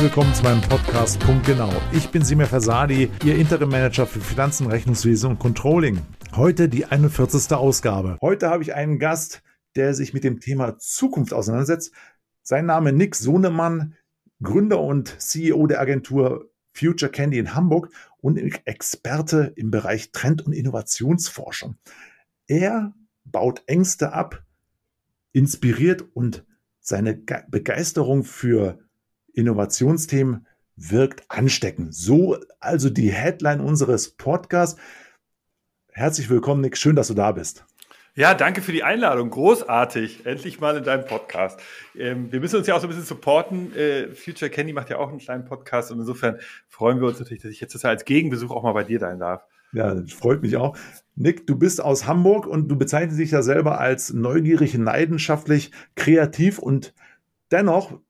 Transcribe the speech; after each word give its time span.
Willkommen 0.00 0.32
zu 0.32 0.42
meinem 0.44 0.62
Podcast 0.62 1.20
Punkt 1.20 1.44
Genau. 1.44 1.70
Ich 1.92 2.08
bin 2.08 2.24
Simir 2.24 2.46
Fasadi, 2.46 3.10
Ihr 3.22 3.36
Interim 3.36 3.68
Manager 3.68 4.06
für 4.06 4.20
Finanzen, 4.20 4.66
Rechnungswesen 4.66 5.28
und 5.28 5.38
Controlling. 5.38 6.00
Heute 6.34 6.70
die 6.70 6.86
41. 6.86 7.52
Ausgabe. 7.52 8.16
Heute 8.22 8.48
habe 8.48 8.62
ich 8.62 8.74
einen 8.74 8.98
Gast, 8.98 9.42
der 9.76 9.92
sich 9.92 10.14
mit 10.14 10.24
dem 10.24 10.40
Thema 10.40 10.78
Zukunft 10.78 11.34
auseinandersetzt. 11.34 11.92
Sein 12.42 12.64
Name 12.64 12.94
Nick 12.94 13.14
Sohnemann, 13.14 13.94
Gründer 14.42 14.80
und 14.80 15.20
CEO 15.20 15.66
der 15.66 15.82
Agentur 15.82 16.50
Future 16.72 17.12
Candy 17.12 17.38
in 17.38 17.54
Hamburg 17.54 17.90
und 18.22 18.38
Experte 18.38 19.52
im 19.54 19.70
Bereich 19.70 20.12
Trend- 20.12 20.46
und 20.46 20.54
Innovationsforschung. 20.54 21.76
Er 22.46 22.94
baut 23.26 23.64
Ängste 23.66 24.14
ab, 24.14 24.44
inspiriert 25.32 26.06
und 26.14 26.46
seine 26.80 27.14
Begeisterung 27.50 28.24
für 28.24 28.78
Innovationsthemen 29.34 30.46
wirkt 30.76 31.24
ansteckend. 31.28 31.94
So 31.94 32.38
also 32.58 32.90
die 32.90 33.10
Headline 33.10 33.60
unseres 33.60 34.10
Podcasts. 34.10 34.80
Herzlich 35.92 36.30
willkommen, 36.30 36.62
Nick. 36.62 36.76
Schön, 36.76 36.96
dass 36.96 37.08
du 37.08 37.14
da 37.14 37.32
bist. 37.32 37.64
Ja, 38.16 38.34
danke 38.34 38.60
für 38.60 38.72
die 38.72 38.82
Einladung. 38.82 39.30
Großartig. 39.30 40.26
Endlich 40.26 40.60
mal 40.60 40.76
in 40.76 40.84
deinem 40.84 41.04
Podcast. 41.04 41.60
Ähm, 41.96 42.32
wir 42.32 42.40
müssen 42.40 42.56
uns 42.56 42.66
ja 42.66 42.74
auch 42.74 42.80
so 42.80 42.86
ein 42.86 42.90
bisschen 42.90 43.04
supporten. 43.04 43.74
Äh, 43.76 44.14
Future 44.14 44.50
Candy 44.50 44.72
macht 44.72 44.90
ja 44.90 44.98
auch 44.98 45.08
einen 45.08 45.18
kleinen 45.18 45.44
Podcast 45.44 45.92
und 45.92 46.00
insofern 46.00 46.38
freuen 46.68 47.00
wir 47.00 47.08
uns 47.08 47.20
natürlich, 47.20 47.42
dass 47.42 47.52
ich 47.52 47.60
jetzt 47.60 47.84
als 47.84 48.04
Gegenbesuch 48.04 48.50
auch 48.50 48.62
mal 48.62 48.72
bei 48.72 48.84
dir 48.84 48.98
sein 48.98 49.20
darf. 49.20 49.44
Ja, 49.72 49.94
das 49.94 50.12
freut 50.12 50.42
mich 50.42 50.56
auch. 50.56 50.76
Nick, 51.14 51.46
du 51.46 51.56
bist 51.56 51.80
aus 51.80 52.06
Hamburg 52.06 52.46
und 52.46 52.68
du 52.68 52.76
bezeichnest 52.76 53.20
dich 53.20 53.30
ja 53.30 53.42
selber 53.42 53.78
als 53.78 54.12
neugierig, 54.12 54.74
leidenschaftlich, 54.74 55.70
kreativ 55.94 56.58
und 56.58 56.92
dennoch 57.52 58.00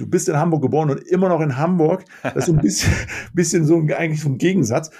du 0.00 0.06
bist 0.06 0.28
in 0.28 0.36
Hamburg 0.36 0.62
geboren 0.62 0.90
und 0.90 1.02
immer 1.06 1.28
noch 1.28 1.40
in 1.40 1.56
Hamburg. 1.56 2.04
Das 2.22 2.36
ist 2.36 2.48
ein 2.48 2.56
bisschen, 2.62 2.92
bisschen 3.34 3.64
so 3.64 3.76
ein, 3.76 3.92
eigentlich 3.92 4.22
so 4.22 4.28
ein 4.28 4.38
Gegensatz. 4.38 4.90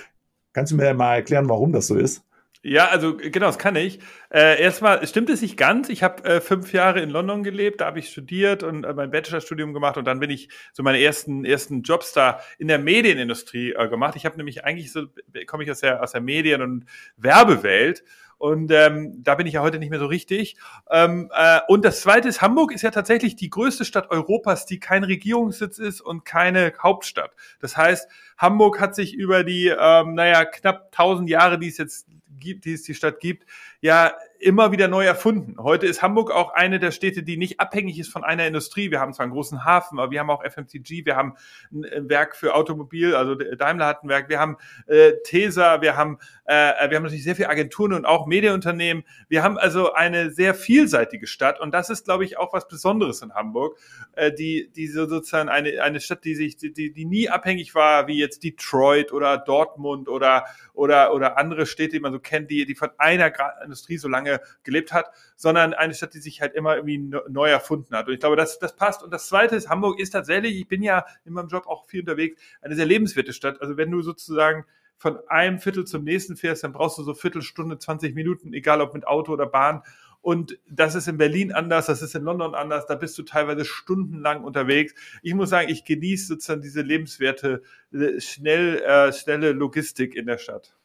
Kannst 0.52 0.72
du 0.72 0.76
mir 0.76 0.92
mal 0.94 1.14
erklären, 1.14 1.48
warum 1.48 1.72
das 1.72 1.86
so 1.86 1.96
ist? 1.96 2.22
Ja, 2.62 2.88
also 2.88 3.16
genau, 3.16 3.46
das 3.46 3.56
kann 3.56 3.74
ich. 3.74 4.00
Äh, 4.28 4.60
erstmal 4.60 5.06
stimmt 5.06 5.30
es 5.30 5.40
nicht 5.40 5.56
ganz. 5.56 5.88
Ich 5.88 6.02
habe 6.02 6.22
äh, 6.24 6.40
fünf 6.42 6.74
Jahre 6.74 7.00
in 7.00 7.08
London 7.08 7.42
gelebt, 7.42 7.80
da 7.80 7.86
habe 7.86 8.00
ich 8.00 8.10
studiert 8.10 8.62
und 8.62 8.84
äh, 8.84 8.92
mein 8.92 9.10
Bachelorstudium 9.10 9.72
gemacht 9.72 9.96
und 9.96 10.04
dann 10.04 10.20
bin 10.20 10.28
ich 10.28 10.50
so 10.74 10.82
meine 10.82 11.00
ersten 11.00 11.46
ersten 11.46 11.80
Jobs 11.80 12.12
da 12.12 12.40
in 12.58 12.68
der 12.68 12.78
Medienindustrie 12.78 13.72
äh, 13.72 13.88
gemacht. 13.88 14.14
Ich 14.16 14.26
habe 14.26 14.36
nämlich 14.36 14.62
eigentlich 14.62 14.92
so 14.92 15.06
komme 15.46 15.64
ich 15.64 15.70
aus 15.70 15.80
der 15.80 16.02
aus 16.02 16.12
der 16.12 16.20
Medien- 16.20 16.60
und 16.60 16.84
Werbewelt 17.16 18.04
und 18.41 18.72
ähm, 18.72 19.22
da 19.22 19.34
bin 19.34 19.46
ich 19.46 19.52
ja 19.52 19.60
heute 19.60 19.78
nicht 19.78 19.91
mehr 19.91 19.98
so 19.98 20.06
richtig. 20.06 20.56
Ähm, 20.91 21.30
äh, 21.34 21.60
und 21.69 21.84
das 21.84 22.00
Zweite 22.00 22.27
ist, 22.27 22.41
Hamburg 22.41 22.72
ist 22.72 22.80
ja 22.80 22.91
tatsächlich 22.91 23.36
die 23.36 23.50
größte 23.50 23.84
Stadt 23.84 24.10
Europas, 24.10 24.64
die 24.64 24.80
kein 24.80 25.05
Regierungssitz 25.05 25.78
ist 25.78 26.00
und 26.00 26.24
keine 26.24 26.72
Hauptstadt. 26.83 27.33
Das 27.61 27.77
heißt, 27.77 28.08
Hamburg 28.38 28.80
hat 28.80 28.94
sich 28.94 29.12
über 29.12 29.44
die, 29.44 29.66
ähm, 29.66 30.14
naja, 30.14 30.46
knapp 30.46 30.86
1000 30.86 31.28
Jahre, 31.28 31.58
die 31.58 31.68
es 31.68 31.77
jetzt 31.77 32.06
gibt, 32.38 32.64
die 32.64 32.72
es 32.72 32.83
die 32.83 32.94
Stadt 32.94 33.20
gibt, 33.20 33.44
ja 33.81 34.12
immer 34.41 34.73
wieder 34.73 34.89
neu 34.89 35.05
erfunden. 35.05 35.56
Heute 35.59 35.86
ist 35.86 36.00
Hamburg 36.00 36.31
auch 36.31 36.55
eine 36.55 36.78
der 36.78 36.92
Städte, 36.92 37.23
die 37.23 37.36
nicht 37.36 37.61
abhängig 37.61 37.98
ist 37.98 38.11
von 38.11 38.25
einer 38.25 38.47
Industrie. 38.47 38.91
Wir 38.91 38.98
haben 38.98 39.12
zwar 39.12 39.25
einen 39.25 39.34
großen 39.34 39.67
Hafen, 39.67 39.98
aber 39.98 40.11
wir 40.11 40.20
haben 40.20 40.31
auch 40.31 40.42
FMCG, 40.42 41.05
wir 41.05 41.14
haben 41.14 41.34
ein 41.70 42.08
Werk 42.08 42.34
für 42.34 42.55
Automobil, 42.55 43.14
also 43.14 43.34
Daimler 43.34 43.86
hat 43.86 44.03
ein 44.03 44.08
Werk, 44.08 44.31
wir 44.31 44.41
haben 44.41 44.56
äh, 44.86 45.12
Tesa, 45.25 45.83
wir 45.83 45.97
haben 45.97 46.19
äh, 46.47 46.89
wir 46.89 46.97
haben 46.97 47.03
natürlich 47.03 47.23
sehr 47.23 47.36
viele 47.36 47.51
Agenturen 47.51 47.92
und 47.92 48.06
auch 48.06 48.27
Medienunternehmen. 48.27 49.05
Wir 49.28 49.42
haben 49.42 49.58
also 49.58 49.92
eine 49.92 50.31
sehr 50.31 50.55
vielseitige 50.55 51.27
Stadt 51.27 51.61
und 51.61 51.73
das 51.73 51.90
ist, 51.90 52.07
glaube 52.07 52.24
ich, 52.24 52.39
auch 52.39 52.55
was 52.55 52.67
Besonderes 52.67 53.20
in 53.20 53.35
Hamburg, 53.35 53.79
äh, 54.13 54.33
die 54.33 54.70
die 54.74 54.86
so 54.86 55.07
sozusagen 55.07 55.51
eine 55.51 55.83
eine 55.83 56.01
Stadt, 56.01 56.24
die 56.24 56.35
sich 56.35 56.57
die, 56.57 56.73
die 56.73 57.05
nie 57.05 57.29
abhängig 57.29 57.74
war, 57.74 58.07
wie 58.07 58.19
jetzt 58.19 58.42
Detroit 58.42 59.13
oder 59.13 59.36
Dortmund 59.36 60.08
oder 60.08 60.46
oder 60.73 61.13
oder 61.13 61.36
andere 61.36 61.67
Städte, 61.67 61.96
die 61.96 62.01
man 62.01 62.13
so 62.13 62.20
kennt, 62.20 62.51
die 62.51 62.64
die 62.64 62.74
von 62.74 62.89
einer 62.96 63.30
Industrie 63.70 63.97
so 63.97 64.08
lange 64.08 64.41
gelebt 64.63 64.92
hat, 64.92 65.11
sondern 65.36 65.75
eine 65.75 65.95
Stadt, 65.95 66.14
die 66.14 66.19
sich 66.19 66.41
halt 66.41 66.55
immer 66.55 66.77
irgendwie 66.77 66.98
neu 67.29 67.48
erfunden 67.48 67.95
hat. 67.95 68.08
Und 68.08 68.14
ich 68.14 68.20
glaube, 68.20 68.36
das, 68.36 68.58
das 68.58 68.77
passt. 68.77 69.03
Und 69.03 69.13
das 69.13 69.29
Zweite 69.29 69.57
ist, 69.57 69.69
Hamburg 69.69 70.01
ist 70.01 70.11
tatsächlich, 70.11 70.57
ich 70.57 70.69
bin 70.69 70.83
ja 70.83 71.05
in 71.25 71.33
meinem 71.33 71.48
Job 71.48 71.67
auch 71.67 71.86
viel 71.86 72.01
unterwegs, 72.01 72.41
eine 72.61 72.75
sehr 72.75 72.86
lebenswerte 72.86 73.33
Stadt. 73.33 73.61
Also 73.61 73.77
wenn 73.77 73.91
du 73.91 74.03
sozusagen 74.03 74.64
von 74.97 75.19
einem 75.29 75.61
Viertel 75.61 75.86
zum 75.86 76.05
nächsten 76.05 76.36
fährst, 76.36 76.63
dann 76.63 76.73
brauchst 76.73 76.98
du 76.98 77.03
so 77.03 77.14
Viertelstunde, 77.14 77.79
20 77.79 78.14
Minuten, 78.14 78.53
egal 78.53 78.83
ob 78.83 78.92
mit 78.92 79.07
Auto 79.07 79.33
oder 79.33 79.47
Bahn. 79.47 79.83
Und 80.20 80.58
das 80.69 80.95
ist 80.95 81.08
in 81.08 81.17
Berlin 81.17 81.52
anders, 81.52 81.87
das 81.87 82.02
ist 82.02 82.14
in 82.14 82.25
London 82.25 82.55
anders, 82.55 82.85
da 82.87 82.95
bist 82.95 83.17
du 83.17 83.23
teilweise 83.23 83.64
stundenlang 83.64 84.45
unterwegs. 84.45 84.95
Ich 85.23 85.33
muss 85.33 85.48
sagen, 85.48 85.70
ich 85.70 85.87
genieße 85.87 86.27
sozusagen 86.27 86.61
diese 86.61 86.83
lebenswerte, 86.83 87.63
äh, 87.92 88.20
schnell, 88.20 88.83
äh, 88.83 89.13
schnelle 89.14 89.52
Logistik 89.52 90.14
in 90.14 90.27
der 90.27 90.37
Stadt. 90.37 90.77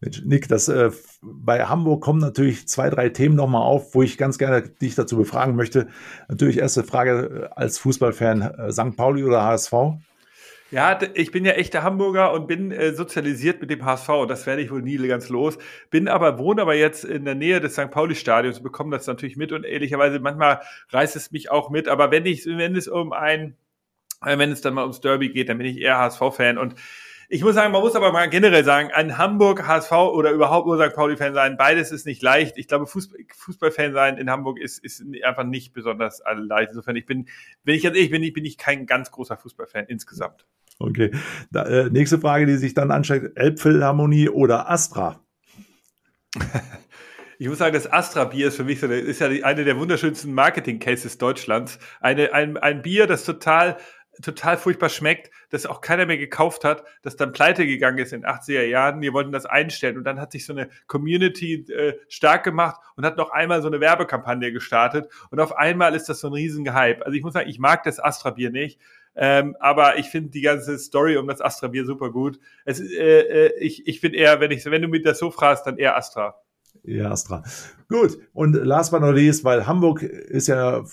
Mensch, 0.00 0.22
Nick, 0.24 0.48
das, 0.48 0.68
äh, 0.68 0.90
bei 1.22 1.64
Hamburg 1.64 2.02
kommen 2.02 2.20
natürlich 2.20 2.68
zwei, 2.68 2.90
drei 2.90 3.08
Themen 3.08 3.34
nochmal 3.34 3.62
auf, 3.62 3.94
wo 3.94 4.02
ich 4.02 4.18
ganz 4.18 4.38
gerne 4.38 4.62
dich 4.62 4.94
dazu 4.94 5.16
befragen 5.16 5.56
möchte. 5.56 5.88
Natürlich 6.28 6.58
erste 6.58 6.84
Frage 6.84 7.48
äh, 7.52 7.54
als 7.54 7.78
Fußballfan, 7.78 8.42
äh, 8.42 8.72
St. 8.72 8.96
Pauli 8.96 9.24
oder 9.24 9.42
HSV? 9.42 9.72
Ja, 10.72 10.98
ich 11.14 11.30
bin 11.30 11.44
ja 11.44 11.52
echter 11.52 11.84
Hamburger 11.84 12.32
und 12.32 12.48
bin 12.48 12.72
äh, 12.72 12.92
sozialisiert 12.92 13.60
mit 13.60 13.70
dem 13.70 13.84
HSV. 13.84 14.26
Das 14.26 14.46
werde 14.46 14.62
ich 14.62 14.70
wohl 14.72 14.82
nie 14.82 14.96
ganz 15.06 15.28
los. 15.28 15.58
Bin 15.90 16.08
aber, 16.08 16.38
wohne 16.38 16.62
aber 16.62 16.74
jetzt 16.74 17.04
in 17.04 17.24
der 17.24 17.36
Nähe 17.36 17.60
des 17.60 17.74
St. 17.74 17.90
Pauli-Stadions, 17.90 18.62
bekomme 18.62 18.96
das 18.96 19.06
natürlich 19.06 19.36
mit 19.36 19.52
und 19.52 19.64
ehrlicherweise 19.64 20.18
manchmal 20.18 20.60
reißt 20.90 21.14
es 21.14 21.30
mich 21.30 21.52
auch 21.52 21.70
mit. 21.70 21.86
Aber 21.86 22.10
wenn 22.10 22.26
ich, 22.26 22.46
wenn 22.46 22.74
es 22.74 22.88
um 22.88 23.12
ein, 23.12 23.56
äh, 24.24 24.36
wenn 24.38 24.50
es 24.50 24.60
dann 24.60 24.74
mal 24.74 24.82
ums 24.82 25.00
Derby 25.00 25.28
geht, 25.28 25.48
dann 25.48 25.58
bin 25.58 25.68
ich 25.68 25.78
eher 25.78 25.98
HSV-Fan 25.98 26.58
und 26.58 26.74
ich 27.28 27.42
muss 27.42 27.54
sagen, 27.54 27.72
man 27.72 27.82
muss 27.82 27.96
aber 27.96 28.12
mal 28.12 28.28
generell 28.28 28.64
sagen, 28.64 28.90
ein 28.92 29.18
Hamburg 29.18 29.66
HSV 29.66 29.92
oder 29.92 30.30
überhaupt 30.30 30.66
nur 30.66 30.78
St. 30.78 30.94
Pauli-Fan 30.94 31.34
sein, 31.34 31.56
beides 31.56 31.90
ist 31.90 32.06
nicht 32.06 32.22
leicht. 32.22 32.56
Ich 32.56 32.68
glaube, 32.68 32.86
Fußball, 32.86 33.18
Fußballfan 33.34 33.92
sein 33.92 34.18
in 34.18 34.30
Hamburg 34.30 34.58
ist, 34.58 34.82
ist 34.84 35.04
einfach 35.24 35.44
nicht 35.44 35.72
besonders 35.72 36.22
leicht. 36.36 36.70
Insofern, 36.70 36.96
ich 36.96 37.06
bin, 37.06 37.26
wenn 37.64 37.74
ich 37.74 37.82
ganz 37.82 37.96
ehrlich 37.96 38.10
bin, 38.10 38.22
ich 38.22 38.32
bin 38.32 38.44
ich 38.44 38.58
kein 38.58 38.86
ganz 38.86 39.10
großer 39.10 39.36
Fußballfan 39.36 39.86
insgesamt. 39.86 40.46
Okay. 40.78 41.10
Da, 41.50 41.64
äh, 41.64 41.90
nächste 41.90 42.18
Frage, 42.18 42.46
die 42.46 42.56
sich 42.56 42.74
dann 42.74 42.90
ansteigt, 42.90 43.36
Elbphilharmonie 43.36 44.28
oder 44.28 44.70
Astra? 44.70 45.20
Ich 47.38 47.48
muss 47.48 47.58
sagen, 47.58 47.74
das 47.74 47.92
Astra-Bier 47.92 48.48
ist 48.48 48.56
für 48.56 48.64
mich 48.64 48.80
so, 48.80 48.86
ist 48.86 49.20
ja 49.20 49.28
eine 49.28 49.64
der 49.64 49.78
wunderschönsten 49.78 50.32
Marketing-Cases 50.32 51.18
Deutschlands. 51.18 51.78
Eine, 52.00 52.32
ein, 52.32 52.56
ein 52.56 52.80
Bier, 52.80 53.06
das 53.06 53.24
total 53.24 53.76
total 54.22 54.56
furchtbar 54.56 54.88
schmeckt, 54.88 55.30
das 55.50 55.66
auch 55.66 55.80
keiner 55.80 56.06
mehr 56.06 56.18
gekauft 56.18 56.64
hat, 56.64 56.84
das 57.02 57.16
dann 57.16 57.32
pleite 57.32 57.66
gegangen 57.66 57.98
ist 57.98 58.12
in 58.12 58.24
80er 58.24 58.64
Jahren. 58.64 59.00
Wir 59.00 59.12
wollten 59.12 59.32
das 59.32 59.46
einstellen 59.46 59.98
und 59.98 60.04
dann 60.04 60.20
hat 60.20 60.32
sich 60.32 60.46
so 60.46 60.52
eine 60.52 60.68
Community 60.86 61.66
äh, 61.72 61.94
stark 62.08 62.44
gemacht 62.44 62.80
und 62.96 63.04
hat 63.04 63.16
noch 63.16 63.30
einmal 63.30 63.62
so 63.62 63.68
eine 63.68 63.80
Werbekampagne 63.80 64.52
gestartet 64.52 65.10
und 65.30 65.40
auf 65.40 65.56
einmal 65.56 65.94
ist 65.94 66.08
das 66.08 66.20
so 66.20 66.28
ein 66.28 66.32
riesen 66.32 66.72
Hype. 66.72 67.02
Also 67.02 67.16
ich 67.16 67.22
muss 67.22 67.34
sagen, 67.34 67.48
ich 67.48 67.58
mag 67.58 67.82
das 67.84 68.00
Astra-Bier 68.00 68.50
nicht. 68.50 68.80
Ähm, 69.18 69.56
aber 69.60 69.98
ich 69.98 70.10
finde 70.10 70.28
die 70.28 70.42
ganze 70.42 70.78
Story 70.78 71.16
um 71.16 71.26
das 71.26 71.40
Astra-Bier 71.40 71.86
super 71.86 72.10
gut. 72.10 72.38
Es, 72.66 72.80
äh, 72.80 73.46
äh, 73.46 73.58
ich 73.58 73.86
ich 73.86 74.00
finde 74.00 74.18
eher, 74.18 74.40
wenn, 74.40 74.50
ich, 74.50 74.64
wenn 74.66 74.82
du 74.82 74.88
mir 74.88 75.00
das 75.00 75.18
so 75.18 75.30
fragst, 75.30 75.66
dann 75.66 75.78
eher 75.78 75.96
Astra. 75.96 76.38
Ja, 76.82 77.10
Astra. 77.10 77.42
Gut. 77.88 78.18
Und 78.34 78.52
last 78.52 78.90
but 78.90 79.00
not 79.00 79.14
least, 79.14 79.42
weil 79.42 79.66
Hamburg 79.66 80.02
ist 80.02 80.48
ja 80.48 80.84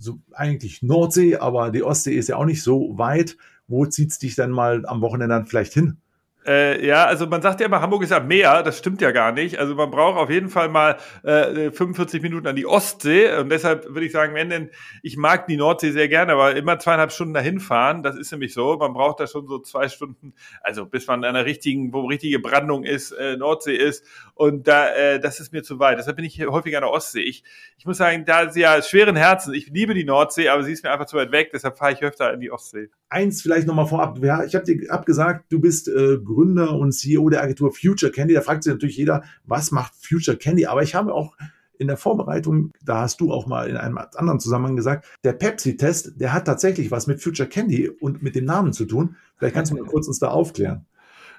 so 0.00 0.18
eigentlich 0.32 0.82
Nordsee, 0.82 1.36
aber 1.36 1.70
die 1.70 1.82
Ostsee 1.82 2.14
ist 2.14 2.28
ja 2.28 2.36
auch 2.36 2.46
nicht 2.46 2.62
so 2.62 2.96
weit. 2.98 3.36
Wo 3.68 3.86
zieht's 3.86 4.18
dich 4.18 4.34
dann 4.34 4.50
mal 4.50 4.84
am 4.86 5.00
Wochenende 5.02 5.34
dann 5.34 5.46
vielleicht 5.46 5.74
hin? 5.74 5.98
Äh, 6.46 6.86
ja, 6.86 7.04
also 7.04 7.26
man 7.26 7.42
sagt 7.42 7.60
ja 7.60 7.66
immer, 7.66 7.82
Hamburg 7.82 8.02
ist 8.02 8.12
am 8.12 8.26
Meer, 8.26 8.62
das 8.62 8.78
stimmt 8.78 9.02
ja 9.02 9.10
gar 9.10 9.30
nicht. 9.30 9.58
Also 9.58 9.74
man 9.74 9.90
braucht 9.90 10.18
auf 10.18 10.30
jeden 10.30 10.48
Fall 10.48 10.70
mal 10.70 10.96
äh, 11.22 11.70
45 11.70 12.22
Minuten 12.22 12.46
an 12.46 12.56
die 12.56 12.64
Ostsee 12.64 13.36
und 13.36 13.50
deshalb 13.50 13.84
würde 13.88 14.06
ich 14.06 14.12
sagen, 14.12 14.34
wenn 14.34 14.48
denn, 14.48 14.70
ich 15.02 15.18
mag 15.18 15.46
die 15.48 15.58
Nordsee 15.58 15.90
sehr 15.90 16.08
gerne, 16.08 16.32
aber 16.32 16.56
immer 16.56 16.78
zweieinhalb 16.78 17.12
Stunden 17.12 17.34
dahin 17.34 17.60
fahren, 17.60 18.02
das 18.02 18.16
ist 18.16 18.32
nämlich 18.32 18.54
so, 18.54 18.78
man 18.78 18.94
braucht 18.94 19.20
da 19.20 19.26
schon 19.26 19.46
so 19.48 19.58
zwei 19.58 19.88
Stunden, 19.88 20.32
also 20.62 20.86
bis 20.86 21.06
man 21.06 21.24
an 21.24 21.36
einer 21.36 21.44
richtigen, 21.44 21.92
wo 21.92 22.06
richtige 22.06 22.38
Brandung 22.38 22.84
ist, 22.84 23.12
äh, 23.12 23.36
Nordsee 23.36 23.76
ist 23.76 24.06
und 24.34 24.66
da, 24.66 24.88
äh, 24.94 25.20
das 25.20 25.40
ist 25.40 25.52
mir 25.52 25.62
zu 25.62 25.78
weit. 25.78 25.98
Deshalb 25.98 26.16
bin 26.16 26.24
ich 26.24 26.40
häufig 26.46 26.74
an 26.74 26.82
der 26.82 26.90
Ostsee. 26.90 27.20
Ich, 27.20 27.44
ich 27.76 27.84
muss 27.84 27.98
sagen, 27.98 28.24
da 28.24 28.42
ist 28.42 28.56
ja 28.56 28.80
schweren 28.82 29.16
Herzen, 29.16 29.52
ich 29.52 29.68
liebe 29.68 29.92
die 29.92 30.04
Nordsee, 30.04 30.48
aber 30.48 30.62
sie 30.62 30.72
ist 30.72 30.84
mir 30.84 30.90
einfach 30.90 31.06
zu 31.06 31.18
weit 31.18 31.32
weg, 31.32 31.50
deshalb 31.52 31.76
fahre 31.76 31.92
ich 31.92 32.02
öfter 32.02 32.32
in 32.32 32.40
die 32.40 32.50
Ostsee. 32.50 32.88
Eins 33.10 33.42
vielleicht 33.42 33.66
nochmal 33.66 33.86
vorab, 33.86 34.18
ich 34.22 34.54
habe 34.54 34.64
dir 34.64 34.90
abgesagt, 34.90 35.52
du 35.52 35.60
bist 35.60 35.88
äh, 35.88 36.16
Gründer 36.32 36.76
und 36.76 36.92
CEO 36.92 37.28
der 37.28 37.42
Agentur 37.42 37.72
Future 37.72 38.12
Candy. 38.12 38.34
Da 38.34 38.40
fragt 38.40 38.64
sich 38.64 38.72
natürlich 38.72 38.96
jeder, 38.96 39.22
was 39.44 39.70
macht 39.70 39.94
Future 39.96 40.36
Candy? 40.36 40.66
Aber 40.66 40.82
ich 40.82 40.94
habe 40.94 41.12
auch 41.14 41.36
in 41.78 41.88
der 41.88 41.96
Vorbereitung, 41.96 42.72
da 42.84 43.00
hast 43.00 43.20
du 43.20 43.32
auch 43.32 43.46
mal 43.46 43.68
in 43.68 43.76
einem 43.76 43.98
anderen 43.98 44.38
Zusammenhang 44.38 44.76
gesagt, 44.76 45.06
der 45.24 45.32
Pepsi-Test, 45.32 46.20
der 46.20 46.34
hat 46.34 46.44
tatsächlich 46.44 46.90
was 46.90 47.06
mit 47.06 47.22
Future 47.22 47.48
Candy 47.48 47.88
und 47.88 48.22
mit 48.22 48.34
dem 48.34 48.44
Namen 48.44 48.74
zu 48.74 48.84
tun. 48.84 49.16
Vielleicht 49.38 49.54
kannst 49.54 49.72
du 49.72 49.76
mal 49.76 49.84
kurz 49.86 50.06
uns 50.06 50.18
da 50.18 50.28
aufklären. 50.28 50.84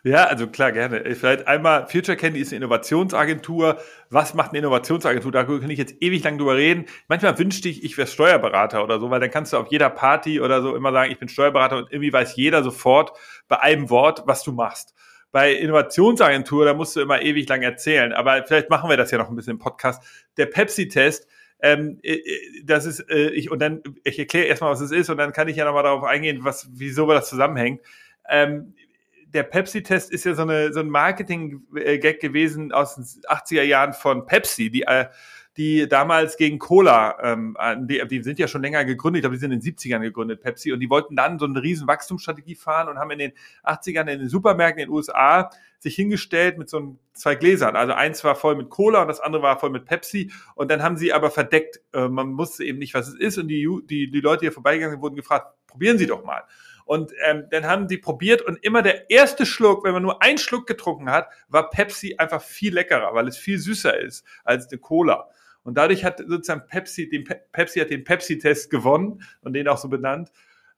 Ja, 0.04 0.26
also 0.26 0.48
klar, 0.48 0.72
gerne. 0.72 1.04
Vielleicht 1.14 1.48
einmal, 1.48 1.88
Future 1.88 2.18
Candy 2.18 2.40
ist 2.40 2.52
eine 2.52 2.58
Innovationsagentur. 2.58 3.78
Was 4.10 4.34
macht 4.34 4.50
eine 4.50 4.60
Innovationsagentur? 4.60 5.32
Da 5.32 5.44
kann 5.44 5.70
ich 5.70 5.78
jetzt 5.78 6.02
ewig 6.02 6.24
lang 6.24 6.40
drüber 6.40 6.56
reden. 6.56 6.86
Manchmal 7.08 7.38
wünschte 7.38 7.70
ich, 7.70 7.84
ich 7.84 7.98
wäre 8.00 8.08
Steuerberater 8.08 8.84
oder 8.84 9.00
so, 9.00 9.12
weil 9.12 9.20
dann 9.20 9.30
kannst 9.30 9.54
du 9.54 9.58
auf 9.58 9.68
jeder 9.70 9.92
Party 9.92 10.42
oder 10.42 10.64
so 10.64 10.76
immer 10.76 10.92
sagen, 10.92 11.12
ich 11.12 11.20
bin 11.20 11.30
Steuerberater 11.30 11.78
und 11.78 11.92
irgendwie 11.92 12.12
weiß 12.12 12.36
jeder 12.36 12.64
sofort 12.64 13.12
bei 13.48 13.60
einem 13.60 13.92
Wort, 13.92 14.24
was 14.26 14.44
du 14.44 14.52
machst. 14.52 14.96
Bei 15.32 15.54
Innovationsagentur, 15.54 16.66
da 16.66 16.74
musst 16.74 16.96
du 16.96 17.02
immer 17.02 17.22
ewig 17.22 17.48
lang 17.48 17.62
erzählen. 17.62 18.12
Aber 18.12 18.44
vielleicht 18.48 18.72
machen 18.72 18.90
wir 18.90 18.98
das 18.98 19.12
ja 19.12 19.20
noch 19.20 19.30
ein 19.30 19.36
bisschen 19.36 19.54
im 19.54 19.60
Podcast. 19.60 20.04
Der 20.36 20.48
Pepsi-Test, 20.48 21.28
ähm, 21.62 22.00
äh, 22.02 22.16
äh, 22.16 22.64
das 22.64 22.88
ist, 22.88 23.02
äh, 23.02 23.30
ich, 23.30 23.52
und 23.52 23.60
dann, 23.60 23.84
ich 24.04 24.18
erkläre 24.18 24.48
erstmal, 24.48 24.72
was 24.72 24.82
es 24.82 24.90
ist, 24.90 25.12
und 25.12 25.18
dann 25.18 25.32
kann 25.32 25.48
ich 25.48 25.58
ja 25.58 25.66
nochmal 25.66 25.84
darauf 25.84 26.04
eingehen, 26.04 26.40
was, 26.42 26.68
wieso 26.74 27.06
das 27.08 27.30
zusammenhängt. 27.30 27.82
Ähm, 28.28 28.74
der 29.34 29.44
Pepsi-Test 29.44 30.12
ist 30.12 30.26
ja 30.26 30.34
so, 30.34 30.42
eine, 30.44 30.74
so 30.74 30.80
ein 30.80 30.90
Marketing-Gag 30.90 32.20
gewesen 32.20 32.72
aus 32.72 32.96
den 32.96 33.04
80er 33.04 33.64
Jahren 33.64 33.94
von 33.94 34.26
Pepsi, 34.26 34.70
die, 34.70 34.84
äh, 34.84 35.08
die 35.58 35.88
damals 35.88 36.38
gegen 36.38 36.60
Cola, 36.60 37.18
ähm, 37.22 37.58
die, 37.82 38.02
die 38.08 38.24
sind 38.24 38.40
ja 38.40 38.48
schon 38.48 38.62
länger 38.62 38.86
gegründet, 38.86 39.20
ich 39.20 39.22
glaube, 39.24 39.36
die 39.36 39.40
sind 39.40 39.52
in 39.52 39.60
den 39.60 39.76
70ern 39.76 40.02
gegründet, 40.02 40.42
Pepsi, 40.42 40.72
und 40.72 40.80
die 40.80 40.90
wollten 40.90 41.16
dann 41.16 41.40
so 41.40 41.46
eine 41.46 41.62
riesen 41.62 41.88
Wachstumsstrategie 41.88 42.56
fahren 42.56 42.88
und 42.88 42.98
haben 42.98 43.12
in 43.12 43.20
den 43.20 43.32
80ern 43.64 44.08
in 44.12 44.20
den 44.20 44.30
Supermärkten 44.30 44.82
in 44.82 44.88
den 44.88 44.94
USA 44.94 45.50
sich 45.80 45.96
hingestellt 45.96 46.58
mit 46.58 46.70
so 46.70 46.78
einem, 46.78 47.00
zwei 47.14 47.36
Gläsern. 47.36 47.76
Also 47.76 47.94
eins 47.94 48.24
war 48.24 48.36
voll 48.36 48.56
mit 48.56 48.70
Cola 48.70 49.02
und 49.02 49.08
das 49.08 49.20
andere 49.20 49.42
war 49.42 49.60
voll 49.60 49.72
mit 49.72 49.86
Pepsi. 49.86 50.32
Und 50.54 50.70
dann 50.70 50.84
haben 50.84 50.96
sie 50.96 51.12
aber 51.12 51.32
verdeckt, 51.32 51.82
äh, 51.94 52.08
man 52.08 52.38
wusste 52.38 52.64
eben 52.64 52.78
nicht, 52.78 52.94
was 52.94 53.08
es 53.08 53.16
ist. 53.16 53.38
Und 53.40 53.48
die, 53.48 53.68
die, 53.86 54.12
die 54.12 54.22
Leute, 54.22 54.42
die 54.42 54.46
hier 54.46 54.52
vorbeigegangen 54.52 54.96
sind, 54.96 55.02
wurden 55.02 55.16
gefragt, 55.16 55.48
probieren 55.66 55.98
Sie 55.98 56.06
doch 56.06 56.24
mal. 56.24 56.44
Und 56.86 57.12
ähm, 57.26 57.46
dann 57.52 57.66
haben 57.66 57.88
die 57.88 57.98
probiert 57.98 58.42
und 58.42 58.64
immer 58.64 58.82
der 58.82 59.10
erste 59.10 59.46
Schluck, 59.46 59.84
wenn 59.84 59.94
man 59.94 60.04
nur 60.04 60.22
einen 60.22 60.38
Schluck 60.38 60.68
getrunken 60.68 61.10
hat, 61.10 61.30
war 61.48 61.70
Pepsi 61.70 62.16
einfach 62.18 62.42
viel 62.42 62.74
leckerer, 62.74 63.14
weil 63.14 63.28
es 63.28 63.38
viel 63.38 63.58
süßer 63.58 64.00
ist 64.00 64.26
als 64.44 64.68
eine 64.70 64.80
Cola. 64.80 65.30
Und 65.64 65.78
dadurch 65.78 66.04
hat 66.04 66.20
sozusagen 66.20 66.66
Pepsi, 66.68 67.10
den 67.10 67.24
Pe 67.24 67.40
Pepsi 67.52 67.80
hat 67.80 67.90
den 67.90 68.04
Pepsi-Test 68.04 68.70
gewonnen 68.70 69.22
und 69.42 69.54
den 69.54 69.68
auch 69.68 69.78
so 69.78 69.90
benannt. 69.90 70.32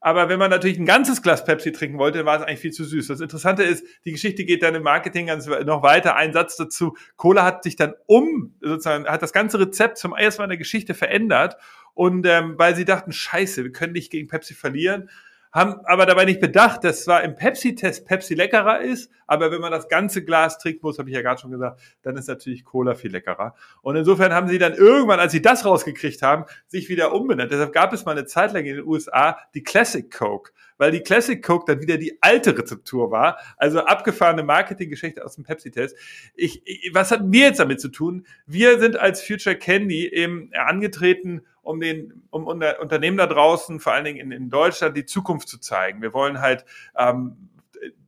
Aber 0.06 0.28
wenn 0.28 0.38
man 0.38 0.50
natürlich 0.50 0.78
ein 0.78 0.86
ganzes 0.86 1.22
Glas 1.22 1.46
Pepsi 1.46 1.72
trinken 1.72 1.98
wollte, 1.98 2.18
dann 2.18 2.28
war 2.28 2.38
es 2.38 2.44
eigentlich 2.44 2.60
viel 2.60 2.74
zu 2.74 2.84
süß. 2.84 3.08
Das 3.08 3.22
Interessante 3.22 3.64
ist, 3.64 3.86
die 4.04 4.12
Geschichte 4.12 4.44
geht 4.44 4.62
dann 4.62 4.76
im 4.76 4.84
Marketing 4.84 5.28
ganz 5.28 5.48
noch 5.48 5.82
weiter. 5.82 6.18
Ein 6.18 6.34
Satz 6.34 6.58
dazu. 6.58 6.98
Cola 7.16 7.46
hat 7.46 7.64
sich 7.64 7.78
dann 7.78 7.94
um, 8.06 8.54
sozusagen, 8.60 9.06
hat 9.06 9.22
das 9.22 9.32
ganze 9.32 9.62
Rezept 9.62 9.98
zum 9.98 10.14
ersten 10.14 10.42
Mal 10.42 10.46
in 10.46 10.50
der 10.50 10.58
Geschichte 10.58 10.94
verändert. 10.94 11.56
Und 11.94 12.26
ähm, 12.26 12.56
weil 12.58 12.76
sie 12.76 12.84
dachten, 12.84 13.14
scheiße, 13.14 13.64
wir 13.64 13.72
können 13.72 13.94
nicht 13.94 14.12
gegen 14.12 14.28
Pepsi 14.28 14.54
verlieren, 14.56 15.10
haben 15.54 15.76
aber 15.86 16.08
dabei 16.08 16.26
nicht 16.26 16.42
bedacht, 16.42 16.84
dass 16.84 17.04
zwar 17.04 17.24
im 17.24 17.36
Pepsi-Test 17.36 18.08
Pepsi 18.08 18.34
leckerer 18.34 18.82
ist, 18.82 19.12
aber 19.28 19.52
wenn 19.52 19.62
man 19.62 19.72
das 19.72 19.88
ganze 19.88 20.24
Glas 20.26 20.58
trinken 20.58 20.80
muss, 20.82 20.98
habe 20.98 21.10
ich 21.10 21.16
ja 21.16 21.22
gerade 21.22 21.40
schon 21.40 21.52
gesagt, 21.52 21.80
dann 22.02 22.18
ist 22.18 22.28
natürlich 22.28 22.66
Cola 22.66 22.96
viel 22.96 23.12
leckerer. 23.12 23.54
Und 23.84 23.96
insofern 23.96 24.34
haben 24.34 24.48
sie 24.48 24.58
dann 24.58 24.74
irgendwann, 24.74 25.20
als 25.20 25.32
sie 25.32 25.44
das 25.44 25.64
rausgekriegt 25.64 26.24
haben, 26.24 26.46
sich 26.68 26.90
wieder 26.90 27.14
umbenannt. 27.14 27.52
Deshalb 27.52 27.72
gab 27.72 27.94
es 27.94 28.04
mal 28.04 28.14
eine 28.14 28.26
Zeit 28.26 28.52
lang 28.54 28.66
in 28.66 28.78
den 28.78 28.86
USA 28.86 29.38
die 29.54 29.62
Classic 29.62 30.10
Coke, 30.12 30.52
weil 30.78 30.92
die 30.92 31.02
Classic 31.02 31.42
Coke 31.42 31.72
dann 31.72 31.82
wieder 31.84 31.98
die 31.98 32.18
alte 32.22 32.58
Rezeptur 32.58 33.12
war. 33.12 33.38
Also 33.58 33.80
abgefahrene 33.80 34.42
Marketinggeschichte 34.42 35.24
aus 35.24 35.36
dem 35.36 35.44
Pepsi-Test. 35.44 35.96
Ich, 36.34 36.64
ich, 36.66 36.90
was 36.94 37.12
hat 37.12 37.24
mir 37.26 37.48
jetzt 37.48 37.60
damit 37.60 37.80
zu 37.80 37.90
tun? 37.90 38.26
Wir 38.48 38.80
sind 38.80 38.98
als 38.98 39.22
Future 39.22 39.56
Candy 39.56 40.08
eben 40.08 40.50
angetreten, 40.54 41.42
um 41.64 41.80
den, 41.80 42.24
um 42.30 42.46
Unternehmen 42.46 43.18
da 43.18 43.26
draußen, 43.26 43.80
vor 43.80 43.94
allen 43.94 44.06
Dingen 44.06 44.20
in, 44.20 44.32
in 44.32 44.50
Deutschland, 44.50 44.96
die 44.96 45.06
Zukunft 45.06 45.48
zu 45.48 45.60
zeigen. 45.60 46.02
Wir 46.02 46.14
wollen 46.14 46.40
halt 46.42 46.66
ähm, 46.98 47.50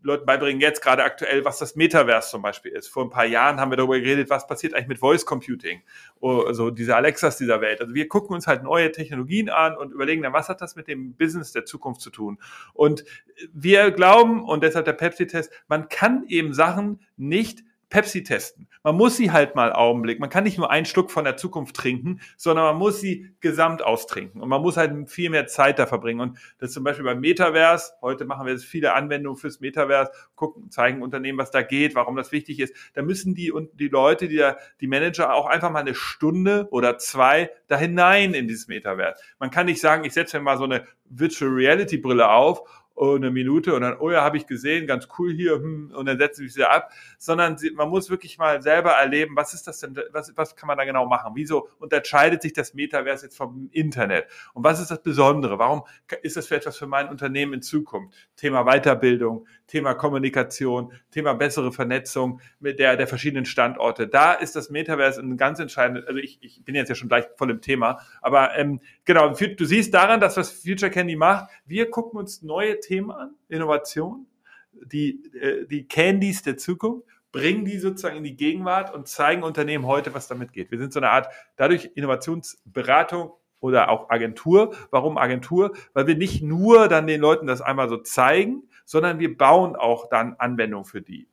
Leuten 0.01 0.25
beibringen 0.25 0.61
jetzt 0.61 0.81
gerade 0.81 1.03
aktuell, 1.03 1.43
was 1.45 1.57
das 1.57 1.75
Metaverse 1.75 2.29
zum 2.29 2.41
Beispiel 2.41 2.71
ist. 2.71 2.87
Vor 2.87 3.03
ein 3.03 3.09
paar 3.09 3.25
Jahren 3.25 3.59
haben 3.59 3.71
wir 3.71 3.77
darüber 3.77 3.99
geredet, 3.99 4.29
was 4.29 4.47
passiert 4.47 4.73
eigentlich 4.73 4.87
mit 4.87 4.99
Voice 4.99 5.25
Computing, 5.25 5.81
also 6.21 6.69
diese 6.69 6.95
Alexas 6.95 7.37
dieser 7.37 7.59
Welt. 7.61 7.81
Also 7.81 7.93
wir 7.93 8.07
gucken 8.07 8.35
uns 8.35 8.45
halt 8.45 8.63
neue 8.63 8.91
Technologien 8.91 9.49
an 9.49 9.75
und 9.75 9.91
überlegen 9.91 10.21
dann, 10.21 10.33
was 10.33 10.47
hat 10.47 10.61
das 10.61 10.75
mit 10.75 10.87
dem 10.87 11.15
Business 11.15 11.51
der 11.51 11.65
Zukunft 11.65 12.01
zu 12.01 12.11
tun? 12.11 12.37
Und 12.73 13.03
wir 13.51 13.91
glauben, 13.91 14.43
und 14.45 14.63
deshalb 14.63 14.85
der 14.85 14.93
Pepsi-Test, 14.93 15.51
man 15.67 15.89
kann 15.89 16.25
eben 16.27 16.53
Sachen 16.53 17.01
nicht 17.17 17.63
Pepsi 17.95 18.23
testen. 18.23 18.67
Man 18.83 18.97
muss 18.97 19.15
sie 19.15 19.31
halt 19.31 19.55
mal 19.55 19.71
Augenblick. 19.71 20.19
Man 20.19 20.29
kann 20.29 20.43
nicht 20.43 20.57
nur 20.57 20.69
einen 20.69 20.85
Schluck 20.85 21.11
von 21.11 21.23
der 21.23 21.37
Zukunft 21.37 21.77
trinken, 21.77 22.19
sondern 22.35 22.65
man 22.65 22.75
muss 22.75 22.99
sie 22.99 23.29
gesamt 23.39 23.81
austrinken. 23.81 24.41
Und 24.41 24.49
man 24.49 24.61
muss 24.61 24.75
halt 24.75 25.09
viel 25.09 25.29
mehr 25.29 25.47
Zeit 25.47 25.79
da 25.79 25.85
verbringen. 25.85 26.19
Und 26.19 26.37
das 26.57 26.73
zum 26.73 26.83
Beispiel 26.83 27.05
beim 27.05 27.21
Metaverse. 27.21 27.93
Heute 28.01 28.25
machen 28.25 28.47
wir 28.47 28.51
jetzt 28.51 28.65
viele 28.65 28.95
Anwendungen 28.95 29.39
fürs 29.39 29.61
Metaverse, 29.61 30.11
gucken, 30.35 30.69
zeigen 30.71 31.01
Unternehmen, 31.01 31.37
was 31.37 31.51
da 31.51 31.61
geht, 31.61 31.95
warum 31.95 32.17
das 32.17 32.33
wichtig 32.33 32.59
ist. 32.59 32.75
Da 32.95 33.01
müssen 33.01 33.33
die 33.33 33.49
und 33.49 33.79
die 33.79 33.87
Leute, 33.87 34.27
die, 34.27 34.35
da, 34.35 34.57
die 34.81 34.87
Manager 34.87 35.33
auch 35.33 35.45
einfach 35.45 35.71
mal 35.71 35.79
eine 35.79 35.95
Stunde 35.95 36.67
oder 36.71 36.97
zwei 36.97 37.51
da 37.67 37.77
hinein 37.77 38.33
in 38.33 38.49
dieses 38.49 38.67
Metaverse. 38.67 39.23
Man 39.39 39.51
kann 39.51 39.67
nicht 39.67 39.79
sagen, 39.79 40.03
ich 40.03 40.11
setze 40.11 40.37
mir 40.37 40.43
mal 40.43 40.57
so 40.57 40.65
eine 40.65 40.85
Virtual 41.05 41.49
Reality 41.49 41.97
Brille 41.97 42.29
auf 42.29 42.84
oh, 42.95 43.15
eine 43.15 43.29
Minute 43.29 43.75
und 43.75 43.81
dann, 43.81 43.97
oh 43.99 44.09
ja, 44.09 44.23
habe 44.23 44.37
ich 44.37 44.47
gesehen, 44.47 44.87
ganz 44.87 45.07
cool 45.19 45.33
hier, 45.33 45.55
hm, 45.55 45.91
und 45.93 46.05
dann 46.05 46.17
setzen 46.17 46.47
sie 46.47 46.63
ab, 46.63 46.91
sondern 47.17 47.57
sie, 47.57 47.71
man 47.71 47.89
muss 47.89 48.09
wirklich 48.09 48.37
mal 48.37 48.61
selber 48.61 48.91
erleben, 48.91 49.35
was 49.35 49.53
ist 49.53 49.67
das 49.67 49.79
denn, 49.79 49.99
was, 50.11 50.35
was 50.35 50.55
kann 50.55 50.67
man 50.67 50.77
da 50.77 50.85
genau 50.85 51.05
machen? 51.05 51.33
Wieso 51.35 51.67
unterscheidet 51.79 52.41
sich 52.41 52.53
das 52.53 52.73
Metaverse 52.73 53.25
jetzt 53.25 53.37
vom 53.37 53.69
Internet? 53.71 54.27
Und 54.53 54.63
was 54.63 54.79
ist 54.79 54.91
das 54.91 55.03
Besondere? 55.03 55.59
Warum 55.59 55.83
ist 56.21 56.37
das 56.37 56.47
für 56.47 56.55
etwas 56.55 56.77
für 56.77 56.87
mein 56.87 57.09
Unternehmen 57.09 57.53
in 57.53 57.61
Zukunft? 57.61 58.15
Thema 58.37 58.63
Weiterbildung, 58.63 59.45
Thema 59.67 59.93
Kommunikation, 59.93 60.93
Thema 61.11 61.33
bessere 61.33 61.71
Vernetzung 61.71 62.39
mit 62.59 62.79
der, 62.79 62.95
der 62.95 63.07
verschiedenen 63.07 63.45
Standorte. 63.45 64.07
Da 64.07 64.33
ist 64.33 64.55
das 64.55 64.69
Metaverse 64.69 65.21
ein 65.21 65.37
ganz 65.37 65.59
entscheidendes, 65.59 66.05
also 66.07 66.19
ich, 66.19 66.37
ich 66.41 66.63
bin 66.63 66.75
jetzt 66.75 66.89
ja 66.89 66.95
schon 66.95 67.09
gleich 67.09 67.25
voll 67.35 67.51
im 67.51 67.61
Thema, 67.61 67.99
aber 68.21 68.55
ähm, 68.57 68.79
genau, 69.03 69.29
du 69.29 69.65
siehst 69.65 69.93
daran, 69.93 70.19
dass 70.19 70.37
was 70.37 70.51
Future 70.51 70.91
Candy 70.91 71.15
macht, 71.15 71.49
wir 71.65 71.89
gucken 71.89 72.19
uns 72.19 72.41
neue 72.41 72.79
Themen 72.85 73.11
an, 73.11 73.35
Innovation, 73.49 74.27
die, 74.73 75.23
äh, 75.35 75.65
die 75.67 75.87
Candies 75.87 76.41
der 76.41 76.57
Zukunft, 76.57 77.07
bringen 77.31 77.65
die 77.65 77.79
sozusagen 77.79 78.17
in 78.17 78.23
die 78.23 78.35
Gegenwart 78.35 78.93
und 78.93 79.07
zeigen 79.07 79.43
Unternehmen 79.43 79.85
heute, 79.85 80.13
was 80.13 80.27
damit 80.27 80.53
geht. 80.53 80.71
Wir 80.71 80.77
sind 80.77 80.93
so 80.93 80.99
eine 80.99 81.09
Art, 81.09 81.27
dadurch 81.57 81.91
Innovationsberatung 81.95 83.33
oder 83.59 83.89
auch 83.89 84.09
Agentur. 84.09 84.73
Warum 84.89 85.17
Agentur? 85.17 85.75
Weil 85.93 86.07
wir 86.07 86.15
nicht 86.15 86.41
nur 86.41 86.87
dann 86.87 87.07
den 87.07 87.19
Leuten 87.19 87.45
das 87.47 87.61
einmal 87.61 87.89
so 87.89 87.97
zeigen, 87.97 88.63
sondern 88.85 89.19
wir 89.19 89.37
bauen 89.37 89.75
auch 89.75 90.07
dann 90.07 90.35
Anwendungen 90.37 90.85
für 90.85 91.01
die. 91.01 91.27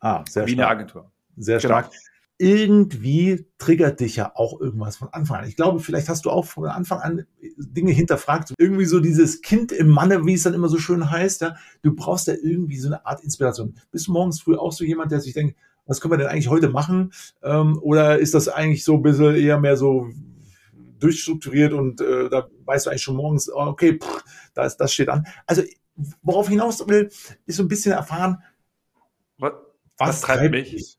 Ah, 0.00 0.24
sehr 0.28 0.46
Wie 0.46 0.52
stark. 0.52 0.68
eine 0.68 0.76
Agentur. 0.76 1.10
Sehr 1.36 1.58
genau. 1.58 1.80
stark 1.80 1.92
irgendwie 2.38 3.46
triggert 3.58 4.00
dich 4.00 4.16
ja 4.16 4.32
auch 4.34 4.60
irgendwas 4.60 4.96
von 4.96 5.08
Anfang 5.12 5.38
an. 5.38 5.48
Ich 5.48 5.56
glaube, 5.56 5.80
vielleicht 5.80 6.08
hast 6.08 6.24
du 6.26 6.30
auch 6.30 6.44
von 6.44 6.66
Anfang 6.66 7.00
an 7.00 7.26
Dinge 7.56 7.92
hinterfragt. 7.92 8.52
Irgendwie 8.58 8.84
so 8.84 9.00
dieses 9.00 9.40
Kind 9.40 9.72
im 9.72 9.88
Manne, 9.88 10.24
wie 10.26 10.34
es 10.34 10.42
dann 10.42 10.54
immer 10.54 10.68
so 10.68 10.78
schön 10.78 11.10
heißt. 11.10 11.40
Ja? 11.40 11.56
Du 11.82 11.94
brauchst 11.94 12.26
ja 12.26 12.34
irgendwie 12.34 12.78
so 12.78 12.88
eine 12.88 13.06
Art 13.06 13.24
Inspiration. 13.24 13.74
Bist 13.90 14.08
du 14.08 14.12
morgens 14.12 14.40
früh 14.40 14.56
auch 14.56 14.72
so 14.72 14.84
jemand, 14.84 15.12
der 15.12 15.20
sich 15.20 15.32
denkt, 15.32 15.56
was 15.86 16.00
können 16.00 16.12
wir 16.12 16.18
denn 16.18 16.26
eigentlich 16.26 16.48
heute 16.48 16.68
machen? 16.68 17.12
Ähm, 17.42 17.78
oder 17.80 18.18
ist 18.18 18.34
das 18.34 18.48
eigentlich 18.48 18.84
so 18.84 18.94
ein 18.94 19.02
bisschen 19.02 19.36
eher 19.36 19.58
mehr 19.58 19.76
so 19.76 20.08
durchstrukturiert 20.98 21.72
und 21.72 22.00
äh, 22.00 22.28
da 22.28 22.48
weißt 22.64 22.86
du 22.86 22.90
eigentlich 22.90 23.02
schon 23.02 23.16
morgens, 23.16 23.50
oh, 23.52 23.66
okay, 23.66 23.98
pff, 24.02 24.24
das, 24.54 24.76
das 24.76 24.92
steht 24.92 25.08
an. 25.08 25.26
Also 25.46 25.62
worauf 26.22 26.48
hinaus 26.48 26.86
will, 26.86 27.10
ist 27.46 27.56
so 27.56 27.62
ein 27.62 27.68
bisschen 27.68 27.92
erfahren, 27.92 28.42
was, 29.38 29.52
was, 29.98 30.08
was 30.08 30.20
treibt 30.22 30.50
mich? 30.50 30.95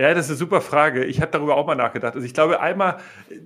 Ja, 0.00 0.14
das 0.14 0.26
ist 0.26 0.30
eine 0.30 0.38
super 0.38 0.62
Frage. 0.62 1.04
Ich 1.04 1.20
habe 1.20 1.30
darüber 1.30 1.56
auch 1.58 1.66
mal 1.66 1.74
nachgedacht. 1.74 2.14
Also 2.14 2.24
ich 2.24 2.32
glaube 2.32 2.58
einmal, 2.58 2.96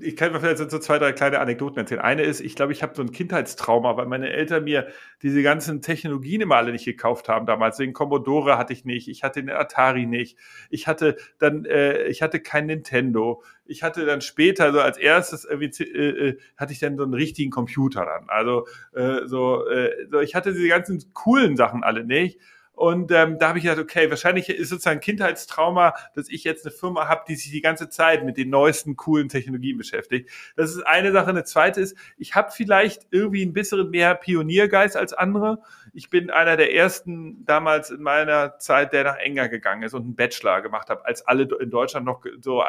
ich 0.00 0.14
kann 0.14 0.30
mir 0.30 0.38
vielleicht 0.38 0.58
so 0.58 0.78
zwei, 0.78 1.00
drei 1.00 1.10
kleine 1.10 1.40
Anekdoten 1.40 1.78
erzählen. 1.78 2.00
Eine 2.00 2.22
ist, 2.22 2.38
ich 2.40 2.54
glaube, 2.54 2.70
ich 2.70 2.84
habe 2.84 2.94
so 2.94 3.02
ein 3.02 3.10
Kindheitstrauma, 3.10 3.96
weil 3.96 4.06
meine 4.06 4.30
Eltern 4.30 4.62
mir 4.62 4.86
diese 5.20 5.42
ganzen 5.42 5.82
Technologien 5.82 6.42
immer 6.42 6.54
alle 6.54 6.70
nicht 6.70 6.84
gekauft 6.84 7.28
haben 7.28 7.44
damals. 7.46 7.78
Den 7.78 7.92
Commodore 7.92 8.56
hatte 8.56 8.72
ich 8.72 8.84
nicht, 8.84 9.08
ich 9.08 9.24
hatte 9.24 9.40
den 9.42 9.50
Atari 9.50 10.06
nicht, 10.06 10.38
ich 10.70 10.86
hatte 10.86 11.16
dann, 11.40 11.64
äh, 11.64 12.04
ich 12.04 12.22
hatte 12.22 12.38
kein 12.38 12.66
Nintendo. 12.66 13.42
Ich 13.64 13.82
hatte 13.82 14.06
dann 14.06 14.20
später, 14.20 14.72
so 14.72 14.80
als 14.80 14.96
erstes, 14.96 15.44
äh, 15.46 15.56
äh, 15.56 16.38
hatte 16.56 16.72
ich 16.72 16.78
dann 16.78 16.96
so 16.96 17.02
einen 17.02 17.14
richtigen 17.14 17.50
Computer 17.50 18.04
dann. 18.04 18.28
Also 18.28 18.68
äh, 18.92 19.26
so, 19.26 19.66
äh, 19.66 20.06
so, 20.08 20.20
ich 20.20 20.36
hatte 20.36 20.52
diese 20.52 20.68
ganzen 20.68 21.02
coolen 21.14 21.56
Sachen 21.56 21.82
alle 21.82 22.04
nicht. 22.04 22.38
Und 22.74 23.12
ähm, 23.12 23.38
da 23.38 23.48
habe 23.48 23.58
ich 23.58 23.64
gedacht, 23.64 23.80
okay, 23.80 24.10
wahrscheinlich 24.10 24.48
ist 24.48 24.68
sozusagen 24.68 24.98
Kindheitstrauma, 24.98 25.94
dass 26.14 26.28
ich 26.28 26.42
jetzt 26.42 26.66
eine 26.66 26.74
Firma 26.74 27.08
habe, 27.08 27.22
die 27.28 27.36
sich 27.36 27.52
die 27.52 27.60
ganze 27.60 27.88
Zeit 27.88 28.24
mit 28.24 28.36
den 28.36 28.50
neuesten 28.50 28.96
coolen 28.96 29.28
Technologien 29.28 29.78
beschäftigt. 29.78 30.28
Das 30.56 30.70
ist 30.70 30.84
eine 30.84 31.12
Sache. 31.12 31.30
Eine 31.30 31.44
zweite 31.44 31.80
ist, 31.80 31.96
ich 32.18 32.34
habe 32.34 32.50
vielleicht 32.50 33.06
irgendwie 33.10 33.46
ein 33.46 33.52
bisschen 33.52 33.90
mehr 33.90 34.16
Pioniergeist 34.16 34.96
als 34.96 35.12
andere. 35.12 35.60
Ich 35.92 36.10
bin 36.10 36.30
einer 36.30 36.56
der 36.56 36.74
ersten 36.74 37.44
damals 37.44 37.90
in 37.90 38.02
meiner 38.02 38.58
Zeit, 38.58 38.92
der 38.92 39.04
nach 39.04 39.16
Enger 39.18 39.48
gegangen 39.48 39.84
ist 39.84 39.94
und 39.94 40.02
einen 40.02 40.16
Bachelor 40.16 40.60
gemacht 40.60 40.90
habe, 40.90 41.06
als 41.06 41.26
alle 41.26 41.48
in 41.60 41.70
Deutschland 41.70 42.04
noch 42.04 42.24
so 42.40 42.64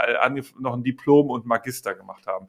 noch 0.60 0.74
ein 0.74 0.84
Diplom 0.84 1.32
und 1.32 1.48
Magister 1.48 1.96
gemacht 1.96 2.28
haben. 2.28 2.48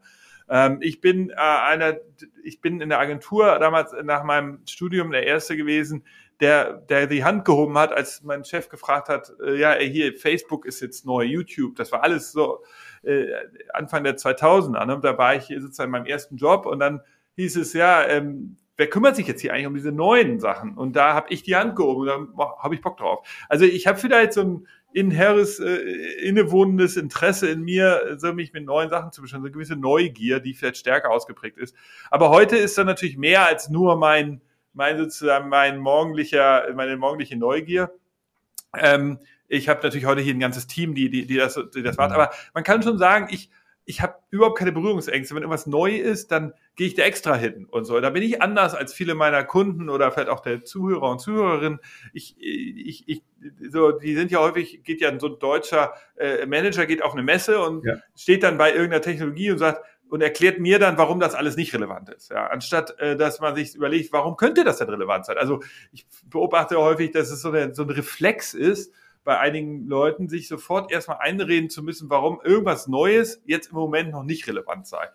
Ähm, 0.48 0.78
ich 0.80 1.00
bin 1.00 1.30
äh, 1.30 1.34
einer, 1.34 1.96
ich 2.42 2.60
bin 2.60 2.80
in 2.80 2.88
der 2.88 3.00
Agentur 3.00 3.58
damals 3.58 3.92
nach 4.04 4.24
meinem 4.24 4.60
Studium 4.66 5.10
der 5.10 5.26
Erste 5.26 5.56
gewesen, 5.56 6.04
der, 6.40 6.74
der 6.74 7.06
die 7.06 7.24
Hand 7.24 7.44
gehoben 7.44 7.78
hat, 7.78 7.92
als 7.92 8.22
mein 8.22 8.44
Chef 8.44 8.68
gefragt 8.68 9.08
hat, 9.08 9.32
äh, 9.44 9.58
ja, 9.58 9.74
hier, 9.74 10.14
Facebook 10.14 10.66
ist 10.66 10.80
jetzt 10.80 11.06
neu, 11.06 11.24
YouTube, 11.24 11.76
das 11.76 11.92
war 11.92 12.02
alles 12.02 12.32
so 12.32 12.62
äh, 13.02 13.26
Anfang 13.72 14.04
der 14.04 14.16
2000er, 14.16 14.84
ne? 14.84 15.00
da 15.02 15.16
war 15.16 15.34
ich 15.34 15.46
sozusagen 15.46 15.88
in 15.88 15.92
meinem 15.92 16.06
ersten 16.06 16.36
Job 16.36 16.66
und 16.66 16.78
dann 16.78 17.00
hieß 17.36 17.56
es, 17.56 17.72
ja, 17.72 18.06
ähm, 18.06 18.56
wer 18.76 18.88
kümmert 18.88 19.16
sich 19.16 19.26
jetzt 19.26 19.40
hier 19.40 19.52
eigentlich 19.52 19.66
um 19.66 19.74
diese 19.74 19.92
neuen 19.92 20.38
Sachen? 20.38 20.76
Und 20.76 20.96
da 20.96 21.14
habe 21.14 21.28
ich 21.30 21.42
die 21.42 21.56
Hand 21.56 21.76
gehoben 21.76 22.08
und 22.08 22.36
da 22.36 22.56
habe 22.58 22.74
ich 22.74 22.80
Bock 22.80 22.98
drauf. 22.98 23.26
Also 23.48 23.64
ich 23.64 23.86
habe 23.86 23.98
vielleicht 23.98 24.32
so 24.34 24.42
ein 24.42 24.66
inheres, 24.92 25.60
äh, 25.60 25.76
innewohnendes 26.22 26.96
Interesse 26.96 27.48
in 27.48 27.62
mir, 27.62 28.16
so 28.18 28.32
mich 28.32 28.52
mit 28.52 28.64
neuen 28.64 28.88
Sachen 28.88 29.12
zu 29.12 29.20
beschäftigen, 29.20 29.42
so 29.42 29.46
eine 29.46 29.52
gewisse 29.52 29.76
Neugier, 29.76 30.40
die 30.40 30.54
vielleicht 30.54 30.78
stärker 30.78 31.10
ausgeprägt 31.10 31.58
ist. 31.58 31.74
Aber 32.10 32.30
heute 32.30 32.56
ist 32.56 32.78
da 32.78 32.84
natürlich 32.84 33.18
mehr 33.18 33.46
als 33.46 33.68
nur 33.68 33.96
mein, 33.96 34.40
mein 34.76 34.98
sozusagen 34.98 35.48
mein 35.48 35.78
morgendlicher, 35.78 36.66
meine 36.74 36.96
morgendliche 36.96 37.36
Neugier. 37.36 37.90
Ähm, 38.76 39.18
ich 39.48 39.68
habe 39.68 39.80
natürlich 39.82 40.06
heute 40.06 40.20
hier 40.20 40.34
ein 40.34 40.40
ganzes 40.40 40.66
Team, 40.66 40.94
die, 40.94 41.08
die, 41.08 41.26
die 41.26 41.36
das, 41.36 41.58
die 41.74 41.82
das 41.82 41.96
macht. 41.96 42.10
Mhm. 42.10 42.16
Aber 42.16 42.30
man 42.52 42.62
kann 42.62 42.82
schon 42.82 42.98
sagen, 42.98 43.28
ich, 43.30 43.50
ich 43.86 44.02
habe 44.02 44.16
überhaupt 44.30 44.58
keine 44.58 44.72
Berührungsängste. 44.72 45.34
Wenn 45.34 45.42
irgendwas 45.42 45.66
neu 45.66 45.96
ist, 45.96 46.30
dann 46.30 46.52
gehe 46.74 46.88
ich 46.88 46.94
da 46.94 47.04
extra 47.04 47.36
hin 47.36 47.66
und 47.70 47.86
so. 47.86 47.98
Da 48.00 48.10
bin 48.10 48.22
ich 48.22 48.42
anders 48.42 48.74
als 48.74 48.92
viele 48.92 49.14
meiner 49.14 49.44
Kunden 49.44 49.88
oder 49.88 50.10
vielleicht 50.12 50.28
auch 50.28 50.40
der 50.40 50.64
Zuhörer 50.64 51.08
und 51.08 51.20
Zuhörerinnen. 51.20 51.78
Ich, 52.12 52.36
ich, 52.38 53.08
ich, 53.08 53.22
so, 53.70 53.92
die 53.92 54.14
sind 54.14 54.30
ja 54.30 54.40
häufig, 54.40 54.82
geht 54.84 55.00
ja 55.00 55.18
so 55.18 55.28
ein 55.28 55.38
deutscher 55.38 55.94
äh, 56.16 56.44
Manager, 56.44 56.84
geht 56.84 57.02
auf 57.02 57.14
eine 57.14 57.22
Messe 57.22 57.62
und 57.62 57.86
ja. 57.86 57.94
steht 58.14 58.42
dann 58.42 58.58
bei 58.58 58.72
irgendeiner 58.72 59.02
Technologie 59.02 59.52
und 59.52 59.58
sagt, 59.58 59.80
und 60.08 60.22
erklärt 60.22 60.60
mir 60.60 60.78
dann, 60.78 60.98
warum 60.98 61.20
das 61.20 61.34
alles 61.34 61.56
nicht 61.56 61.74
relevant 61.74 62.08
ist. 62.10 62.30
Ja, 62.30 62.46
anstatt 62.46 62.98
äh, 62.98 63.16
dass 63.16 63.40
man 63.40 63.54
sich 63.54 63.74
überlegt, 63.74 64.12
warum 64.12 64.36
könnte 64.36 64.64
das 64.64 64.78
denn 64.78 64.88
relevant 64.88 65.26
sein? 65.26 65.38
Also 65.38 65.60
ich 65.92 66.06
beobachte 66.26 66.78
häufig, 66.78 67.10
dass 67.10 67.30
es 67.30 67.42
so, 67.42 67.50
eine, 67.50 67.74
so 67.74 67.82
ein 67.82 67.90
Reflex 67.90 68.54
ist, 68.54 68.92
bei 69.24 69.38
einigen 69.40 69.88
Leuten, 69.88 70.28
sich 70.28 70.46
sofort 70.46 70.92
erstmal 70.92 71.18
einreden 71.18 71.68
zu 71.68 71.82
müssen, 71.82 72.08
warum 72.08 72.40
irgendwas 72.44 72.86
Neues 72.86 73.42
jetzt 73.44 73.70
im 73.70 73.74
Moment 73.74 74.12
noch 74.12 74.22
nicht 74.22 74.46
relevant 74.46 74.86
sei. 74.86 75.08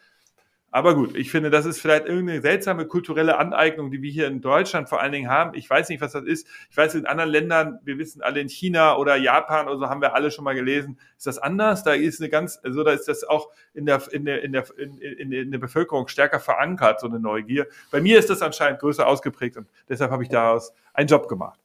Aber 0.74 0.96
gut, 0.96 1.18
ich 1.18 1.30
finde, 1.32 1.50
das 1.50 1.66
ist 1.66 1.82
vielleicht 1.82 2.06
irgendeine 2.06 2.42
seltsame 2.42 2.88
kulturelle 2.88 3.38
Aneignung, 3.38 3.92
die 3.92 4.02
wir 4.02 4.10
hier 4.10 4.28
in 4.28 4.40
Deutschland 4.40 4.88
vor 4.88 5.02
allen 5.02 5.12
Dingen 5.12 5.30
haben. 5.30 5.54
Ich 5.54 5.70
weiß 5.70 5.90
nicht, 5.90 6.00
was 6.00 6.14
das 6.14 6.24
ist. 6.24 6.48
Ich 6.70 6.78
weiß, 6.78 6.96
in 6.96 7.06
anderen 7.06 7.30
Ländern, 7.30 7.80
wir 7.84 7.98
wissen 7.98 8.22
alle 8.22 8.40
in 8.40 8.48
China 8.48 8.96
oder 8.96 9.18
Japan 9.18 9.68
oder 9.68 9.78
so, 9.78 9.90
haben 9.90 10.00
wir 10.00 10.16
alle 10.16 10.32
schon 10.32 10.46
mal 10.46 10.56
gelesen. 10.56 10.98
Ist 11.18 11.28
das 11.28 11.40
anders? 11.40 11.84
Da 11.84 11.92
ist 11.92 12.22
eine 12.22 12.30
ganz, 12.30 12.58
also 12.64 12.86
da 12.86 12.92
ist 12.92 13.10
das 13.10 13.26
auch 13.26 13.50
in 13.74 13.86
der, 13.86 14.02
in 14.14 14.24
der, 14.24 14.44
in 14.44 14.54
der, 14.54 14.66
in, 14.78 14.98
in, 14.98 15.32
in 15.34 15.52
der 15.52 15.60
Bevölkerung 15.60 16.08
stärker 16.08 16.40
verankert, 16.40 17.02
so 17.02 17.08
eine 17.08 17.20
Neugier. 17.20 17.68
Bei 17.92 18.00
mir 18.00 18.18
ist 18.18 18.30
das 18.30 18.42
anscheinend 18.42 18.80
größer 18.80 19.06
ausgeprägt 19.06 19.58
und 19.58 19.68
deshalb 19.90 20.12
habe 20.12 20.24
ich 20.24 20.30
daraus 20.30 20.74
einen 20.94 21.10
Job 21.10 21.28
gemacht. 21.28 21.60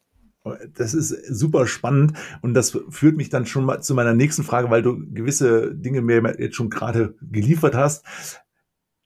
Das 0.75 0.95
ist 0.95 1.11
super 1.27 1.67
spannend 1.67 2.13
und 2.43 2.55
das 2.55 2.77
führt 2.91 3.17
mich 3.17 3.31
dann 3.31 3.47
schon 3.47 3.65
mal 3.65 3.83
zu 3.83 3.95
meiner 3.95 4.15
nächsten 4.15 4.45
Frage, 4.45 4.71
weil 4.71 4.83
du 4.83 4.99
gewisse 5.13 5.75
Dinge 5.75 6.03
mir 6.03 6.37
jetzt 6.39 6.57
schon 6.57 6.71
gerade 6.71 7.15
geliefert 7.21 7.75
hast. 7.75 8.05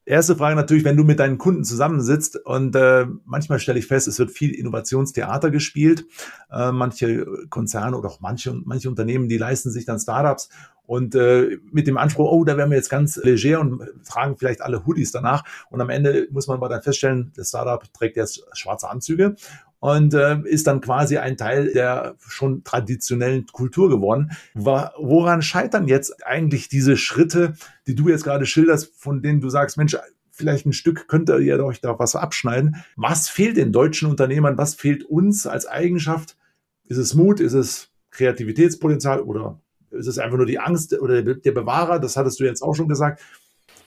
Erste 0.07 0.35
Frage 0.35 0.57
natürlich, 0.57 0.85
wenn 0.85 0.97
du 0.97 1.04
mit 1.04 1.21
deinen 1.21 1.38
Kunden 1.38 1.62
zusammensitzt 1.62 2.37
und 2.45 2.75
äh, 2.75 3.07
manchmal 3.25 3.59
stelle 3.59 3.78
ich 3.78 3.87
fest, 3.87 4.09
es 4.09 4.19
wird 4.19 4.30
viel 4.30 4.50
Innovationstheater 4.54 5.50
gespielt. 5.50 6.07
Äh, 6.50 6.73
manche 6.73 7.26
Konzerne 7.50 7.97
oder 7.97 8.09
auch 8.09 8.21
manche, 8.21 8.52
manche 8.64 8.88
Unternehmen, 8.88 9.28
die 9.28 9.38
leisten 9.38 9.71
sich 9.71 9.85
dann 9.85 10.00
Startups 10.00 10.49
und 10.90 11.14
äh, 11.14 11.59
mit 11.71 11.87
dem 11.87 11.99
Anspruch, 11.99 12.33
oh, 12.33 12.42
da 12.45 12.57
werden 12.57 12.71
wir 12.71 12.76
jetzt 12.76 12.90
ganz 12.90 13.14
leger 13.16 13.61
und 13.61 13.80
tragen 14.04 14.37
vielleicht 14.37 14.61
alle 14.61 14.85
Hoodies 14.85 15.12
danach. 15.12 15.45
Und 15.71 15.80
am 15.80 15.88
Ende 15.88 16.26
muss 16.33 16.49
man 16.49 16.57
aber 16.57 16.69
dann 16.69 16.83
feststellen, 16.83 17.30
das 17.37 17.50
Startup 17.50 17.80
trägt 17.92 18.16
jetzt 18.16 18.42
schwarze 18.54 18.90
Anzüge 18.90 19.37
und 19.81 20.15
äh, 20.15 20.39
ist 20.45 20.67
dann 20.67 20.81
quasi 20.81 21.17
ein 21.17 21.37
Teil 21.37 21.73
der 21.73 22.15
schon 22.21 22.63
traditionellen 22.65 23.47
Kultur 23.47 23.89
geworden. 23.89 24.31
Woran 24.55 25.43
scheitern 25.43 25.89
jetzt 25.89 26.27
eigentlich 26.27 26.69
diese 26.69 26.97
Schritte, 26.97 27.55
die 27.87 27.95
du 27.95 28.09
jetzt 28.09 28.25
gerade 28.25 28.47
schilderst, 28.47 28.93
von 28.97 29.23
denen 29.23 29.41
du 29.41 29.49
sagst, 29.49 29.79
Mensch, 29.79 29.97
vielleicht 30.31 30.67
ein 30.67 30.73
Stück 30.73 31.09
könnt 31.09 31.29
ihr 31.29 31.65
euch 31.65 31.81
da 31.81 31.99
was 31.99 32.15
abschneiden. 32.15 32.77
Was 32.97 33.29
fehlt 33.29 33.57
den 33.57 33.73
deutschen 33.73 34.09
Unternehmern? 34.09 34.59
Was 34.59 34.75
fehlt 34.75 35.05
uns 35.05 35.47
als 35.47 35.67
Eigenschaft? 35.67 36.37
Ist 36.85 36.99
es 36.99 37.15
Mut? 37.15 37.41
Ist 37.41 37.55
es 37.55 37.89
Kreativitätspotenzial 38.11 39.21
oder 39.21 39.61
ist 39.91 40.07
es 40.07 40.19
einfach 40.19 40.37
nur 40.37 40.47
die 40.47 40.59
Angst 40.59 40.93
oder 40.99 41.23
der 41.23 41.53
Bewahrer? 41.53 41.99
Das 41.99 42.17
hattest 42.17 42.39
du 42.41 42.45
jetzt 42.45 42.63
auch 42.63 42.75
schon 42.75 42.89
gesagt. 42.89 43.23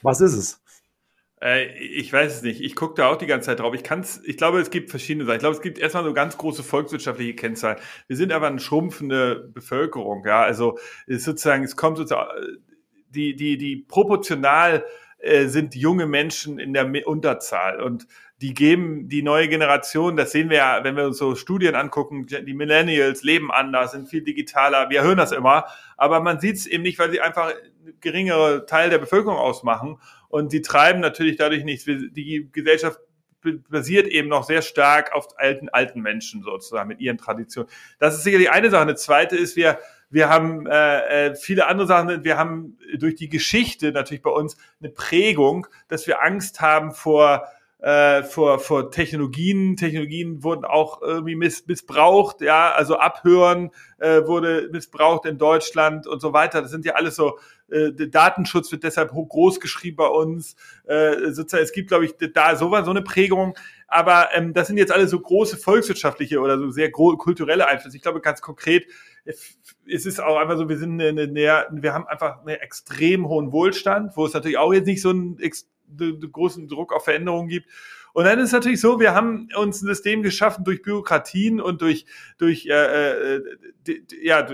Was 0.02 0.20
ist 0.20 0.34
es? 0.34 0.60
Äh, 1.44 1.76
ich 1.76 2.12
weiß 2.12 2.36
es 2.36 2.42
nicht. 2.42 2.62
Ich 2.62 2.74
gucke 2.74 2.94
da 2.94 3.08
auch 3.08 3.16
die 3.16 3.26
ganze 3.26 3.46
Zeit 3.46 3.60
drauf. 3.60 3.74
Ich 3.74 3.84
kann's, 3.84 4.20
ich 4.24 4.38
glaube, 4.38 4.60
es 4.60 4.70
gibt 4.70 4.90
verschiedene 4.90 5.26
Sachen. 5.26 5.36
Ich 5.36 5.40
glaube, 5.40 5.56
es 5.56 5.62
gibt 5.62 5.78
erstmal 5.78 6.04
so 6.04 6.14
ganz 6.14 6.38
große 6.38 6.62
volkswirtschaftliche 6.62 7.34
Kennzahlen. 7.34 7.78
Wir 8.08 8.16
sind 8.16 8.32
aber 8.32 8.46
eine 8.46 8.60
schrumpfende 8.60 9.50
Bevölkerung, 9.52 10.24
ja. 10.26 10.42
Also 10.42 10.78
ist 11.06 11.24
sozusagen, 11.24 11.62
es 11.62 11.76
kommt 11.76 11.98
sozusagen 11.98 12.30
die, 13.10 13.36
die, 13.36 13.58
die 13.58 13.76
proportional 13.76 14.84
äh, 15.18 15.46
sind 15.46 15.74
junge 15.74 16.06
Menschen 16.06 16.58
in 16.58 16.72
der 16.72 17.06
Unterzahl 17.06 17.80
und 17.80 18.06
die 18.40 18.52
geben 18.52 19.08
die 19.08 19.22
neue 19.22 19.48
Generation, 19.48 20.16
das 20.16 20.32
sehen 20.32 20.50
wir 20.50 20.56
ja, 20.56 20.84
wenn 20.84 20.96
wir 20.96 21.06
uns 21.06 21.18
so 21.18 21.36
Studien 21.36 21.76
angucken, 21.76 22.26
die 22.26 22.52
Millennials 22.52 23.22
leben 23.22 23.50
anders, 23.50 23.92
sind 23.92 24.08
viel 24.08 24.22
digitaler, 24.22 24.90
wir 24.90 25.02
hören 25.02 25.16
das 25.16 25.30
immer, 25.30 25.66
aber 25.96 26.20
man 26.20 26.40
sieht 26.40 26.56
es 26.56 26.66
eben 26.66 26.82
nicht, 26.82 26.98
weil 26.98 27.12
sie 27.12 27.20
einfach 27.20 27.52
geringere 28.00 28.66
Teil 28.66 28.90
der 28.90 28.98
Bevölkerung 28.98 29.38
ausmachen 29.38 29.98
und 30.34 30.52
die 30.52 30.62
treiben 30.62 30.98
natürlich 30.98 31.36
dadurch 31.36 31.62
nichts. 31.62 31.84
Die 31.84 32.48
Gesellschaft 32.50 32.98
basiert 33.68 34.08
eben 34.08 34.28
noch 34.28 34.42
sehr 34.42 34.62
stark 34.62 35.14
auf 35.14 35.28
alten, 35.36 35.68
alten 35.68 36.00
Menschen 36.00 36.42
sozusagen 36.42 36.88
mit 36.88 36.98
ihren 36.98 37.18
Traditionen. 37.18 37.70
Das 38.00 38.16
ist 38.16 38.24
sicherlich 38.24 38.50
eine 38.50 38.68
Sache. 38.68 38.82
Eine 38.82 38.96
zweite 38.96 39.36
ist, 39.36 39.54
wir, 39.54 39.78
wir 40.10 40.28
haben 40.28 40.66
äh, 40.66 41.28
äh, 41.28 41.36
viele 41.36 41.68
andere 41.68 41.86
Sachen. 41.86 42.24
Wir 42.24 42.36
haben 42.36 42.76
durch 42.98 43.14
die 43.14 43.28
Geschichte 43.28 43.92
natürlich 43.92 44.24
bei 44.24 44.30
uns 44.30 44.56
eine 44.80 44.90
Prägung, 44.90 45.68
dass 45.86 46.08
wir 46.08 46.20
Angst 46.20 46.60
haben 46.60 46.90
vor 46.90 47.46
äh, 47.84 48.22
vor, 48.22 48.60
vor 48.60 48.90
Technologien. 48.90 49.76
Technologien 49.76 50.42
wurden 50.42 50.64
auch 50.64 51.02
irgendwie 51.02 51.36
miss, 51.36 51.66
missbraucht, 51.66 52.40
ja, 52.40 52.72
also 52.72 52.96
Abhören 52.96 53.72
äh, 53.98 54.22
wurde 54.26 54.70
missbraucht 54.72 55.26
in 55.26 55.36
Deutschland 55.36 56.06
und 56.06 56.20
so 56.20 56.32
weiter. 56.32 56.62
Das 56.62 56.70
sind 56.70 56.86
ja 56.86 56.94
alles 56.94 57.14
so, 57.14 57.38
äh, 57.70 57.92
Datenschutz 57.92 58.70
wird 58.72 58.84
deshalb 58.84 59.12
hoch 59.12 59.28
groß 59.28 59.60
geschrieben 59.60 59.96
bei 59.96 60.06
uns. 60.06 60.56
Äh, 60.84 61.30
sozusagen, 61.32 61.64
es 61.64 61.72
gibt, 61.72 61.88
glaube 61.88 62.04
ich, 62.04 62.14
da 62.32 62.56
so, 62.56 62.70
so 62.70 62.90
eine 62.90 63.02
Prägung. 63.02 63.54
Aber 63.88 64.28
ähm, 64.34 64.52
das 64.52 64.66
sind 64.68 64.76
jetzt 64.76 64.92
alle 64.92 65.08
so 65.08 65.18
große 65.18 65.56
volkswirtschaftliche 65.56 66.40
oder 66.40 66.58
so 66.58 66.70
sehr 66.70 66.90
kulturelle 66.90 67.66
Einflüsse. 67.66 67.96
Ich 67.96 68.02
glaube, 68.02 68.20
ganz 68.20 68.40
konkret, 68.40 68.86
es 69.24 70.06
ist 70.06 70.20
auch 70.20 70.36
einfach 70.36 70.56
so, 70.56 70.68
wir 70.68 70.78
sind 70.78 71.00
eine, 71.00 71.22
eine, 71.22 71.66
wir 71.70 71.94
haben 71.94 72.06
einfach 72.06 72.40
einen 72.40 72.56
extrem 72.56 73.28
hohen 73.28 73.52
Wohlstand, 73.52 74.16
wo 74.16 74.26
es 74.26 74.34
natürlich 74.34 74.58
auch 74.58 74.72
jetzt 74.72 74.86
nicht 74.86 75.02
so 75.02 75.10
einen 75.10 75.38
großen 76.32 76.68
Druck 76.68 76.92
auf 76.92 77.04
Veränderungen 77.04 77.48
gibt. 77.48 77.68
Und 78.14 78.24
dann 78.26 78.38
ist 78.38 78.52
natürlich 78.52 78.80
so, 78.80 79.00
wir 79.00 79.12
haben 79.12 79.48
uns 79.56 79.82
ein 79.82 79.88
System 79.88 80.22
geschaffen 80.22 80.64
durch 80.64 80.82
Bürokratien 80.82 81.60
und 81.60 81.82
durch, 81.82 82.06
durch 82.38 82.64
äh, 82.66 83.34
äh, 83.34 83.42
ja, 84.22 84.46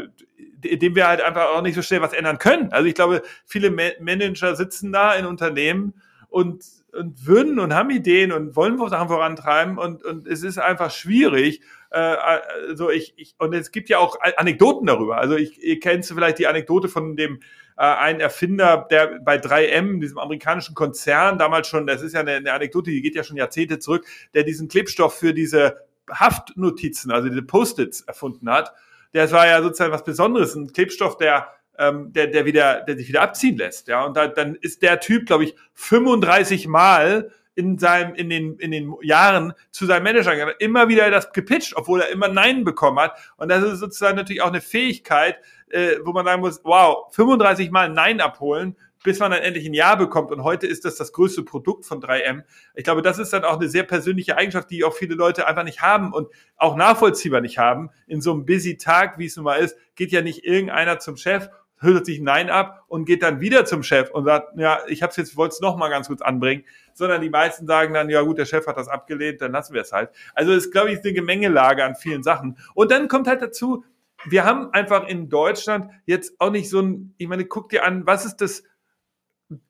dem 0.65 0.95
wir 0.95 1.07
halt 1.07 1.21
einfach 1.21 1.51
auch 1.51 1.61
nicht 1.61 1.75
so 1.75 1.83
schnell 1.83 2.01
was 2.01 2.15
ändern 2.15 2.39
können. 2.39 2.73
Also 2.73 2.89
ich 2.89 2.95
glaube, 2.95 3.21
viele 3.45 3.71
Manager 3.71 4.57
sitzen 4.57 4.93
da 4.93 5.15
in 5.15 5.27
Unternehmen 5.27 5.93
und, 6.31 6.65
und 6.93 7.27
würden 7.27 7.59
und 7.59 7.75
haben 7.75 7.91
Ideen 7.91 8.33
und 8.33 8.57
wollen 8.57 8.79
Sachen 8.89 9.09
vorantreiben 9.09 9.77
und, 9.77 10.03
und 10.05 10.27
es 10.27 10.43
ist 10.43 10.57
einfach 10.57 10.91
schwierig. 10.91 11.61
Äh, 11.91 11.99
also 11.99 12.89
ich, 12.89 13.13
ich, 13.19 13.35
und 13.37 13.55
es 13.55 13.73
gibt 13.73 13.91
ja 13.91 13.99
auch 13.99 14.17
Anekdoten 14.39 14.87
darüber. 14.87 15.19
Also 15.19 15.37
ich, 15.37 15.63
ihr 15.63 15.81
kennt 15.81 16.07
vielleicht 16.07 16.39
die 16.39 16.47
Anekdote 16.47 16.89
von 16.89 17.15
dem 17.15 17.41
äh, 17.81 17.85
ein 17.85 18.21
Erfinder, 18.21 18.87
der 18.91 19.21
bei 19.21 19.37
3M, 19.37 20.01
diesem 20.01 20.19
amerikanischen 20.19 20.75
Konzern, 20.75 21.39
damals 21.39 21.67
schon, 21.67 21.87
das 21.87 22.03
ist 22.03 22.13
ja 22.13 22.21
eine, 22.21 22.33
eine 22.33 22.53
Anekdote, 22.53 22.91
die 22.91 23.01
geht 23.01 23.15
ja 23.15 23.25
schon 23.25 23.39
Jahrzehnte 23.39 23.79
zurück, 23.79 24.05
der 24.35 24.45
diesen 24.45 24.69
Klebstoff 24.69 25.15
für 25.15 25.33
diese 25.33 25.79
Haftnotizen, 26.11 27.11
also 27.11 27.31
diese 27.31 27.41
Post-its 27.41 28.03
erfunden 28.03 28.51
hat. 28.51 28.75
Der 29.15 29.33
war 29.33 29.47
ja 29.47 29.63
sozusagen 29.63 29.93
was 29.93 30.05
Besonderes, 30.05 30.55
ein 30.55 30.71
Klebstoff, 30.75 31.17
der 31.17 31.49
ähm, 31.79 32.13
der, 32.13 32.27
der 32.27 32.45
wieder, 32.45 32.83
der 32.83 32.99
sich 32.99 33.09
wieder 33.09 33.23
abziehen 33.23 33.57
lässt. 33.57 33.89
Ja, 33.89 34.05
und 34.05 34.15
da, 34.15 34.29
dann 34.29 34.57
ist 34.57 34.83
der 34.83 35.01
Typ, 35.01 35.25
glaube 35.25 35.45
ich, 35.45 35.57
35 35.73 36.69
Mal 36.69 37.31
in 37.61 37.77
seinem, 37.77 38.15
in 38.15 38.31
den, 38.31 38.57
in 38.57 38.71
den 38.71 38.95
Jahren 39.03 39.53
zu 39.71 39.85
seinem 39.85 40.05
Manager 40.05 40.33
gegangen, 40.33 40.55
immer 40.59 40.89
wieder 40.89 41.11
das 41.11 41.31
gepitcht, 41.31 41.77
obwohl 41.77 42.01
er 42.01 42.09
immer 42.09 42.29
Nein 42.29 42.65
bekommen 42.65 42.99
hat. 42.99 43.13
Und 43.37 43.51
das 43.51 43.63
ist 43.63 43.81
sozusagen 43.81 44.17
natürlich 44.17 44.41
auch 44.41 44.49
eine 44.49 44.63
Fähigkeit, 44.63 45.37
äh, 45.69 45.97
wo 46.03 46.13
man 46.13 46.25
sagen 46.25 46.41
muss, 46.41 46.61
wow, 46.65 47.13
35 47.15 47.71
Mal 47.71 47.91
Nein 47.91 48.23
abholen, 48.23 48.77
bis 49.05 49.19
man 49.19 49.31
dann 49.31 49.43
endlich 49.43 49.67
ein 49.67 49.75
Ja 49.75 49.95
bekommt. 49.95 50.31
Und 50.31 50.43
heute 50.43 50.67
ist 50.67 50.87
das 50.87 50.97
das 50.97 51.13
größte 51.13 51.43
Produkt 51.43 51.85
von 51.85 52.01
3M. 52.01 52.45
Ich 52.75 52.85
glaube, 52.85 53.03
das 53.03 53.19
ist 53.19 53.35
dann 53.35 53.45
auch 53.45 53.59
eine 53.59 53.69
sehr 53.69 53.83
persönliche 53.83 54.39
Eigenschaft, 54.39 54.71
die 54.71 54.83
auch 54.83 54.95
viele 54.95 55.15
Leute 55.15 55.47
einfach 55.47 55.65
nicht 55.65 55.83
haben 55.83 56.15
und 56.15 56.29
auch 56.57 56.77
nachvollziehbar 56.77 57.43
nicht 57.43 57.59
haben. 57.59 57.91
In 58.07 58.23
so 58.23 58.33
einem 58.33 58.47
busy 58.47 58.79
Tag, 58.79 59.19
wie 59.19 59.27
es 59.27 59.37
nun 59.37 59.45
mal 59.45 59.57
ist, 59.57 59.77
geht 59.97 60.13
ja 60.13 60.23
nicht 60.23 60.47
irgendeiner 60.47 60.99
zum 60.99 61.19
Chef 61.19 61.51
hört 61.81 62.07
sich 62.07 62.21
Nein 62.21 62.51
ab 62.51 62.85
und 62.89 63.07
geht 63.07 63.23
dann 63.23 63.41
wieder 63.41 63.65
zum 63.65 63.83
Chef 63.83 64.11
und 64.11 64.25
sagt, 64.25 64.59
ja, 64.59 64.81
ich 64.87 65.03
habe 65.03 65.11
es 65.11 65.17
jetzt, 65.17 65.37
wollte 65.37 65.55
es 65.55 65.61
noch 65.61 65.77
mal 65.77 65.89
ganz 65.89 66.09
kurz 66.09 66.21
anbringen, 66.21 66.65
sondern 66.93 67.23
die 67.23 67.31
meisten 67.31 67.67
sagen 67.67 67.95
dann, 67.95 68.11
ja 68.11 68.23
gut, 68.23 68.39
der 68.39 68.45
Chef 68.45 68.67
hat 68.67 68.77
das 68.77 68.89
abgelehnt, 68.89 69.41
dann 69.41 69.53
lassen 69.53 69.75
wir 69.75 69.81
es 69.83 69.93
halt. 69.93 70.11
Also 70.35 70.53
es 70.53 70.67
ist, 70.67 70.73
glaube 70.73 70.93
ich, 70.93 71.01
eine 71.01 71.13
Gemengelage 71.13 71.85
an 71.85 71.95
vielen 71.95 72.23
Sachen. 72.23 72.59
Und 72.75 72.91
dann 72.91 73.09
kommt 73.09 73.27
halt 73.27 73.41
dazu, 73.43 73.85
wir 74.27 74.45
haben 74.45 74.73
einfach 74.73 75.09
in 75.09 75.31
Deutschland 75.31 75.91
jetzt 76.05 76.39
auch 76.41 76.51
nicht 76.51 76.69
so 76.69 76.81
ein, 76.81 77.15
ich 77.17 77.27
meine, 77.27 77.47
guck 77.47 77.71
dir 77.71 77.85
an, 77.85 78.07
was 78.07 78.27
ist 78.27 78.37
das 78.43 78.65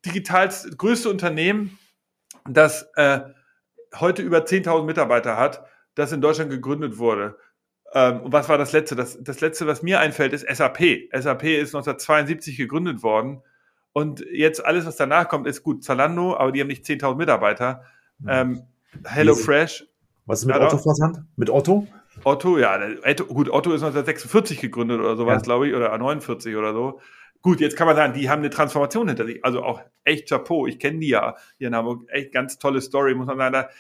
digital 0.05 0.51
größte 0.77 1.09
Unternehmen, 1.09 1.79
das 2.49 2.91
äh, 2.97 3.21
heute 3.97 4.23
über 4.23 4.39
10.000 4.39 4.85
Mitarbeiter 4.85 5.37
hat, 5.37 5.65
das 5.95 6.13
in 6.13 6.21
Deutschland 6.21 6.51
gegründet 6.51 6.99
wurde. 6.99 7.37
Ähm, 7.93 8.23
und 8.23 8.33
was 8.33 8.49
war 8.49 8.59
das 8.59 8.73
letzte? 8.73 8.97
Das, 8.97 9.19
das 9.21 9.41
letzte, 9.41 9.67
was 9.67 9.83
mir 9.83 10.01
einfällt, 10.01 10.33
ist 10.33 10.47
SAP. 10.47 10.79
SAP 11.13 11.45
ist 11.45 11.75
1972 11.75 12.57
gegründet 12.57 13.03
worden. 13.03 13.43
Und 13.93 14.25
jetzt 14.33 14.65
alles, 14.65 14.87
was 14.87 14.97
danach 14.97 15.29
kommt, 15.29 15.47
ist 15.47 15.63
gut. 15.63 15.83
Zalando, 15.83 16.37
aber 16.37 16.53
die 16.53 16.61
haben 16.61 16.69
nicht 16.69 16.85
10.000 16.85 17.17
Mitarbeiter. 17.17 17.83
Ähm, 18.27 18.63
Hello 19.05 19.35
Fresh. 19.35 19.87
Was 20.27 20.41
ist 20.41 20.47
mit 20.47 20.57
Otto 20.57 20.79
Versand? 20.79 21.25
Mit 21.37 21.51
Otto? 21.51 21.87
Otto, 22.25 22.59
ja, 22.59 22.77
gut, 23.29 23.49
Otto 23.49 23.73
ist 23.73 23.83
1946 23.83 24.61
gegründet 24.61 25.01
oder 25.01 25.17
sowas, 25.17 25.37
ja. 25.37 25.43
glaube 25.43 25.69
ich, 25.69 25.75
oder 25.75 25.97
49 25.97 26.55
oder 26.57 26.73
so. 26.73 27.01
Gut, 27.43 27.61
jetzt 27.61 27.77
kann 27.77 27.87
man 27.87 27.97
sagen, 27.97 28.13
die 28.13 28.29
haben 28.29 28.41
eine 28.41 28.51
Transformation 28.51 29.09
hinter 29.09 29.25
sich. 29.25 29.45
Also 29.45 29.63
auch 29.63 29.81
echt 30.05 30.29
Chapeau. 30.29 30.67
Ich 30.67 30.79
kenne 30.79 30.99
die 30.99 31.09
ja 31.09 31.37
hier 31.57 31.69
in 31.69 31.75
Hamburg. 31.75 32.05
Echt 32.09 32.33
ganz 32.33 32.59
tolle 32.59 32.83
Story, 32.83 33.15
muss 33.15 33.27
man 33.27 33.39
sagen. 33.39 33.53
Da 33.55 33.71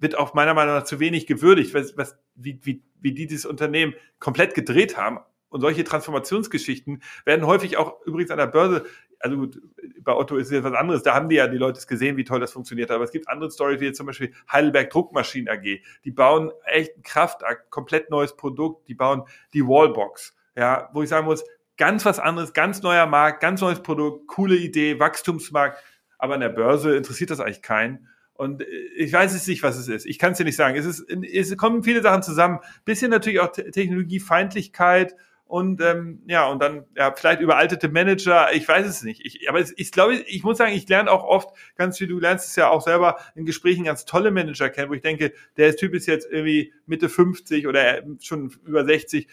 wird 0.00 0.16
auch 0.16 0.34
meiner 0.34 0.54
Meinung 0.54 0.74
nach 0.74 0.84
zu 0.84 1.00
wenig 1.00 1.26
gewürdigt, 1.26 1.74
was, 1.74 1.96
was, 1.96 2.18
wie, 2.34 2.60
wie, 2.62 2.82
wie 3.00 3.12
die 3.12 3.26
dieses 3.26 3.46
Unternehmen 3.46 3.94
komplett 4.18 4.54
gedreht 4.54 4.96
haben. 4.96 5.18
Und 5.50 5.62
solche 5.62 5.82
Transformationsgeschichten 5.82 7.02
werden 7.24 7.46
häufig 7.46 7.78
auch 7.78 8.04
übrigens 8.04 8.30
an 8.30 8.38
der 8.38 8.48
Börse, 8.48 8.84
also 9.18 9.36
gut, 9.36 9.60
bei 10.02 10.14
Otto 10.14 10.36
ist 10.36 10.48
es 10.48 10.52
jetzt 10.52 10.64
was 10.64 10.74
anderes, 10.74 11.02
da 11.02 11.14
haben 11.14 11.28
die 11.28 11.36
ja 11.36 11.48
die 11.48 11.56
Leute 11.56 11.84
gesehen, 11.86 12.16
wie 12.16 12.24
toll 12.24 12.40
das 12.40 12.52
funktioniert. 12.52 12.90
Aber 12.90 13.04
es 13.04 13.10
gibt 13.10 13.28
andere 13.28 13.50
Stories, 13.50 13.80
wie 13.80 13.86
jetzt 13.86 13.96
zum 13.96 14.06
Beispiel 14.06 14.34
Heidelberg 14.50 14.90
Druckmaschinen 14.90 15.48
AG. 15.48 15.80
Die 16.04 16.10
bauen 16.10 16.52
echt 16.64 16.96
ein 16.96 17.02
Kraftakt, 17.02 17.70
komplett 17.70 18.10
neues 18.10 18.36
Produkt, 18.36 18.88
die 18.88 18.94
bauen 18.94 19.24
die 19.54 19.66
Wallbox. 19.66 20.36
Ja, 20.54 20.90
wo 20.92 21.02
ich 21.02 21.08
sagen 21.08 21.26
muss, 21.26 21.44
ganz 21.76 22.04
was 22.04 22.18
anderes, 22.18 22.52
ganz 22.52 22.82
neuer 22.82 23.06
Markt, 23.06 23.40
ganz 23.40 23.60
neues 23.60 23.80
Produkt, 23.82 24.26
coole 24.26 24.56
Idee, 24.56 25.00
Wachstumsmarkt. 25.00 25.82
Aber 26.18 26.34
an 26.34 26.40
der 26.40 26.48
Börse 26.48 26.96
interessiert 26.96 27.30
das 27.30 27.40
eigentlich 27.40 27.62
keinen. 27.62 28.08
Und 28.38 28.64
ich 28.96 29.12
weiß 29.12 29.34
es 29.34 29.48
nicht, 29.48 29.64
was 29.64 29.76
es 29.76 29.88
ist. 29.88 30.06
Ich 30.06 30.16
kann 30.16 30.30
es 30.30 30.38
dir 30.38 30.44
nicht 30.44 30.54
sagen. 30.54 30.76
Es, 30.76 30.86
ist, 30.86 31.04
es 31.10 31.56
kommen 31.56 31.82
viele 31.82 32.02
Sachen 32.02 32.22
zusammen. 32.22 32.60
Bisschen 32.84 33.10
natürlich 33.10 33.40
auch 33.40 33.50
Technologiefeindlichkeit 33.50 35.16
und 35.48 35.80
ähm, 35.80 36.20
ja, 36.26 36.46
und 36.46 36.62
dann 36.62 36.84
ja, 36.94 37.12
vielleicht 37.16 37.40
überaltete 37.40 37.88
Manager, 37.88 38.52
ich 38.52 38.68
weiß 38.68 38.86
es 38.86 39.02
nicht. 39.02 39.24
Ich, 39.24 39.48
aber 39.48 39.58
es, 39.58 39.72
ich 39.76 39.90
glaube, 39.90 40.14
ich 40.14 40.44
muss 40.44 40.58
sagen, 40.58 40.74
ich 40.74 40.86
lerne 40.88 41.10
auch 41.10 41.24
oft 41.24 41.56
ganz 41.74 41.96
viel, 41.96 42.06
du 42.06 42.20
lernst 42.20 42.48
es 42.48 42.54
ja 42.54 42.68
auch 42.68 42.82
selber 42.82 43.16
in 43.34 43.46
Gesprächen 43.46 43.84
ganz 43.84 44.04
tolle 44.04 44.30
Manager 44.30 44.68
kennen, 44.68 44.90
wo 44.90 44.94
ich 44.94 45.00
denke, 45.00 45.32
der 45.56 45.74
Typ 45.74 45.94
ist 45.94 46.06
jetzt 46.06 46.30
irgendwie 46.30 46.74
Mitte 46.84 47.08
50 47.08 47.66
oder 47.66 48.02
schon 48.20 48.52
über 48.66 48.84
60 48.84 49.26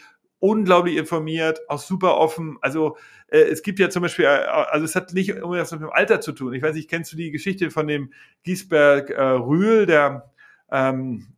unglaublich 0.45 0.97
informiert, 0.97 1.59
auch 1.67 1.79
super 1.79 2.17
offen. 2.17 2.57
Also 2.61 2.97
äh, 3.27 3.39
es 3.39 3.63
gibt 3.63 3.79
ja 3.79 3.89
zum 3.89 4.03
Beispiel, 4.03 4.25
äh, 4.25 4.27
also 4.27 4.85
es 4.85 4.95
hat 4.95 5.13
nicht 5.13 5.29
irgendwas 5.29 5.71
mit 5.71 5.81
dem 5.81 5.89
Alter 5.89 6.21
zu 6.21 6.31
tun. 6.31 6.53
Ich 6.53 6.61
weiß 6.61 6.75
nicht, 6.75 6.89
kennst 6.89 7.11
du 7.11 7.17
die 7.17 7.31
Geschichte 7.31 7.71
von 7.71 7.87
dem 7.87 8.11
Giesberg 8.43 9.09
äh, 9.09 9.21
Rühl, 9.21 9.85
der 9.85 10.31
ähm, 10.71 11.35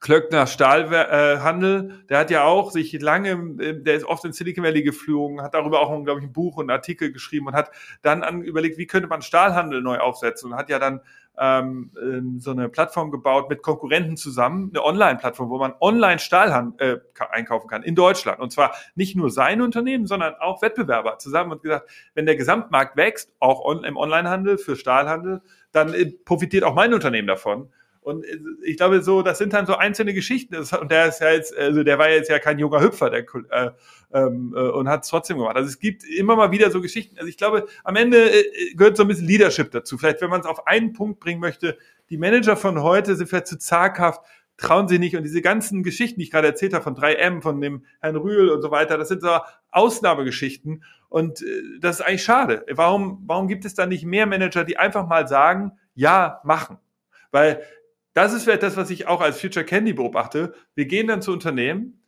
Klöckner 0.00 0.46
Stahlhandel, 0.46 1.90
äh, 1.90 2.06
der 2.08 2.18
hat 2.18 2.30
ja 2.30 2.44
auch 2.44 2.70
sich 2.70 2.92
lange, 3.00 3.54
der 3.56 3.94
ist 3.94 4.04
oft 4.04 4.22
in 4.26 4.34
Silicon 4.34 4.62
Valley 4.62 4.82
geflogen, 4.82 5.40
hat 5.40 5.54
darüber 5.54 5.80
auch, 5.80 6.04
glaube 6.04 6.20
ich, 6.20 6.26
ein 6.26 6.32
Buch 6.32 6.58
und 6.58 6.64
einen 6.64 6.76
Artikel 6.76 7.10
geschrieben 7.10 7.46
und 7.46 7.54
hat 7.54 7.70
dann 8.02 8.22
an, 8.22 8.42
überlegt, 8.42 8.76
wie 8.76 8.86
könnte 8.86 9.08
man 9.08 9.22
Stahlhandel 9.22 9.80
neu 9.80 9.96
aufsetzen 9.96 10.52
und 10.52 10.58
hat 10.58 10.68
ja 10.68 10.78
dann 10.78 11.00
ähm, 11.38 11.90
ähm, 12.00 12.40
so 12.40 12.52
eine 12.52 12.68
Plattform 12.68 13.10
gebaut 13.10 13.48
mit 13.48 13.62
Konkurrenten 13.62 14.16
zusammen, 14.16 14.70
eine 14.72 14.84
Online-Plattform, 14.84 15.50
wo 15.50 15.58
man 15.58 15.74
online 15.80 16.18
Stahl 16.18 16.72
äh, 16.78 16.96
einkaufen 17.30 17.68
kann 17.68 17.82
in 17.82 17.94
Deutschland. 17.94 18.40
Und 18.40 18.52
zwar 18.52 18.74
nicht 18.94 19.16
nur 19.16 19.30
sein 19.30 19.60
Unternehmen, 19.60 20.06
sondern 20.06 20.34
auch 20.40 20.62
Wettbewerber 20.62 21.18
zusammen 21.18 21.52
und 21.52 21.62
gesagt, 21.62 21.90
wenn 22.14 22.26
der 22.26 22.36
Gesamtmarkt 22.36 22.96
wächst, 22.96 23.32
auch 23.40 23.64
on, 23.64 23.84
im 23.84 23.96
Onlinehandel 23.96 24.58
für 24.58 24.76
Stahlhandel, 24.76 25.42
dann 25.72 25.92
äh, 25.92 26.06
profitiert 26.06 26.64
auch 26.64 26.74
mein 26.74 26.94
Unternehmen 26.94 27.28
davon. 27.28 27.70
Und 28.04 28.26
ich 28.62 28.76
glaube, 28.76 29.02
so, 29.02 29.22
das 29.22 29.38
sind 29.38 29.54
dann 29.54 29.64
so 29.64 29.76
einzelne 29.76 30.12
Geschichten. 30.12 30.54
Und 30.56 30.90
der 30.90 31.08
ist 31.08 31.22
ja 31.22 31.32
jetzt, 31.32 31.56
also 31.56 31.82
der 31.82 31.98
war 31.98 32.10
jetzt 32.10 32.28
ja 32.28 32.38
kein 32.38 32.58
junger 32.58 32.82
Hüpfer, 32.82 33.08
der 33.08 33.20
äh, 33.20 33.70
ähm, 34.12 34.54
äh, 34.54 34.60
und 34.60 34.90
hat 34.90 35.04
es 35.04 35.08
trotzdem 35.08 35.38
gemacht. 35.38 35.56
Also 35.56 35.70
es 35.70 35.78
gibt 35.78 36.04
immer 36.04 36.36
mal 36.36 36.50
wieder 36.50 36.70
so 36.70 36.82
Geschichten. 36.82 37.16
Also 37.16 37.28
ich 37.28 37.38
glaube, 37.38 37.66
am 37.82 37.96
Ende 37.96 38.30
äh, 38.30 38.74
gehört 38.74 38.98
so 38.98 39.04
ein 39.04 39.08
bisschen 39.08 39.26
Leadership 39.26 39.70
dazu. 39.70 39.96
Vielleicht, 39.96 40.20
wenn 40.20 40.28
man 40.28 40.42
es 40.42 40.46
auf 40.46 40.66
einen 40.66 40.92
Punkt 40.92 41.18
bringen 41.18 41.40
möchte, 41.40 41.78
die 42.10 42.18
Manager 42.18 42.56
von 42.56 42.82
heute 42.82 43.16
sind 43.16 43.26
vielleicht 43.26 43.46
zu 43.46 43.56
zaghaft, 43.56 44.20
trauen 44.58 44.86
sie 44.86 44.98
nicht. 44.98 45.16
Und 45.16 45.22
diese 45.22 45.40
ganzen 45.40 45.82
Geschichten, 45.82 46.20
die 46.20 46.24
ich 46.24 46.30
gerade 46.30 46.48
erzählt 46.48 46.74
habe, 46.74 46.84
von 46.84 46.94
3M, 46.94 47.40
von 47.40 47.58
dem 47.58 47.86
Herrn 48.00 48.16
Rühl 48.16 48.50
und 48.50 48.60
so 48.60 48.70
weiter, 48.70 48.98
das 48.98 49.08
sind 49.08 49.22
so 49.22 49.38
Ausnahmegeschichten. 49.70 50.84
Und 51.08 51.40
äh, 51.40 51.62
das 51.80 52.00
ist 52.00 52.06
eigentlich 52.06 52.24
schade. 52.24 52.66
Warum, 52.70 53.22
warum 53.24 53.48
gibt 53.48 53.64
es 53.64 53.72
da 53.72 53.86
nicht 53.86 54.04
mehr 54.04 54.26
Manager, 54.26 54.62
die 54.64 54.76
einfach 54.76 55.06
mal 55.06 55.26
sagen, 55.26 55.72
ja, 55.94 56.42
machen? 56.44 56.76
Weil 57.30 57.62
das 58.14 58.32
ist 58.32 58.44
vielleicht 58.44 58.62
das, 58.62 58.76
was 58.76 58.90
ich 58.90 59.06
auch 59.06 59.20
als 59.20 59.40
Future 59.40 59.64
Candy 59.64 59.92
beobachte. 59.92 60.54
Wir 60.74 60.86
gehen 60.86 61.08
dann 61.08 61.20
zu 61.20 61.32
Unternehmen, 61.32 62.00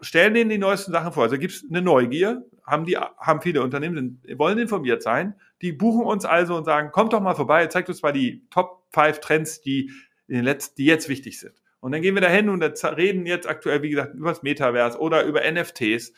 stellen 0.00 0.34
denen 0.34 0.50
die 0.50 0.58
neuesten 0.58 0.92
Sachen 0.92 1.12
vor. 1.12 1.24
Also 1.24 1.38
gibt 1.38 1.52
es 1.52 1.66
eine 1.68 1.82
Neugier, 1.82 2.46
haben 2.66 2.86
die, 2.86 2.96
haben 2.96 3.42
viele 3.42 3.62
Unternehmen, 3.62 4.22
wollen 4.36 4.58
informiert 4.58 5.02
sein. 5.02 5.34
Die 5.60 5.72
buchen 5.72 6.06
uns 6.06 6.24
also 6.24 6.56
und 6.56 6.64
sagen, 6.64 6.90
kommt 6.92 7.12
doch 7.12 7.20
mal 7.20 7.34
vorbei, 7.34 7.66
zeigt 7.66 7.88
uns 7.88 8.02
mal 8.02 8.12
die 8.12 8.46
Top 8.50 8.86
5 8.92 9.20
Trends, 9.20 9.60
die 9.60 9.90
in 10.28 10.36
den 10.36 10.44
letzten, 10.44 10.76
die 10.76 10.86
jetzt 10.86 11.08
wichtig 11.08 11.38
sind. 11.38 11.54
Und 11.80 11.92
dann 11.92 12.02
gehen 12.02 12.14
wir 12.14 12.22
da 12.22 12.28
hin 12.28 12.48
und 12.48 12.62
reden 12.62 13.26
jetzt 13.26 13.48
aktuell, 13.48 13.82
wie 13.82 13.90
gesagt, 13.90 14.14
über 14.14 14.30
das 14.30 14.42
Metaverse 14.42 14.98
oder 14.98 15.24
über 15.24 15.40
NFTs 15.50 16.12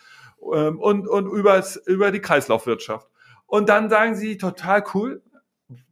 ähm, 0.52 0.78
und, 0.78 1.08
und 1.08 1.26
übers, 1.26 1.76
über 1.76 2.10
die 2.10 2.20
Kreislaufwirtschaft. 2.20 3.08
Und 3.46 3.68
dann 3.68 3.88
sagen 3.88 4.14
sie, 4.14 4.38
total 4.38 4.84
cool, 4.94 5.22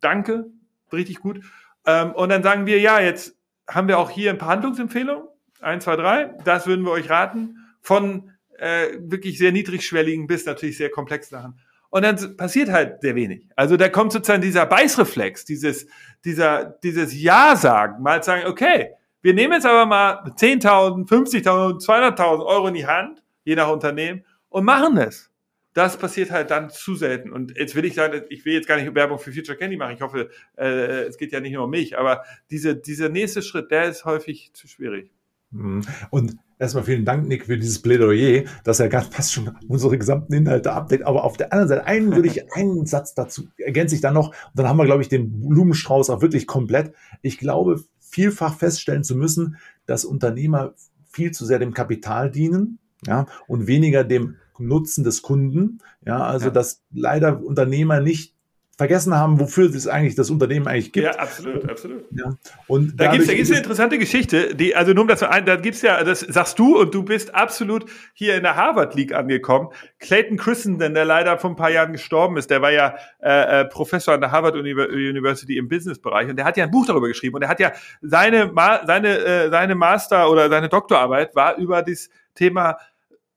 danke, 0.01 0.47
richtig 0.93 1.21
gut. 1.21 1.41
Ähm, 1.87 2.13
und 2.13 2.29
dann 2.29 2.43
sagen 2.43 2.67
wir, 2.67 2.81
ja, 2.81 3.01
jetzt 3.01 3.40
haben 3.71 3.89
wir 3.89 3.99
auch 3.99 4.11
hier 4.11 4.31
ein 4.31 4.39
paar 4.39 4.51
Handlungsempfehlungen. 4.51 5.25
Eins, 5.61 5.85
zwei, 5.85 5.97
drei. 5.97 6.35
Das 6.45 6.67
würden 6.67 6.85
wir 6.85 6.91
euch 6.91 7.09
raten 7.11 7.57
von 7.81 8.31
äh, 8.59 8.99
wirklich 8.99 9.39
sehr 9.39 9.53
niedrigschwelligen 9.53 10.27
bis 10.27 10.45
natürlich 10.47 10.77
sehr 10.77 10.91
komplexen 10.91 11.39
Sachen. 11.39 11.61
Und 11.91 12.03
dann 12.03 12.37
passiert 12.37 12.71
halt 12.71 13.01
sehr 13.03 13.15
wenig. 13.15 13.49
Also 13.57 13.77
da 13.77 13.89
kommt 13.89 14.13
sozusagen 14.13 14.43
dieser 14.43 14.65
Beißreflex, 14.67 15.45
dieses, 15.45 15.87
dieser, 16.25 16.65
dieses 16.83 17.21
Ja-Sagen, 17.21 18.03
mal 18.03 18.23
sagen, 18.23 18.47
okay, 18.47 18.91
wir 19.23 19.35
nehmen 19.35 19.55
jetzt 19.55 19.67
aber 19.67 19.87
mal 19.87 20.23
10.000, 20.25 21.09
50.000, 21.09 21.85
200.000 21.85 22.47
Euro 22.47 22.69
in 22.69 22.75
die 22.75 22.87
Hand, 22.87 23.23
je 23.45 23.57
nach 23.57 23.69
Unternehmen, 23.69 24.25
und 24.49 24.65
machen 24.65 24.97
es. 24.99 25.30
Das 25.73 25.97
passiert 25.97 26.31
halt 26.31 26.51
dann 26.51 26.71
zu 26.71 26.95
selten. 26.95 27.31
Und 27.31 27.57
jetzt 27.57 27.75
will 27.77 27.85
ich 27.85 27.95
sagen, 27.95 28.23
ich 28.29 28.45
will 28.45 28.55
jetzt 28.55 28.67
gar 28.67 28.77
nicht 28.77 28.95
Werbung 28.95 29.19
für 29.19 29.33
Future 29.33 29.57
Candy 29.57 29.77
machen. 29.77 29.95
Ich 29.95 30.03
hoffe, 30.03 30.31
äh, 30.57 31.05
es 31.05 31.17
geht 31.17 31.33
ja 31.33 31.41
nicht 31.41 31.53
nur 31.53 31.65
um 31.65 31.71
mich, 31.71 31.97
aber 31.97 32.25
diese, 32.51 32.75
dieser 32.75 33.09
nächste 33.09 33.43
Schritt, 33.43 33.71
der 33.71 33.85
ist 33.85 34.05
häufig 34.05 34.51
zu 34.53 34.67
schwierig. 34.67 35.13
Mhm. 35.51 35.83
Und 36.11 36.37
erstmal 36.59 36.85
vielen 36.85 37.05
Dank, 37.05 37.27
Nick, 37.27 37.47
für 37.47 37.59
dieses 37.59 37.81
Plädoyer, 37.83 38.45
dass 38.65 38.81
er 38.81 38.89
ganz 38.89 39.09
fast 39.09 39.33
schon 39.33 39.57
unsere 39.69 39.99
gesamten 39.99 40.33
Inhalte 40.33 40.73
abdeckt. 40.73 41.05
Aber 41.05 41.25
auf 41.25 41.37
der 41.37 41.53
anderen 41.53 41.69
Seite, 41.69 41.87
einen 41.87 42.15
würde 42.15 42.29
ich, 42.29 42.53
einen 42.55 42.87
Satz 42.87 43.15
dazu 43.15 43.49
ergänze 43.57 43.95
ich 43.95 44.01
dann 44.01 44.15
noch. 44.15 44.29
Und 44.29 44.37
dann 44.55 44.69
haben 44.69 44.77
wir, 44.77 44.87
glaube 44.87 45.03
ich, 45.03 45.09
den 45.09 45.41
Blumenstrauß 45.49 46.11
auch 46.11 46.23
wirklich 46.23 46.47
komplett. 46.47 46.95
Ich 47.23 47.39
glaube, 47.39 47.83
vielfach 47.99 48.57
feststellen 48.57 49.05
zu 49.05 49.17
müssen, 49.17 49.57
dass 49.87 50.05
Unternehmer 50.05 50.75
viel 51.09 51.33
zu 51.33 51.45
sehr 51.45 51.59
dem 51.59 51.75
Kapital 51.75 52.31
dienen, 52.31 52.79
ja, 53.07 53.27
und 53.49 53.67
weniger 53.67 54.05
dem 54.05 54.37
Nutzen 54.61 55.05
des 55.05 55.23
Kunden. 55.23 55.79
Ja, 56.05 56.23
also, 56.23 56.47
ja. 56.47 56.51
dass 56.51 56.83
leider 56.93 57.43
Unternehmer 57.43 58.01
nicht 58.01 58.35
vergessen 58.81 59.15
haben, 59.15 59.39
wofür 59.39 59.69
es 59.69 59.87
eigentlich 59.87 60.15
das 60.15 60.31
Unternehmen 60.31 60.67
eigentlich 60.67 60.91
gibt. 60.91 61.05
Ja, 61.05 61.13
absolut, 61.21 61.69
absolut. 61.69 62.03
Ja. 62.13 62.33
Und 62.67 62.99
da 62.99 63.13
gibt 63.13 63.25
es 63.25 63.29
eine 63.29 63.59
interessante 63.59 63.99
Geschichte, 63.99 64.55
die, 64.55 64.75
also 64.75 64.95
nur 64.95 65.03
um 65.03 65.09
das 65.09 65.23
ein, 65.23 65.45
da 65.45 65.57
gibt's 65.57 65.83
ja, 65.83 66.03
das 66.03 66.21
sagst 66.21 66.59
du 66.59 66.81
und 66.81 66.95
du 66.95 67.03
bist 67.03 67.35
absolut 67.35 67.85
hier 68.15 68.37
in 68.37 68.43
der 68.43 68.57
Harvard 68.57 68.95
League 68.95 69.13
angekommen. 69.13 69.69
Clayton 69.99 70.39
Christenden, 70.39 70.95
der 70.95 71.05
leider 71.05 71.37
vor 71.37 71.51
ein 71.51 71.57
paar 71.57 71.71
Jahren 71.71 71.93
gestorben 71.93 72.39
ist, 72.39 72.49
der 72.49 72.63
war 72.63 72.73
ja 72.73 72.95
äh, 73.23 73.61
äh 73.61 73.65
Professor 73.67 74.15
an 74.15 74.23
der 74.23 74.33
Harvard 74.33 74.57
University 74.57 75.59
im 75.59 75.69
Businessbereich 75.69 76.31
und 76.31 76.37
der 76.37 76.47
hat 76.47 76.57
ja 76.57 76.65
ein 76.65 76.71
Buch 76.71 76.87
darüber 76.87 77.09
geschrieben 77.09 77.37
und 77.37 77.43
er 77.43 77.51
hat 77.51 77.61
ja 77.61 77.73
seine, 78.01 78.51
seine, 78.87 79.19
äh, 79.19 79.51
seine 79.51 79.75
Master 79.75 80.31
oder 80.31 80.49
seine 80.49 80.71
Doktorarbeit 80.71 81.37
war 81.37 81.59
über 81.59 81.83
das 81.83 82.09
Thema 82.35 82.79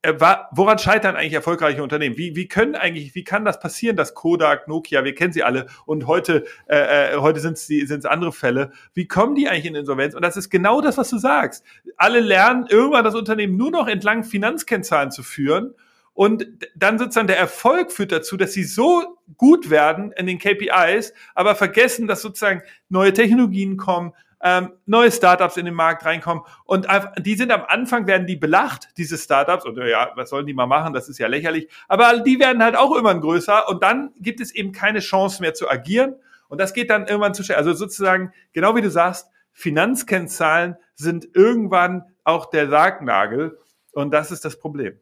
woran 0.04 0.78
scheitern 0.80 1.16
eigentlich 1.16 1.34
erfolgreiche 1.34 1.82
Unternehmen? 1.82 2.18
Wie, 2.18 2.36
wie 2.36 2.48
können 2.48 2.76
eigentlich, 2.76 3.16
wie 3.16 3.24
kann 3.24 3.46
das 3.46 3.60
passieren, 3.60 3.96
dass 3.96 4.14
Kodak, 4.14 4.68
Nokia, 4.68 5.04
wir 5.04 5.16
kennen 5.16 5.32
sie 5.32 5.44
alle 5.44 5.68
und 5.86 6.08
heute, 6.08 6.46
äh, 6.68 7.14
äh 7.14 7.18
heute 7.18 7.40
sind 7.40 7.58
es 7.58 8.06
andere 8.06 8.34
Fälle. 8.34 8.72
Wie 8.94 9.08
kommen 9.08 9.36
die 9.36 9.48
eigentlich 9.48 9.66
in 9.66 9.76
Insolvenz? 9.76 10.14
Und 10.14 10.24
das 10.24 10.36
ist 10.36 10.50
genau 10.50 10.82
das, 10.82 10.98
was 10.98 11.10
du 11.10 11.18
sagst. 11.18 11.64
Alle 11.96 12.20
lernen 12.20 12.68
irgendwann 12.70 13.06
das 13.06 13.16
Unternehmen 13.16 13.56
nur 13.56 13.72
noch 13.72 13.88
entlang 13.88 14.24
Finanzkennzahlen 14.24 15.12
zu 15.12 15.24
führen 15.24 15.74
und 16.14 16.48
dann 16.76 17.00
sozusagen 17.00 17.28
der 17.28 17.40
Erfolg 17.40 17.92
führt 17.92 18.12
dazu, 18.12 18.38
dass 18.38 18.54
sie 18.54 18.64
so 18.64 19.18
gut 19.38 19.70
werden 19.70 20.12
in 20.12 20.28
den 20.28 20.38
KPIs, 20.38 21.14
aber 21.34 21.56
vergessen, 21.56 22.08
dass 22.08 22.22
sozusagen 22.22 22.62
neue 22.90 23.14
Technologien 23.14 23.78
kommen, 23.78 24.14
ähm, 24.44 24.74
neue 24.86 25.10
Startups 25.10 25.56
in 25.56 25.66
den 25.66 25.74
Markt 25.74 26.06
reinkommen. 26.06 26.44
Und 26.66 26.86
die 27.20 27.36
sind 27.36 27.52
am 27.52 27.64
Anfang 27.66 28.06
werden 28.08 28.28
die 28.28 28.36
belacht, 28.36 28.90
diese 28.98 29.18
Startups. 29.18 29.66
Und 29.66 29.78
ja, 29.78 30.12
was 30.16 30.30
sollen 30.30 30.46
die 30.46 30.54
mal 30.54 30.68
machen, 30.68 30.94
das 30.94 31.08
ist 31.08 31.18
ja 31.18 31.28
lächerlich, 31.28 31.70
aber 31.88 32.20
die 32.20 32.40
werden 32.40 32.62
halt 32.62 32.76
auch 32.76 32.96
immer 32.96 33.16
größer. 33.16 33.70
Und 33.70 33.82
dann 33.82 34.14
gibt 34.20 34.42
es 34.42 34.54
eben 34.54 34.74
keine 34.74 35.00
Chance 35.00 35.42
mehr 35.42 35.54
zu 35.54 35.70
agieren. 35.70 36.16
Und 36.50 36.60
das 36.60 36.74
geht 36.74 36.90
dann 36.90 37.08
irgendwann 37.08 37.34
zu 37.34 37.44
schnell. 37.44 37.58
Also 37.58 37.74
sozusagen, 37.74 38.34
genau 38.52 38.76
wie 38.76 38.82
du 38.82 38.92
sagst, 38.92 39.30
Finanzkennzahlen 39.54 40.76
sind 40.94 41.30
irgendwann 41.34 42.04
auch 42.26 42.50
der 42.50 42.70
Sargnagel. 42.70 43.58
Und 43.94 44.12
das 44.12 44.32
ist 44.32 44.44
das 44.44 44.60
Problem. 44.60 45.00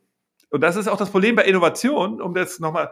Und 0.50 0.62
das 0.62 0.76
ist 0.76 0.88
auch 0.88 0.98
das 0.98 1.10
Problem 1.10 1.36
bei 1.36 1.46
Innovation, 1.46 2.22
um 2.22 2.36
das 2.36 2.60
nochmal, 2.60 2.92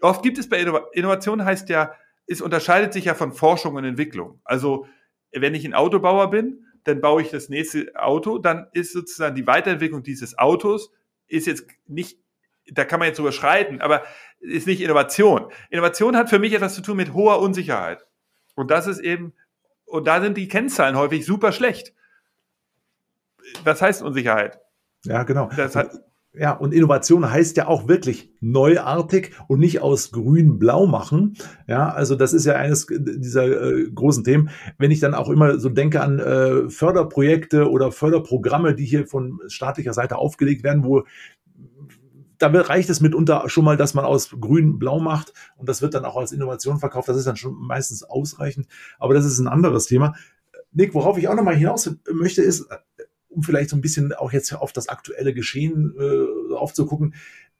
oft 0.00 0.22
gibt 0.22 0.38
es 0.38 0.48
bei 0.48 0.58
Innovation, 0.60 0.92
Innovation 0.92 1.44
heißt 1.44 1.68
ja, 1.70 1.92
es 2.26 2.40
unterscheidet 2.40 2.92
sich 2.92 3.06
ja 3.06 3.14
von 3.14 3.32
Forschung 3.32 3.74
und 3.74 3.84
Entwicklung. 3.84 4.40
Also 4.44 4.86
wenn 5.32 5.54
ich 5.54 5.64
ein 5.64 5.74
Autobauer 5.74 6.30
bin, 6.30 6.66
dann 6.84 7.00
baue 7.00 7.22
ich 7.22 7.30
das 7.30 7.48
nächste 7.48 7.92
Auto, 7.94 8.38
dann 8.38 8.68
ist 8.72 8.92
sozusagen 8.92 9.36
die 9.36 9.46
Weiterentwicklung 9.46 10.02
dieses 10.02 10.38
Autos 10.38 10.92
ist 11.28 11.46
jetzt 11.46 11.66
nicht, 11.86 12.18
da 12.66 12.84
kann 12.84 12.98
man 12.98 13.08
jetzt 13.08 13.18
überschreiten, 13.18 13.80
aber 13.80 14.02
ist 14.40 14.66
nicht 14.66 14.80
Innovation. 14.80 15.50
Innovation 15.70 16.16
hat 16.16 16.28
für 16.28 16.38
mich 16.38 16.52
etwas 16.52 16.74
zu 16.74 16.82
tun 16.82 16.96
mit 16.96 17.14
hoher 17.14 17.40
Unsicherheit. 17.40 18.06
Und 18.54 18.70
das 18.70 18.86
ist 18.86 18.98
eben, 18.98 19.32
und 19.84 20.06
da 20.06 20.20
sind 20.20 20.36
die 20.36 20.48
Kennzahlen 20.48 20.96
häufig 20.96 21.24
super 21.24 21.52
schlecht. 21.52 21.94
Was 23.64 23.80
heißt 23.80 24.02
Unsicherheit? 24.02 24.58
Ja, 25.04 25.22
genau. 25.22 25.50
Das 25.56 25.74
hat, 25.74 25.90
ja, 26.34 26.52
und 26.52 26.72
Innovation 26.72 27.30
heißt 27.30 27.58
ja 27.58 27.66
auch 27.66 27.88
wirklich 27.88 28.32
neuartig 28.40 29.32
und 29.48 29.60
nicht 29.60 29.82
aus 29.82 30.12
grün-blau 30.12 30.86
machen. 30.86 31.36
Ja, 31.66 31.90
also 31.90 32.16
das 32.16 32.32
ist 32.32 32.46
ja 32.46 32.54
eines 32.54 32.86
dieser 32.88 33.44
äh, 33.44 33.90
großen 33.90 34.24
Themen. 34.24 34.48
Wenn 34.78 34.90
ich 34.90 35.00
dann 35.00 35.12
auch 35.12 35.28
immer 35.28 35.58
so 35.58 35.68
denke 35.68 36.00
an 36.00 36.18
äh, 36.18 36.70
Förderprojekte 36.70 37.70
oder 37.70 37.92
Förderprogramme, 37.92 38.74
die 38.74 38.86
hier 38.86 39.06
von 39.06 39.40
staatlicher 39.48 39.92
Seite 39.92 40.16
aufgelegt 40.16 40.64
werden, 40.64 40.84
wo 40.84 41.04
da 42.38 42.48
reicht 42.48 42.90
es 42.90 43.00
mitunter 43.00 43.44
schon 43.48 43.64
mal, 43.64 43.76
dass 43.76 43.94
man 43.94 44.04
aus 44.04 44.30
grün 44.40 44.78
blau 44.78 44.98
macht 44.98 45.32
und 45.56 45.68
das 45.68 45.82
wird 45.82 45.94
dann 45.94 46.04
auch 46.04 46.16
als 46.16 46.32
Innovation 46.32 46.78
verkauft. 46.78 47.08
Das 47.08 47.16
ist 47.16 47.26
dann 47.26 47.36
schon 47.36 47.54
meistens 47.54 48.02
ausreichend, 48.04 48.66
aber 48.98 49.12
das 49.12 49.26
ist 49.26 49.38
ein 49.38 49.48
anderes 49.48 49.86
Thema. 49.86 50.14
Nick, 50.72 50.94
worauf 50.94 51.18
ich 51.18 51.28
auch 51.28 51.34
nochmal 51.34 51.54
hinaus 51.54 51.94
möchte, 52.10 52.42
ist, 52.42 52.66
um 53.32 53.42
vielleicht 53.42 53.70
so 53.70 53.76
ein 53.76 53.80
bisschen 53.80 54.12
auch 54.12 54.32
jetzt 54.32 54.52
auf 54.52 54.72
das 54.72 54.88
aktuelle 54.88 55.34
Geschehen 55.34 55.94
äh, 55.98 56.54
aufzugucken. 56.54 57.14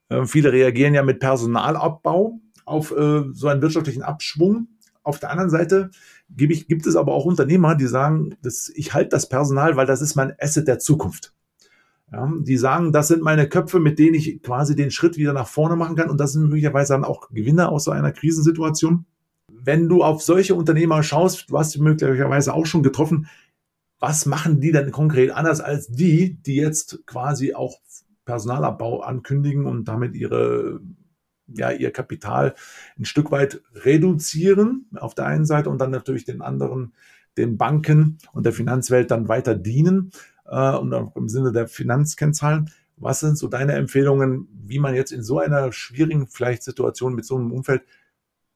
Äh, 0.09 0.27
viele 0.27 0.53
reagieren 0.53 0.95
ja 0.95 1.03
mit 1.03 1.21
Personalabbau 1.21 2.39
auf 2.65 2.93
äh, 2.93 3.25
so 3.33 3.49
einen 3.49 3.63
wirtschaftlichen 3.63 4.03
Abschwung. 4.03 4.69
Auf 5.03 5.19
der 5.19 5.31
anderen 5.31 5.51
Seite 5.51 5.91
gibt, 6.31 6.53
ich, 6.53 6.69
gibt 6.69 6.87
es 6.87 6.95
aber 6.95 7.13
auch 7.13 7.25
Unternehmer, 7.25 7.75
die 7.75 7.87
sagen, 7.87 8.37
dass 8.43 8.71
ich 8.75 8.95
halte 8.95 9.11
das 9.11 9.29
Personal, 9.29 9.77
weil 9.77 9.87
das 9.87 10.01
ist 10.01 10.15
mein 10.15 10.35
Asset 10.39 10.69
der 10.69 10.79
Zukunft. 10.79 11.35
Ja, 12.13 12.31
die 12.41 12.59
sagen, 12.59 12.93
das 12.93 13.09
sind 13.09 13.23
meine 13.23 13.49
Köpfe, 13.49 13.81
mit 13.81 13.99
denen 13.99 14.15
ich 14.15 14.43
quasi 14.43 14.77
den 14.77 14.91
Schritt 14.91 15.17
wieder 15.17 15.33
nach 15.33 15.49
vorne 15.49 15.77
machen 15.77 15.97
kann. 15.97 16.11
Und 16.11 16.21
das 16.21 16.33
sind 16.33 16.43
möglicherweise 16.43 16.93
dann 16.93 17.05
auch 17.05 17.31
Gewinner 17.31 17.73
aus 17.73 17.85
so 17.85 17.91
einer 17.91 18.13
Krisensituation. 18.13 19.07
Wenn 19.49 19.89
du 19.89 20.05
auf 20.05 20.23
solche 20.23 20.55
Unternehmer 20.55 21.03
schaust, 21.03 21.51
du 21.51 21.59
hast 21.59 21.71
sie 21.73 21.81
möglicherweise 21.81 22.53
auch 22.53 22.67
schon 22.67 22.83
getroffen, 22.83 23.29
was 24.03 24.27
machen 24.27 24.61
die 24.61 24.73
denn 24.73 24.91
konkret 24.91 25.31
anders 25.31 25.61
als 25.61 25.87
die, 25.87 26.35
die 26.35 26.57
jetzt 26.57 27.07
quasi 27.07 27.55
auch 27.55 27.79
Personalabbau 28.25 29.01
ankündigen 29.01 29.65
und 29.65 29.87
damit 29.87 30.17
ihre, 30.17 30.81
ja, 31.47 31.71
ihr 31.71 31.93
Kapital 31.93 32.57
ein 32.99 33.05
Stück 33.05 33.31
weit 33.31 33.63
reduzieren 33.75 34.87
auf 34.97 35.15
der 35.15 35.27
einen 35.27 35.47
Seite 35.47 35.71
und 35.71 35.79
dann 35.79 35.93
natürlich 35.93 36.25
den 36.25 36.43
anderen, 36.43 36.95
den 37.37 37.57
Banken 37.57 38.19
und 38.33 38.45
der 38.45 38.53
Finanzwelt 38.53 39.13
dann 39.13 39.29
weiter 39.29 39.55
dienen 39.55 40.11
äh, 40.47 40.75
und 40.75 40.93
auch 40.93 41.15
im 41.15 41.29
Sinne 41.29 41.53
der 41.53 41.69
Finanzkennzahlen. 41.69 42.73
Was 42.97 43.21
sind 43.21 43.39
so 43.39 43.47
deine 43.47 43.75
Empfehlungen, 43.75 44.49
wie 44.53 44.81
man 44.81 44.97
jetzt 44.97 45.13
in 45.13 45.23
so 45.23 45.39
einer 45.39 45.71
schwierigen 45.71 46.27
vielleicht 46.27 46.65
Situation 46.65 47.15
mit 47.15 47.25
so 47.25 47.37
einem 47.37 47.53
Umfeld 47.53 47.83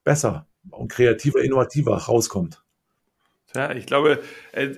besser 0.03 0.49
und 0.71 0.91
kreativer, 0.91 1.39
innovativer 1.41 1.97
rauskommt? 1.97 2.65
Ja, 3.55 3.71
ich 3.73 3.87
glaube, 3.87 4.21
äh, 4.53 4.75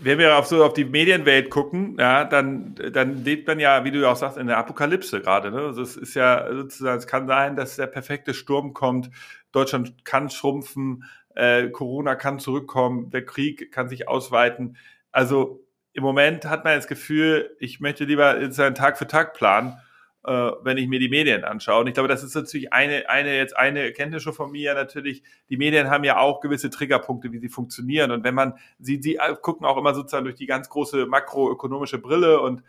wenn 0.00 0.18
wir 0.18 0.36
auf 0.36 0.46
so 0.46 0.64
auf 0.64 0.74
die 0.74 0.84
Medienwelt 0.84 1.50
gucken, 1.50 1.96
ja, 1.98 2.24
dann, 2.24 2.74
dann 2.92 3.24
lebt 3.24 3.46
man 3.46 3.58
ja, 3.58 3.84
wie 3.84 3.90
du 3.90 4.08
auch 4.08 4.16
sagst, 4.16 4.38
in 4.38 4.46
der 4.46 4.58
Apokalypse 4.58 5.20
gerade. 5.20 5.50
Ne? 5.50 5.60
Also 5.60 5.82
es 5.82 5.96
ist 5.96 6.14
ja 6.14 6.46
sozusagen, 6.52 6.98
es 6.98 7.06
kann 7.06 7.26
sein, 7.26 7.56
dass 7.56 7.76
der 7.76 7.86
perfekte 7.86 8.34
Sturm 8.34 8.74
kommt, 8.74 9.10
Deutschland 9.52 10.04
kann 10.04 10.30
schrumpfen, 10.30 11.04
äh, 11.34 11.68
Corona 11.68 12.14
kann 12.14 12.38
zurückkommen, 12.38 13.10
der 13.10 13.24
Krieg 13.24 13.72
kann 13.72 13.88
sich 13.88 14.08
ausweiten. 14.08 14.76
Also 15.10 15.64
im 15.92 16.02
Moment 16.02 16.44
hat 16.44 16.64
man 16.64 16.76
das 16.76 16.86
Gefühl, 16.86 17.56
ich 17.58 17.80
möchte 17.80 18.04
lieber 18.04 18.40
sozusagen 18.40 18.74
Tag 18.74 18.98
für 18.98 19.06
Tag 19.06 19.34
planen 19.34 19.76
wenn 20.24 20.76
ich 20.76 20.88
mir 20.88 20.98
die 20.98 21.08
Medien 21.08 21.44
anschaue. 21.44 21.80
Und 21.80 21.86
ich 21.86 21.94
glaube, 21.94 22.08
das 22.08 22.22
ist 22.22 22.34
natürlich 22.34 22.72
eine, 22.72 23.08
eine, 23.08 23.36
jetzt 23.36 23.56
eine 23.56 23.82
Erkenntnis 23.82 24.22
schon 24.22 24.32
von 24.32 24.50
mir 24.50 24.74
natürlich. 24.74 25.22
Die 25.48 25.56
Medien 25.56 25.88
haben 25.88 26.04
ja 26.04 26.18
auch 26.18 26.40
gewisse 26.40 26.70
Triggerpunkte, 26.70 27.32
wie 27.32 27.38
sie 27.38 27.48
funktionieren. 27.48 28.10
Und 28.10 28.24
wenn 28.24 28.34
man, 28.34 28.54
sie, 28.78 29.00
sie 29.00 29.18
gucken 29.40 29.64
auch 29.64 29.76
immer 29.76 29.94
sozusagen 29.94 30.24
durch 30.24 30.36
die 30.36 30.46
ganz 30.46 30.68
große 30.68 31.06
makroökonomische 31.06 31.98
Brille 31.98 32.40
und 32.40 32.62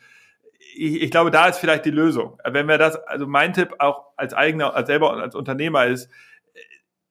ich, 0.75 1.01
ich 1.01 1.11
glaube, 1.11 1.31
da 1.31 1.47
ist 1.47 1.57
vielleicht 1.57 1.85
die 1.85 1.91
Lösung. 1.91 2.37
Wenn 2.45 2.67
wir 2.67 2.77
das, 2.77 2.95
also 2.95 3.27
mein 3.27 3.53
Tipp 3.53 3.75
auch 3.79 4.05
als 4.15 4.33
eigener, 4.33 4.75
als 4.75 4.87
selber 4.87 5.11
und 5.11 5.19
als 5.19 5.35
Unternehmer 5.35 5.85
ist, 5.87 6.09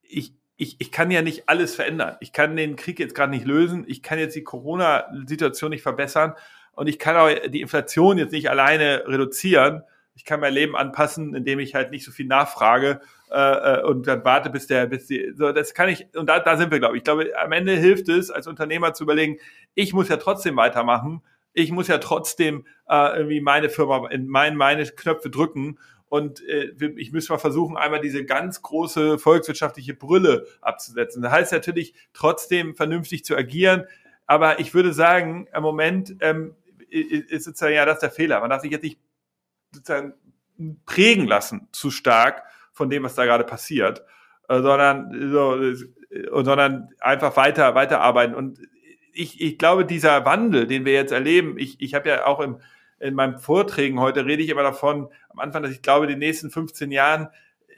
ich, 0.02 0.34
ich, 0.56 0.76
ich 0.78 0.92
kann 0.92 1.10
ja 1.10 1.22
nicht 1.22 1.48
alles 1.48 1.74
verändern. 1.74 2.16
Ich 2.20 2.32
kann 2.32 2.56
den 2.56 2.76
Krieg 2.76 2.98
jetzt 3.00 3.14
gerade 3.14 3.30
nicht 3.30 3.44
lösen. 3.44 3.84
Ich 3.88 4.02
kann 4.02 4.18
jetzt 4.18 4.36
die 4.36 4.44
Corona-Situation 4.44 5.70
nicht 5.70 5.82
verbessern. 5.82 6.34
Und 6.72 6.86
ich 6.86 6.98
kann 6.98 7.16
auch 7.16 7.28
die 7.48 7.60
Inflation 7.60 8.18
jetzt 8.18 8.32
nicht 8.32 8.48
alleine 8.48 9.04
reduzieren 9.06 9.82
ich 10.18 10.24
kann 10.24 10.40
mein 10.40 10.52
Leben 10.52 10.74
anpassen, 10.74 11.32
indem 11.36 11.60
ich 11.60 11.76
halt 11.76 11.92
nicht 11.92 12.04
so 12.04 12.10
viel 12.10 12.26
nachfrage 12.26 13.00
äh, 13.30 13.36
äh, 13.38 13.82
und 13.84 14.08
dann 14.08 14.24
warte, 14.24 14.50
bis 14.50 14.66
der, 14.66 14.86
bis 14.86 15.06
die, 15.06 15.32
so 15.36 15.52
das 15.52 15.74
kann 15.74 15.88
ich, 15.88 16.08
und 16.16 16.26
da, 16.28 16.40
da 16.40 16.56
sind 16.56 16.72
wir, 16.72 16.80
glaube 16.80 16.96
ich. 16.96 17.00
Ich 17.00 17.04
glaube, 17.04 17.30
am 17.38 17.52
Ende 17.52 17.76
hilft 17.76 18.08
es, 18.08 18.28
als 18.28 18.48
Unternehmer 18.48 18.92
zu 18.94 19.04
überlegen, 19.04 19.38
ich 19.76 19.92
muss 19.94 20.08
ja 20.08 20.16
trotzdem 20.16 20.56
weitermachen, 20.56 21.22
ich 21.52 21.70
muss 21.70 21.86
ja 21.86 21.98
trotzdem 21.98 22.66
äh, 22.88 23.16
irgendwie 23.16 23.40
meine 23.40 23.68
Firma 23.70 24.08
in 24.08 24.26
mein, 24.26 24.56
meine 24.56 24.84
Knöpfe 24.86 25.30
drücken 25.30 25.78
und 26.08 26.44
äh, 26.48 26.72
ich 26.96 27.12
muss 27.12 27.28
mal 27.28 27.38
versuchen, 27.38 27.76
einmal 27.76 28.00
diese 28.00 28.24
ganz 28.24 28.60
große 28.60 29.18
volkswirtschaftliche 29.18 29.94
Brille 29.94 30.46
abzusetzen. 30.60 31.22
Das 31.22 31.30
heißt 31.30 31.52
natürlich 31.52 31.94
trotzdem 32.12 32.74
vernünftig 32.74 33.24
zu 33.24 33.36
agieren, 33.36 33.84
aber 34.26 34.58
ich 34.58 34.74
würde 34.74 34.92
sagen, 34.92 35.46
im 35.54 35.62
Moment 35.62 36.16
ähm, 36.20 36.56
ist 36.90 37.44
sozusagen 37.44 37.74
ja 37.74 37.84
das 37.84 38.00
der 38.00 38.10
Fehler. 38.10 38.40
Man 38.40 38.50
darf 38.50 38.62
sich 38.62 38.72
jetzt 38.72 38.82
nicht 38.82 38.98
prägen 40.86 41.26
lassen 41.26 41.68
zu 41.72 41.90
stark 41.90 42.42
von 42.72 42.90
dem, 42.90 43.02
was 43.02 43.14
da 43.14 43.24
gerade 43.24 43.44
passiert, 43.44 44.04
äh, 44.48 44.60
sondern, 44.60 45.30
so, 45.30 45.74
sondern 46.42 46.88
einfach 47.00 47.36
weiter, 47.36 47.74
weiterarbeiten. 47.74 48.34
Und 48.34 48.60
ich, 49.12 49.40
ich 49.40 49.58
glaube, 49.58 49.84
dieser 49.84 50.24
Wandel, 50.24 50.66
den 50.66 50.84
wir 50.84 50.92
jetzt 50.92 51.12
erleben, 51.12 51.58
ich, 51.58 51.80
ich 51.80 51.94
habe 51.94 52.08
ja 52.08 52.26
auch 52.26 52.40
im, 52.40 52.60
in 53.00 53.14
meinen 53.14 53.38
Vorträgen 53.38 54.00
heute 54.00 54.26
rede 54.26 54.42
ich 54.42 54.48
immer 54.48 54.62
davon, 54.62 55.08
am 55.28 55.38
Anfang, 55.38 55.62
dass 55.62 55.72
ich 55.72 55.82
glaube, 55.82 56.06
in 56.06 56.10
den 56.10 56.18
nächsten 56.18 56.50
15 56.50 56.90
Jahren 56.90 57.28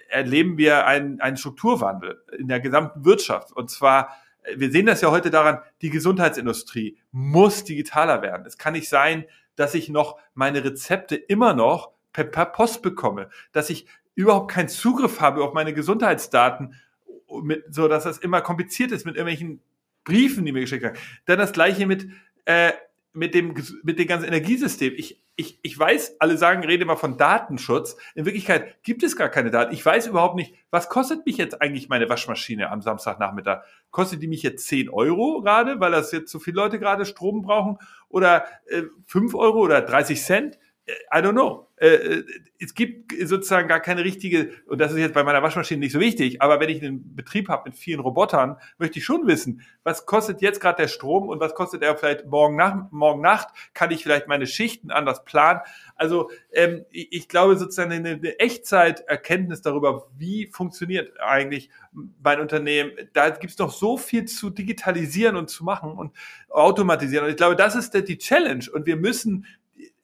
erleben 0.09 0.59
wir 0.59 0.87
einen, 0.87 1.21
einen 1.21 1.37
Strukturwandel 1.37 2.23
in 2.37 2.49
der 2.49 2.61
gesamten 2.61 3.05
Wirtschaft. 3.05 3.53
Und 3.53 3.71
zwar, 3.71 4.17
wir 4.55 4.71
sehen 4.71 4.87
das 4.87 5.01
ja 5.01 5.11
heute 5.11 5.31
daran, 5.31 5.59
die 5.83 5.91
Gesundheitsindustrie 5.91 6.99
muss 7.13 7.65
digitaler 7.65 8.23
werden. 8.23 8.45
Es 8.47 8.59
kann 8.59 8.73
nicht 8.73 8.89
sein, 8.89 9.25
dass 9.57 9.75
ich 9.75 9.89
noch 9.89 10.19
meine 10.35 10.65
Rezepte 10.65 11.17
immer 11.17 11.55
noch 11.55 11.93
per, 12.13 12.25
per 12.25 12.47
Post 12.47 12.83
bekomme, 12.83 13.31
dass 13.53 13.71
ich 13.71 13.87
überhaupt 14.15 14.51
keinen 14.51 14.69
Zugriff 14.69 15.21
habe 15.21 15.43
auf 15.45 15.55
meine 15.55 15.73
Gesundheitsdaten, 15.73 16.75
mit, 17.43 17.65
so 17.73 17.89
dass 17.89 18.05
das 18.05 18.19
immer 18.19 18.41
kompliziert 18.41 18.93
ist 18.93 19.07
mit 19.07 19.17
irgendwelchen 19.17 19.63
Briefen, 20.05 20.45
die 20.45 20.53
mir 20.53 20.61
geschickt 20.61 20.83
werden. 20.83 20.99
Dann 21.27 21.39
das 21.39 21.53
gleiche 21.53 21.87
mit 21.87 22.09
äh, 22.45 22.73
mit 23.13 23.35
dem, 23.35 23.55
mit 23.83 23.99
dem 23.99 24.07
ganzen 24.07 24.27
Energiesystem. 24.27 24.93
Ich, 24.97 25.21
ich, 25.35 25.59
ich 25.63 25.79
weiß, 25.79 26.17
alle 26.21 26.37
sagen, 26.37 26.65
rede 26.65 26.83
immer 26.83 26.97
von 26.97 27.17
Datenschutz. 27.17 27.97
In 28.15 28.25
Wirklichkeit 28.25 28.83
gibt 28.83 29.03
es 29.03 29.17
gar 29.17 29.29
keine 29.29 29.51
Daten. 29.51 29.75
Ich 29.75 29.85
weiß 29.85 30.07
überhaupt 30.07 30.37
nicht, 30.37 30.55
was 30.71 30.89
kostet 30.89 31.27
mich 31.27 31.37
jetzt 31.37 31.61
eigentlich 31.61 31.89
meine 31.89 32.09
Waschmaschine 32.09 32.71
am 32.71 32.83
Samstagnachmittag? 32.83 33.63
Kostet 33.91 34.23
die 34.23 34.29
mich 34.29 34.43
jetzt 34.43 34.67
10 34.69 34.91
Euro 34.91 35.43
gerade, 35.43 35.81
weil 35.81 35.93
das 35.93 36.13
jetzt 36.13 36.31
so 36.31 36.39
viele 36.39 36.57
Leute 36.57 36.79
gerade 36.79 37.05
Strom 37.05 37.43
brauchen? 37.43 37.79
Oder 38.09 38.45
äh, 38.67 38.83
5 39.07 39.35
Euro 39.35 39.61
oder 39.61 39.81
30 39.81 40.23
Cent? 40.23 40.59
I 41.13 41.19
don't 41.19 41.33
know. 41.33 41.69
Äh, 41.77 42.25
es 42.59 42.75
gibt 42.75 43.13
sozusagen 43.25 43.69
gar 43.69 43.81
keine 43.81 44.05
richtige, 44.05 44.51
und 44.67 44.81
das 44.81 44.93
ist 44.93 44.99
jetzt 44.99 45.15
bei 45.15 45.25
meiner 45.25 45.43
Waschmaschine 45.43 45.81
nicht 45.81 45.93
so 45.93 46.01
wichtig, 46.01 46.43
aber 46.43 46.61
wenn 46.61 46.69
ich 46.69 46.83
einen 46.83 47.17
Betrieb 47.17 47.49
habe 47.49 47.71
mit 47.71 47.79
vielen 47.79 48.01
Robotern, 48.01 48.57
möchte 48.79 48.99
ich 48.99 49.05
schon 49.05 49.27
wissen, 49.27 49.63
was 49.83 50.05
kostet 50.05 50.43
jetzt 50.43 50.61
gerade 50.61 50.83
der 50.83 50.89
Strom 50.89 51.29
und 51.29 51.41
was 51.41 51.55
kostet 51.55 51.83
er 51.83 51.97
vielleicht 51.97 52.27
morgen, 52.27 52.57
nach, 52.57 52.91
morgen 52.91 53.23
Nacht? 53.23 53.49
Kann 53.73 53.91
ich 53.91 54.03
vielleicht 54.03 54.29
meine 54.29 54.47
Schichten 54.47 54.91
anders 54.91 55.25
planen? 55.25 55.61
Also 55.97 56.31
ähm, 56.53 56.85
ich 56.91 57.29
glaube 57.29 57.57
sozusagen 57.57 57.93
eine, 57.93 58.11
eine 58.11 58.39
Echtzeiterkenntnis 58.39 59.63
darüber, 59.63 60.09
wie 60.19 60.49
funktioniert 60.53 61.19
eigentlich 61.21 61.71
mein 62.23 62.41
Unternehmen. 62.41 62.93
Da 63.15 63.31
gibt 63.31 63.53
es 63.53 63.59
noch 63.59 63.73
so 63.73 63.97
viel 63.97 64.27
zu 64.27 64.51
digitalisieren 64.51 65.37
und 65.37 65.49
zu 65.49 65.65
machen 65.65 65.93
und 65.93 66.15
automatisieren. 66.51 67.25
Und 67.25 67.31
ich 67.31 67.37
glaube, 67.37 67.57
das 67.57 67.75
ist 67.75 67.95
die 67.95 68.19
Challenge. 68.19 68.65
Und 68.73 68.87
wir 68.87 68.97
müssen 68.97 69.47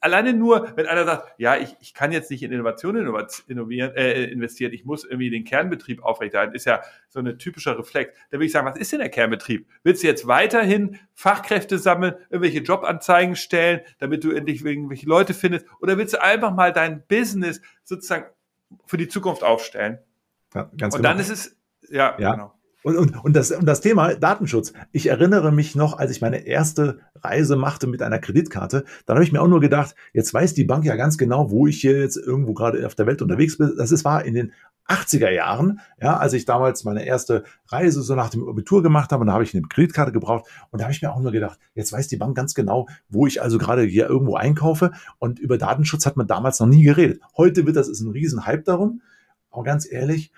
alleine 0.07 0.33
nur, 0.33 0.73
wenn 0.75 0.87
einer 0.87 1.05
sagt, 1.05 1.33
ja, 1.37 1.57
ich, 1.57 1.75
ich 1.79 1.93
kann 1.93 2.11
jetzt 2.11 2.31
nicht 2.31 2.41
in 2.43 2.51
Innovationen 2.51 3.07
innovieren, 3.47 3.95
äh, 3.95 4.23
investieren, 4.25 4.73
ich 4.73 4.85
muss 4.85 5.03
irgendwie 5.03 5.29
den 5.29 5.43
Kernbetrieb 5.43 6.03
aufrechterhalten, 6.03 6.55
ist 6.55 6.65
ja 6.65 6.81
so 7.09 7.19
ein 7.19 7.37
typischer 7.37 7.77
Reflex. 7.77 8.13
Da 8.29 8.37
würde 8.37 8.45
ich 8.45 8.51
sagen, 8.51 8.65
was 8.65 8.77
ist 8.77 8.91
denn 8.91 8.99
der 8.99 9.09
Kernbetrieb? 9.09 9.67
Willst 9.83 10.03
du 10.03 10.07
jetzt 10.07 10.27
weiterhin 10.27 10.99
Fachkräfte 11.13 11.77
sammeln, 11.77 12.15
irgendwelche 12.29 12.59
Jobanzeigen 12.59 13.35
stellen, 13.35 13.81
damit 13.99 14.23
du 14.23 14.31
endlich 14.31 14.63
irgendwelche 14.63 15.07
Leute 15.07 15.33
findest? 15.33 15.67
Oder 15.81 15.97
willst 15.97 16.13
du 16.13 16.23
einfach 16.23 16.53
mal 16.53 16.73
dein 16.73 17.05
Business 17.07 17.61
sozusagen 17.83 18.25
für 18.85 18.97
die 18.97 19.07
Zukunft 19.07 19.43
aufstellen? 19.43 19.99
Ja, 20.55 20.71
ganz 20.77 20.95
Und 20.95 21.01
genau. 21.01 21.09
dann 21.09 21.19
ist 21.19 21.29
es, 21.29 21.57
ja, 21.89 22.15
ja. 22.17 22.31
genau. 22.31 22.56
Und, 22.83 22.95
und, 22.95 23.23
und, 23.23 23.35
das, 23.35 23.51
und 23.51 23.65
das 23.65 23.81
Thema 23.81 24.13
Datenschutz. 24.13 24.71
Ich 24.91 25.07
erinnere 25.07 25.51
mich 25.51 25.75
noch, 25.75 25.97
als 25.97 26.11
ich 26.11 26.21
meine 26.21 26.45
erste 26.45 26.99
Reise 27.21 27.55
machte 27.55 27.87
mit 27.87 28.01
einer 28.01 28.19
Kreditkarte, 28.19 28.85
dann 29.05 29.15
habe 29.15 29.23
ich 29.23 29.31
mir 29.31 29.41
auch 29.41 29.47
nur 29.47 29.59
gedacht, 29.59 29.95
jetzt 30.13 30.33
weiß 30.33 30.53
die 30.53 30.63
Bank 30.63 30.85
ja 30.85 30.95
ganz 30.95 31.17
genau, 31.17 31.49
wo 31.49 31.67
ich 31.67 31.81
hier 31.81 31.99
jetzt 31.99 32.17
irgendwo 32.17 32.53
gerade 32.53 32.85
auf 32.85 32.95
der 32.95 33.07
Welt 33.07 33.21
unterwegs 33.21 33.57
bin. 33.57 33.73
Das 33.77 33.91
ist, 33.91 34.05
war 34.05 34.23
in 34.23 34.35
den 34.35 34.53
80er 34.87 35.29
Jahren, 35.29 35.81
ja, 36.01 36.17
als 36.17 36.33
ich 36.33 36.45
damals 36.45 36.83
meine 36.83 37.05
erste 37.05 37.43
Reise 37.67 38.01
so 38.01 38.15
nach 38.15 38.29
dem 38.29 38.47
Abitur 38.47 38.81
gemacht 38.81 39.11
habe, 39.11 39.21
und 39.21 39.27
da 39.27 39.33
habe 39.33 39.43
ich 39.43 39.53
eine 39.53 39.67
Kreditkarte 39.67 40.11
gebraucht 40.11 40.49
und 40.71 40.79
da 40.79 40.85
habe 40.85 40.93
ich 40.93 41.01
mir 41.01 41.11
auch 41.11 41.19
nur 41.19 41.31
gedacht, 41.31 41.59
jetzt 41.73 41.91
weiß 41.91 42.07
die 42.07 42.17
Bank 42.17 42.35
ganz 42.37 42.53
genau, 42.53 42.87
wo 43.09 43.27
ich 43.27 43.41
also 43.41 43.57
gerade 43.57 43.83
hier 43.83 44.07
irgendwo 44.07 44.35
einkaufe 44.35 44.91
und 45.19 45.39
über 45.39 45.57
Datenschutz 45.57 46.05
hat 46.05 46.15
man 46.15 46.27
damals 46.27 46.59
noch 46.59 46.67
nie 46.67 46.83
geredet. 46.83 47.21
Heute 47.35 47.65
wird 47.65 47.75
das 47.75 47.89
ist 47.89 48.01
ein 48.01 48.11
Riesenhype 48.11 48.63
darum, 48.63 49.01
aber 49.51 49.63
ganz 49.63 49.91
ehrlich, 49.91 50.31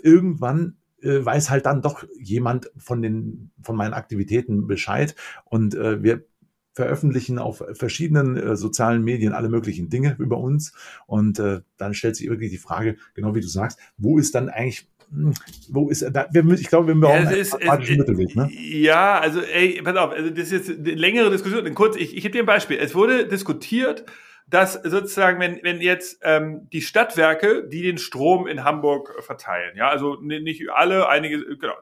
irgendwann 0.00 0.76
äh, 1.02 1.24
weiß 1.24 1.50
halt 1.50 1.66
dann 1.66 1.82
doch 1.82 2.04
jemand 2.18 2.70
von 2.76 3.02
den 3.02 3.50
von 3.62 3.76
meinen 3.76 3.94
Aktivitäten 3.94 4.66
Bescheid 4.66 5.14
und 5.44 5.74
äh, 5.74 6.02
wir 6.02 6.24
veröffentlichen 6.72 7.38
auf 7.38 7.64
verschiedenen 7.72 8.36
äh, 8.36 8.56
sozialen 8.56 9.02
Medien 9.02 9.32
alle 9.32 9.48
möglichen 9.48 9.88
Dinge 9.88 10.14
über 10.18 10.38
uns 10.38 10.72
und 11.06 11.38
äh, 11.40 11.60
dann 11.76 11.94
stellt 11.94 12.16
sich 12.16 12.28
wirklich 12.30 12.50
die 12.50 12.58
Frage, 12.58 12.96
genau 13.14 13.34
wie 13.34 13.40
du 13.40 13.48
sagst, 13.48 13.80
wo 13.96 14.18
ist 14.18 14.34
dann 14.34 14.48
eigentlich 14.48 14.88
hm, 15.10 15.32
wo 15.70 15.88
ist 15.88 16.02
da, 16.12 16.26
wir, 16.30 16.44
ich 16.52 16.68
glaube, 16.68 16.88
wir 16.88 17.00
brauchen 17.00 17.24
ja, 17.24 17.30
ist, 17.30 17.54
einen 17.54 17.98
Mittelweg, 17.98 18.36
ne? 18.36 18.50
Ja, 18.52 19.18
also 19.18 19.40
ey, 19.40 19.80
pass 19.82 19.96
auf, 19.96 20.12
also 20.12 20.30
das 20.30 20.52
ist 20.52 20.68
jetzt 20.68 20.78
eine 20.78 20.94
längere 20.94 21.30
Diskussion. 21.30 21.74
Kurz, 21.74 21.96
ich, 21.96 22.14
ich 22.14 22.22
gebe 22.22 22.32
dir 22.32 22.42
ein 22.42 22.46
Beispiel. 22.46 22.78
Es 22.78 22.94
wurde 22.94 23.26
diskutiert, 23.26 24.04
dass 24.50 24.74
sozusagen, 24.74 25.40
wenn, 25.40 25.60
wenn 25.62 25.80
jetzt 25.80 26.20
ähm, 26.22 26.68
die 26.72 26.80
Stadtwerke, 26.80 27.68
die 27.68 27.82
den 27.82 27.98
Strom 27.98 28.46
in 28.46 28.64
Hamburg 28.64 29.14
verteilen, 29.22 29.76
ja, 29.76 29.88
also 29.88 30.16
nicht 30.20 30.70
alle, 30.70 31.08
einige, 31.08 31.56
genau, 31.58 31.74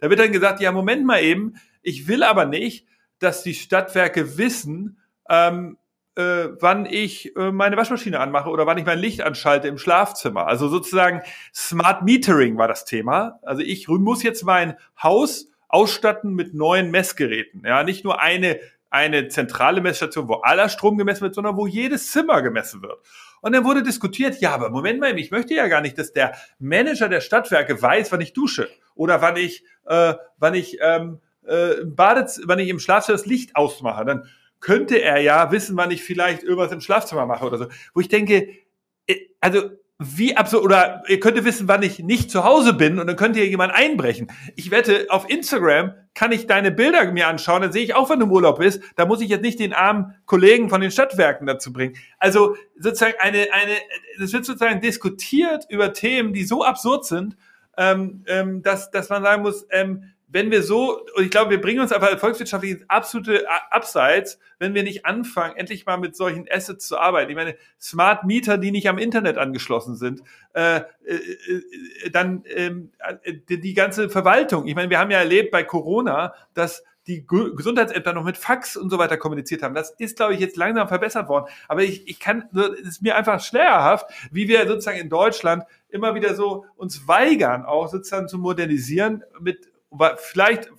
da 0.00 0.08
wird 0.08 0.18
dann 0.18 0.32
gesagt, 0.32 0.60
ja, 0.60 0.72
Moment 0.72 1.04
mal 1.04 1.22
eben, 1.22 1.54
ich 1.82 2.08
will 2.08 2.22
aber 2.22 2.46
nicht, 2.46 2.86
dass 3.18 3.42
die 3.42 3.54
Stadtwerke 3.54 4.38
wissen, 4.38 4.98
ähm, 5.28 5.76
äh, 6.14 6.48
wann 6.60 6.86
ich 6.86 7.36
äh, 7.36 7.52
meine 7.52 7.76
Waschmaschine 7.76 8.18
anmache 8.18 8.50
oder 8.50 8.66
wann 8.66 8.78
ich 8.78 8.86
mein 8.86 8.98
Licht 8.98 9.20
anschalte 9.20 9.68
im 9.68 9.78
Schlafzimmer. 9.78 10.46
Also 10.46 10.68
sozusagen 10.68 11.22
Smart 11.54 12.02
Metering 12.02 12.58
war 12.58 12.68
das 12.68 12.84
Thema. 12.84 13.38
Also 13.42 13.62
ich 13.62 13.86
muss 13.86 14.22
jetzt 14.22 14.44
mein 14.44 14.76
Haus 15.00 15.48
ausstatten 15.68 16.34
mit 16.34 16.54
neuen 16.54 16.90
Messgeräten. 16.90 17.62
Ja, 17.64 17.84
nicht 17.84 18.02
nur 18.02 18.20
eine 18.20 18.58
eine 18.90 19.28
zentrale 19.28 19.80
Messstation, 19.80 20.28
wo 20.28 20.34
aller 20.34 20.68
Strom 20.68 20.96
gemessen 20.96 21.22
wird, 21.22 21.34
sondern 21.34 21.56
wo 21.56 21.66
jedes 21.66 22.10
Zimmer 22.10 22.42
gemessen 22.42 22.82
wird. 22.82 22.98
Und 23.40 23.52
dann 23.52 23.64
wurde 23.64 23.82
diskutiert, 23.82 24.40
ja, 24.40 24.52
aber 24.52 24.70
Moment 24.70 25.00
mal, 25.00 25.18
ich 25.18 25.30
möchte 25.30 25.54
ja 25.54 25.68
gar 25.68 25.80
nicht, 25.80 25.98
dass 25.98 26.12
der 26.12 26.34
Manager 26.58 27.08
der 27.08 27.20
Stadtwerke 27.20 27.80
weiß, 27.80 28.10
wann 28.12 28.20
ich 28.20 28.32
dusche 28.32 28.68
oder 28.94 29.20
wann 29.20 29.36
ich, 29.36 29.64
äh, 29.86 30.14
wann 30.38 30.54
ich, 30.54 30.78
ähm, 30.80 31.20
äh, 31.46 31.84
Badez 31.84 32.40
wann 32.44 32.58
ich 32.58 32.68
im 32.68 32.78
Schlafzimmer 32.78 33.16
das 33.18 33.26
Licht 33.26 33.56
ausmache. 33.56 34.04
Dann 34.04 34.28
könnte 34.60 35.00
er 35.00 35.20
ja 35.20 35.52
wissen, 35.52 35.76
wann 35.76 35.90
ich 35.90 36.02
vielleicht 36.02 36.42
irgendwas 36.42 36.72
im 36.72 36.80
Schlafzimmer 36.80 37.26
mache 37.26 37.46
oder 37.46 37.58
so. 37.58 37.66
Wo 37.94 38.00
ich 38.00 38.08
denke, 38.08 38.48
äh, 39.06 39.16
also 39.40 39.70
wie 40.00 40.36
absurd, 40.36 40.62
oder 40.62 41.02
ihr 41.08 41.18
könnt 41.18 41.44
wissen, 41.44 41.66
wann 41.66 41.82
ich 41.82 41.98
nicht 41.98 42.30
zu 42.30 42.44
Hause 42.44 42.72
bin 42.72 43.00
und 43.00 43.08
dann 43.08 43.16
könnt 43.16 43.36
ihr 43.36 43.46
jemand 43.46 43.72
einbrechen. 43.72 44.30
Ich 44.54 44.70
wette, 44.70 45.06
auf 45.08 45.28
Instagram 45.28 45.92
kann 46.14 46.30
ich 46.30 46.46
deine 46.46 46.70
Bilder 46.70 47.10
mir 47.10 47.26
anschauen, 47.26 47.62
dann 47.62 47.72
sehe 47.72 47.82
ich 47.82 47.94
auch, 47.94 48.08
wenn 48.08 48.20
du 48.20 48.26
im 48.26 48.32
Urlaub 48.32 48.60
bist. 48.60 48.80
Da 48.94 49.06
muss 49.06 49.20
ich 49.20 49.28
jetzt 49.28 49.42
nicht 49.42 49.58
den 49.58 49.72
armen 49.72 50.14
Kollegen 50.24 50.68
von 50.68 50.80
den 50.80 50.92
Stadtwerken 50.92 51.48
dazu 51.48 51.72
bringen. 51.72 51.96
Also 52.18 52.56
sozusagen 52.78 53.14
eine, 53.18 53.48
eine, 53.52 53.72
es 54.22 54.32
wird 54.32 54.44
sozusagen 54.44 54.80
diskutiert 54.80 55.66
über 55.68 55.92
Themen, 55.92 56.32
die 56.32 56.44
so 56.44 56.62
absurd 56.62 57.04
sind, 57.04 57.36
ähm, 57.76 58.22
ähm, 58.28 58.62
dass, 58.62 58.92
dass 58.92 59.08
man 59.08 59.24
sagen 59.24 59.42
muss, 59.42 59.66
ähm, 59.70 60.12
wenn 60.30 60.50
wir 60.50 60.62
so, 60.62 61.06
und 61.16 61.24
ich 61.24 61.30
glaube, 61.30 61.50
wir 61.50 61.60
bringen 61.60 61.80
uns 61.80 61.90
aber 61.90 62.16
volkswirtschaftlich 62.18 62.72
ins 62.72 62.90
absolute 62.90 63.46
Abseits, 63.70 64.38
wenn 64.58 64.74
wir 64.74 64.82
nicht 64.82 65.06
anfangen, 65.06 65.56
endlich 65.56 65.86
mal 65.86 65.96
mit 65.96 66.14
solchen 66.14 66.46
Assets 66.50 66.86
zu 66.86 66.98
arbeiten. 66.98 67.30
Ich 67.30 67.36
meine, 67.36 67.56
Smart 67.80 68.24
Meter, 68.24 68.58
die 68.58 68.70
nicht 68.70 68.88
am 68.88 68.98
Internet 68.98 69.38
angeschlossen 69.38 69.96
sind, 69.96 70.22
äh, 70.52 70.76
äh, 70.76 70.82
äh 71.06 72.10
dann 72.10 72.44
ähm, 72.54 72.92
äh, 73.22 73.34
die, 73.48 73.60
die 73.60 73.74
ganze 73.74 74.10
Verwaltung. 74.10 74.66
Ich 74.66 74.74
meine, 74.74 74.90
wir 74.90 74.98
haben 74.98 75.10
ja 75.10 75.18
erlebt 75.18 75.50
bei 75.50 75.64
Corona, 75.64 76.34
dass 76.52 76.84
die 77.06 77.26
Gesundheitsämter 77.26 78.12
noch 78.12 78.24
mit 78.24 78.36
Fax 78.36 78.76
und 78.76 78.90
so 78.90 78.98
weiter 78.98 79.16
kommuniziert 79.16 79.62
haben. 79.62 79.74
Das 79.74 79.92
ist, 79.98 80.18
glaube 80.18 80.34
ich, 80.34 80.40
jetzt 80.40 80.58
langsam 80.58 80.88
verbessert 80.88 81.26
worden. 81.28 81.46
Aber 81.66 81.82
ich, 81.82 82.06
ich 82.06 82.20
kann, 82.20 82.44
es 82.54 82.86
ist 82.86 83.02
mir 83.02 83.16
einfach 83.16 83.40
schleierhaft, 83.40 84.10
wie 84.30 84.46
wir 84.46 84.66
sozusagen 84.68 84.98
in 84.98 85.08
Deutschland 85.08 85.64
immer 85.88 86.14
wieder 86.14 86.34
so 86.34 86.66
uns 86.76 87.08
weigern, 87.08 87.64
auch 87.64 87.88
sozusagen 87.88 88.28
zu 88.28 88.36
modernisieren 88.36 89.24
mit 89.40 89.70
vielleicht, 90.16 90.70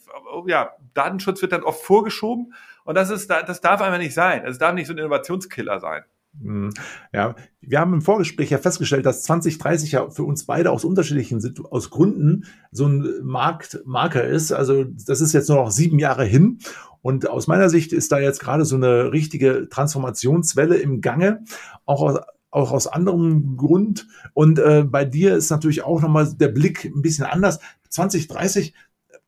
ja, 0.47 0.71
Datenschutz 0.93 1.41
wird 1.41 1.51
dann 1.51 1.63
oft 1.63 1.81
vorgeschoben 1.81 2.53
und 2.83 2.95
das 2.95 3.09
ist, 3.09 3.29
das 3.29 3.61
darf 3.61 3.81
einfach 3.81 3.97
nicht 3.97 4.13
sein. 4.13 4.43
Es 4.45 4.57
darf 4.57 4.73
nicht 4.73 4.87
so 4.87 4.93
ein 4.93 4.97
Innovationskiller 4.97 5.79
sein. 5.79 6.03
Hm, 6.41 6.69
ja, 7.11 7.35
wir 7.61 7.79
haben 7.79 7.93
im 7.93 8.01
Vorgespräch 8.01 8.51
ja 8.51 8.59
festgestellt, 8.59 9.05
dass 9.05 9.23
2030 9.23 9.91
ja 9.93 10.09
für 10.09 10.23
uns 10.23 10.45
beide 10.45 10.71
aus 10.71 10.85
unterschiedlichen 10.85 11.41
aus 11.69 11.89
Gründen 11.89 12.45
so 12.71 12.85
ein 12.85 13.07
Marktmarker 13.23 14.23
ist. 14.23 14.51
Also 14.51 14.85
das 14.85 15.21
ist 15.21 15.33
jetzt 15.33 15.49
nur 15.49 15.57
noch 15.57 15.71
sieben 15.71 15.99
Jahre 15.99 16.25
hin. 16.25 16.59
Und 17.01 17.29
aus 17.29 17.47
meiner 17.47 17.69
Sicht 17.69 17.93
ist 17.93 18.11
da 18.11 18.19
jetzt 18.19 18.39
gerade 18.39 18.65
so 18.65 18.75
eine 18.75 19.11
richtige 19.11 19.69
Transformationswelle 19.69 20.77
im 20.77 21.01
Gange, 21.01 21.43
auch 21.85 22.01
aus, 22.01 22.19
auch 22.51 22.71
aus 22.71 22.87
anderem 22.87 23.57
Grund. 23.57 24.07
Und 24.33 24.59
äh, 24.59 24.83
bei 24.83 25.05
dir 25.05 25.35
ist 25.35 25.49
natürlich 25.49 25.83
auch 25.83 26.01
nochmal 26.01 26.33
der 26.33 26.49
Blick 26.49 26.85
ein 26.85 27.01
bisschen 27.01 27.25
anders. 27.25 27.59
2030 27.89 28.73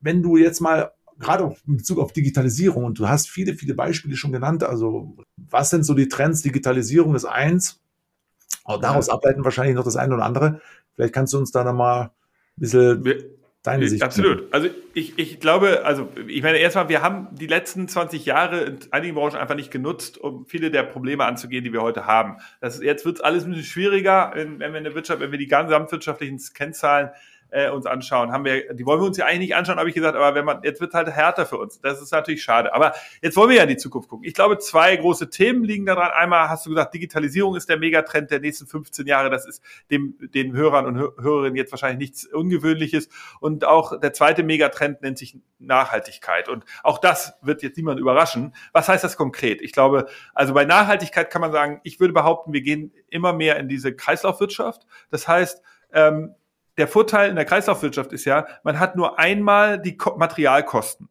wenn 0.02 0.22
du 0.22 0.38
jetzt 0.38 0.60
mal 0.60 0.92
gerade 1.20 1.46
auch 1.46 1.58
in 1.68 1.78
Bezug 1.78 2.00
auf 2.00 2.14
Digitalisierung 2.14 2.84
und 2.84 3.00
du 3.00 3.08
hast 3.08 3.30
viele, 3.30 3.54
viele 3.54 3.76
Beispiele 3.76 4.16
schon 4.16 4.32
genannt, 4.32 4.64
also 4.64 5.16
was 5.38 5.70
sind 5.70 5.84
so 5.84 5.94
die 5.94 6.08
Trends? 6.08 6.42
Digitalisierung 6.42 7.16
ist 7.16 7.26
eins, 7.26 7.80
auch 8.64 8.80
daraus 8.80 9.08
ja. 9.08 9.14
ableiten 9.14 9.44
wahrscheinlich 9.44 9.76
noch 9.76 9.84
das 9.84 9.96
eine 9.96 10.16
oder 10.16 10.26
andere. 10.26 10.62
Vielleicht 10.96 11.14
kannst 11.14 11.34
du 11.34 11.38
uns 11.38 11.52
da 11.52 11.64
nochmal 11.64 12.06
ein 12.06 12.12
bisschen 12.58 13.04
deine 13.64 13.88
Sicht. 13.88 14.04
Absolut. 14.04 14.52
Also 14.52 14.70
ich, 14.94 15.18
ich 15.20 15.40
glaube, 15.40 15.86
also 15.86 16.10
ich 16.28 16.42
meine 16.42 16.58
erstmal, 16.58 16.90
wir 16.90 17.02
haben 17.02 17.28
die 17.32 17.48
letzten 17.48 17.88
20 17.88 18.26
Jahre 18.26 18.62
in 18.62 18.80
einigen 18.92 19.16
Branchen 19.16 19.36
einfach 19.36 19.56
nicht 19.56 19.72
genutzt, 19.72 20.18
um 20.18 20.46
viele 20.46 20.72
der 20.72 20.84
Probleme 20.84 21.26
anzugehen, 21.26 21.64
die 21.64 21.72
wir 21.72 21.82
heute 21.82 22.06
haben. 22.06 22.38
Das, 22.60 22.82
jetzt 22.82 23.06
wird 23.06 23.18
es 23.18 23.22
alles 23.22 23.44
ein 23.44 23.52
bisschen 23.52 23.66
schwieriger, 23.66 24.32
wenn, 24.34 24.60
wenn 24.60 24.72
wir 24.72 24.80
in 24.80 24.84
der 24.84 24.96
Wirtschaft, 24.96 25.20
wenn 25.20 25.32
wir 25.32 25.40
die 25.40 25.48
gesamtwirtschaftlichen 25.48 26.40
Kennzahlen 26.54 27.12
äh, 27.52 27.70
uns 27.70 27.86
anschauen. 27.86 28.32
Haben 28.32 28.46
wir, 28.46 28.74
die 28.74 28.86
wollen 28.86 29.00
wir 29.00 29.08
uns 29.08 29.18
ja 29.18 29.26
eigentlich 29.26 29.50
nicht 29.50 29.56
anschauen, 29.56 29.78
habe 29.78 29.90
ich 29.90 29.96
gesagt, 29.96 30.16
aber 30.16 30.34
wenn 30.36 30.46
man, 30.46 30.62
jetzt 30.64 30.82
wird 30.82 30.94
halt 30.94 31.10
härter 31.10 31.46
für 31.46 31.58
uns. 31.58 31.80
Das 31.82 32.02
ist 32.02 32.12
natürlich 32.12 32.44
schade. 32.44 32.74
Aber 32.74 32.94
jetzt 33.22 33.36
wollen 33.38 33.50
wir 33.50 33.58
ja 33.58 33.64
in 33.64 33.70
die 33.70 33.78
Zukunft 33.78 34.10
gucken. 34.10 34.26
Ich 34.26 34.34
glaube, 34.34 34.58
zwei 34.58 34.96
große 34.96 35.30
Themen 35.30 35.64
liegen 35.64 35.86
daran. 35.86 36.12
Einmal 36.12 36.50
hast 36.50 36.66
du 36.66 36.70
gesagt, 36.70 36.94
Digitalisierung 36.94 37.56
ist 37.56 37.70
der 37.70 37.78
Megatrend 37.78 38.32
der 38.32 38.40
nächsten 38.40 38.68
15 38.68 39.06
Jahre. 39.06 39.30
Das 39.30 39.46
ist 39.46 39.62
dem, 39.92 40.16
den 40.20 40.54
Hörern 40.54 40.86
und 40.86 40.98
Hörerinnen 40.98 41.56
jetzt 41.56 41.72
wahrscheinlich 41.72 42.00
nichts 42.00 42.26
Ungewöhnliches. 42.26 43.10
Und 43.40 43.66
auch 43.66 44.00
der 44.00 44.14
zweite 44.14 44.44
Megatrend 44.44 45.02
nennt 45.02 45.18
sich 45.18 45.38
Nachhaltigkeit. 45.60 46.48
Und 46.48 46.64
auch 46.84 46.98
das 46.98 47.38
wird 47.42 47.64
jetzt 47.64 47.78
niemand 47.78 48.00
überraschen. 48.00 48.56
Was 48.72 48.88
heißt 48.88 49.04
das 49.04 49.18
konkret? 49.18 49.62
Ich 49.62 49.74
glaube, 49.74 50.08
also 50.34 50.54
bei 50.54 50.66
Nachhaltigkeit 50.66 51.30
kann 51.30 51.42
man 51.42 51.52
sagen, 51.52 51.82
ich 51.84 52.00
würde 52.00 52.14
behaupten, 52.14 52.54
wir 52.54 52.62
gehen 52.62 52.94
immer 53.10 53.34
mehr 53.34 53.58
in 53.58 53.68
diese 53.68 53.94
Kreislaufwirtschaft. 53.94 54.86
Das 55.10 55.28
heißt, 55.28 55.62
ähm, 55.94 56.36
der 56.82 56.88
Vorteil 56.88 57.30
in 57.30 57.36
der 57.36 57.46
Kreislaufwirtschaft 57.46 58.12
ist 58.12 58.26
ja, 58.26 58.48
man 58.64 58.80
hat 58.80 58.96
nur 58.96 59.20
einmal 59.20 59.80
die 59.80 59.96
Materialkosten. 60.18 61.10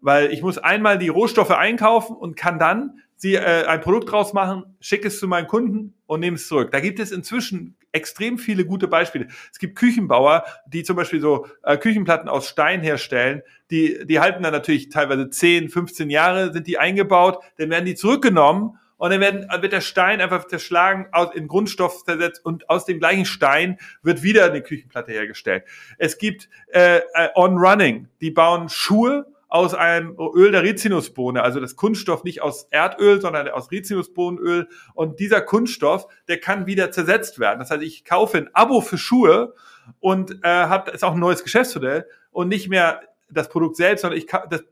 Weil 0.00 0.32
ich 0.32 0.40
muss 0.40 0.56
einmal 0.56 0.96
die 0.96 1.10
Rohstoffe 1.10 1.50
einkaufen 1.50 2.16
und 2.16 2.38
kann 2.38 2.58
dann 2.58 3.02
sie 3.16 3.34
äh, 3.34 3.66
ein 3.66 3.82
Produkt 3.82 4.10
draus 4.10 4.32
machen, 4.32 4.64
schicke 4.80 5.08
es 5.08 5.18
zu 5.18 5.28
meinen 5.28 5.46
Kunden 5.46 5.92
und 6.06 6.20
nehme 6.20 6.36
es 6.36 6.48
zurück. 6.48 6.70
Da 6.72 6.80
gibt 6.80 7.00
es 7.00 7.12
inzwischen 7.12 7.76
extrem 7.92 8.38
viele 8.38 8.64
gute 8.64 8.88
Beispiele. 8.88 9.26
Es 9.52 9.58
gibt 9.58 9.76
Küchenbauer, 9.76 10.42
die 10.66 10.84
zum 10.84 10.96
Beispiel 10.96 11.20
so 11.20 11.46
äh, 11.64 11.76
Küchenplatten 11.76 12.30
aus 12.30 12.48
Stein 12.48 12.80
herstellen. 12.80 13.42
Die, 13.70 14.06
die 14.06 14.20
halten 14.20 14.42
dann 14.42 14.54
natürlich 14.54 14.88
teilweise 14.88 15.28
10, 15.28 15.68
15 15.68 16.08
Jahre, 16.08 16.50
sind 16.54 16.66
die 16.66 16.78
eingebaut, 16.78 17.44
dann 17.58 17.68
werden 17.68 17.84
die 17.84 17.94
zurückgenommen 17.94 18.78
und 19.00 19.10
dann 19.10 19.20
werden, 19.20 19.46
wird 19.62 19.72
der 19.72 19.80
Stein 19.80 20.20
einfach 20.20 20.46
zerschlagen, 20.46 21.06
aus, 21.12 21.34
in 21.34 21.48
Grundstoff 21.48 22.04
zersetzt 22.04 22.44
und 22.44 22.68
aus 22.68 22.84
dem 22.84 22.98
gleichen 22.98 23.24
Stein 23.24 23.78
wird 24.02 24.22
wieder 24.22 24.44
eine 24.44 24.60
Küchenplatte 24.60 25.10
hergestellt. 25.10 25.64
Es 25.96 26.18
gibt 26.18 26.50
äh, 26.66 26.98
äh 26.98 27.28
On 27.34 27.56
Running, 27.56 28.08
die 28.20 28.30
bauen 28.30 28.68
Schuhe 28.68 29.24
aus 29.48 29.72
einem 29.72 30.18
Öl 30.18 30.52
der 30.52 30.62
Rizinusbohne, 30.62 31.42
also 31.42 31.60
das 31.60 31.76
Kunststoff 31.76 32.24
nicht 32.24 32.42
aus 32.42 32.68
Erdöl, 32.70 33.22
sondern 33.22 33.48
aus 33.48 33.70
Rizinusbohnenöl. 33.70 34.68
Und 34.92 35.18
dieser 35.18 35.40
Kunststoff, 35.40 36.06
der 36.28 36.38
kann 36.38 36.66
wieder 36.66 36.92
zersetzt 36.92 37.38
werden. 37.38 37.58
Das 37.58 37.70
heißt, 37.70 37.82
ich 37.82 38.04
kaufe 38.04 38.36
ein 38.36 38.50
Abo 38.52 38.82
für 38.82 38.98
Schuhe 38.98 39.54
und 39.98 40.44
äh, 40.44 40.46
habe 40.46 40.90
ist 40.90 41.04
auch 41.04 41.14
ein 41.14 41.20
neues 41.20 41.42
Geschäftsmodell 41.42 42.06
und 42.32 42.48
nicht 42.48 42.68
mehr 42.68 43.00
das 43.30 43.48
Produkt 43.48 43.76
selbst, 43.76 44.02
sondern 44.02 44.18
ich 44.18 44.26
das 44.26 44.62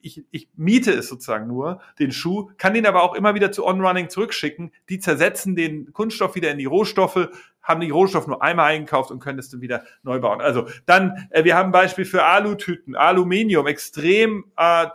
ich, 0.00 0.24
ich 0.30 0.48
miete 0.56 0.92
es 0.92 1.08
sozusagen 1.08 1.46
nur, 1.46 1.80
den 1.98 2.12
Schuh, 2.12 2.50
kann 2.58 2.74
den 2.74 2.86
aber 2.86 3.02
auch 3.02 3.14
immer 3.14 3.34
wieder 3.34 3.52
zu 3.52 3.66
On-Running 3.66 4.08
zurückschicken. 4.08 4.72
Die 4.88 4.98
zersetzen 4.98 5.56
den 5.56 5.92
Kunststoff 5.92 6.34
wieder 6.34 6.50
in 6.50 6.58
die 6.58 6.64
Rohstoffe, 6.64 7.28
haben 7.62 7.80
die 7.80 7.90
Rohstoffe 7.90 8.26
nur 8.26 8.42
einmal 8.42 8.72
eingekauft 8.72 9.10
und 9.10 9.20
können 9.20 9.38
es 9.38 9.50
dann 9.50 9.60
wieder 9.60 9.84
neu 10.02 10.20
bauen. 10.20 10.40
Also 10.40 10.68
dann, 10.86 11.28
äh, 11.30 11.44
wir 11.44 11.56
haben 11.56 11.68
ein 11.68 11.72
Beispiel 11.72 12.04
für 12.04 12.24
Alutüten, 12.24 12.96
Aluminium, 12.96 13.66
extrem 13.66 14.44
äh, 14.56 14.86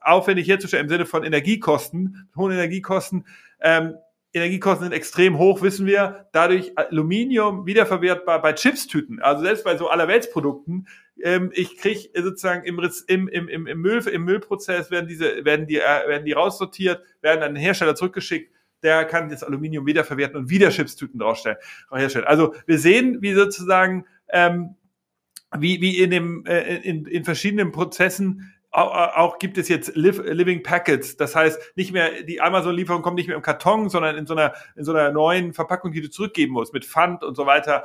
aufwendig 0.00 0.48
herzustellen 0.48 0.84
im 0.84 0.88
Sinne 0.88 1.06
von 1.06 1.24
Energiekosten, 1.24 2.28
hohen 2.36 2.52
Energiekosten. 2.52 3.26
Ähm, 3.60 3.94
Energiekosten 4.32 4.84
sind 4.84 4.92
extrem 4.92 5.38
hoch, 5.38 5.62
wissen 5.62 5.86
wir. 5.86 6.28
Dadurch 6.32 6.76
Aluminium 6.76 7.66
wiederverwertbar 7.66 8.42
bei 8.42 8.52
Chipstüten, 8.52 9.20
also 9.20 9.42
selbst 9.42 9.64
bei 9.64 9.76
so 9.76 9.88
allerweltsprodukten. 9.88 10.86
Ähm, 11.22 11.50
ich 11.54 11.76
kriege 11.76 12.08
sozusagen 12.14 12.64
im, 12.64 12.78
im, 13.06 13.28
im, 13.28 13.66
im, 13.66 13.80
Müll, 13.80 14.06
im 14.08 14.24
Müllprozess 14.24 14.90
werden 14.90 15.08
diese, 15.08 15.44
werden 15.44 15.66
die, 15.66 15.78
äh, 15.78 16.08
werden 16.08 16.24
die 16.24 16.32
raussortiert, 16.32 17.02
werden 17.20 17.42
an 17.42 17.54
den 17.54 17.62
Hersteller 17.62 17.94
zurückgeschickt. 17.94 18.52
Der 18.82 19.04
kann 19.04 19.28
das 19.28 19.42
Aluminium 19.42 19.86
wiederverwerten 19.86 20.36
und 20.36 20.50
wieder 20.50 20.70
Chipstüten 20.70 21.18
draufstellen, 21.18 21.58
herstellen. 21.90 22.26
Also 22.26 22.54
wir 22.66 22.78
sehen, 22.78 23.18
wie 23.20 23.34
sozusagen 23.34 24.06
ähm, 24.28 24.76
wie, 25.56 25.80
wie 25.80 25.98
in, 25.98 26.10
dem, 26.10 26.44
äh, 26.46 26.76
in, 26.76 27.06
in 27.06 27.24
verschiedenen 27.24 27.72
Prozessen 27.72 28.52
auch 28.70 29.38
gibt 29.38 29.56
es 29.56 29.68
jetzt 29.68 29.96
Living 29.96 30.62
Packets, 30.62 31.16
das 31.16 31.34
heißt 31.34 31.72
nicht 31.74 31.92
mehr 31.92 32.22
die 32.22 32.42
Amazon-Lieferung 32.42 33.00
kommt 33.00 33.16
nicht 33.16 33.26
mehr 33.26 33.36
im 33.36 33.42
Karton, 33.42 33.88
sondern 33.88 34.16
in 34.16 34.26
so 34.26 34.34
einer 34.34 34.52
in 34.76 34.84
so 34.84 34.92
einer 34.92 35.10
neuen 35.10 35.54
Verpackung, 35.54 35.90
die 35.90 36.02
du 36.02 36.10
zurückgeben 36.10 36.52
musst 36.52 36.74
mit 36.74 36.84
Pfand 36.84 37.24
und 37.24 37.34
so 37.34 37.46
weiter. 37.46 37.84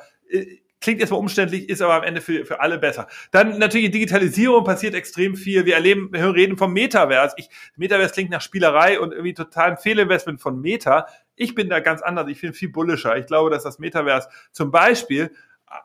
Klingt 0.83 0.99
erstmal 0.99 1.21
umständlich, 1.21 1.69
ist 1.69 1.81
aber 1.81 1.93
am 1.93 2.03
Ende 2.03 2.19
für, 2.19 2.43
für 2.43 2.59
alle 2.59 2.77
besser. 2.77 3.07
Dann 3.31 3.57
natürlich 3.57 3.89
Digitalisierung 3.89 4.65
passiert 4.65 4.95
extrem 4.95 5.37
viel. 5.37 5.65
Wir 5.65 5.75
erleben, 5.75 6.09
wir 6.11 6.35
reden 6.35 6.57
vom 6.57 6.73
Metaverse. 6.73 7.35
Ich, 7.37 7.49
Metaverse 7.77 8.13
klingt 8.13 8.31
nach 8.31 8.41
Spielerei 8.41 8.99
und 8.99 9.13
irgendwie 9.13 9.33
total 9.33 9.71
ein 9.71 9.77
Fehlinvestment 9.77 10.41
von 10.41 10.59
Meta. 10.59 11.07
Ich 11.37 11.55
bin 11.55 11.69
da 11.69 11.79
ganz 11.79 12.01
anders. 12.01 12.27
Ich 12.27 12.41
bin 12.41 12.51
viel 12.51 12.67
bullischer. 12.67 13.15
Ich 13.15 13.27
glaube, 13.27 13.49
dass 13.49 13.63
das 13.63 13.79
Metaverse 13.79 14.27
zum 14.51 14.71
Beispiel 14.71 15.31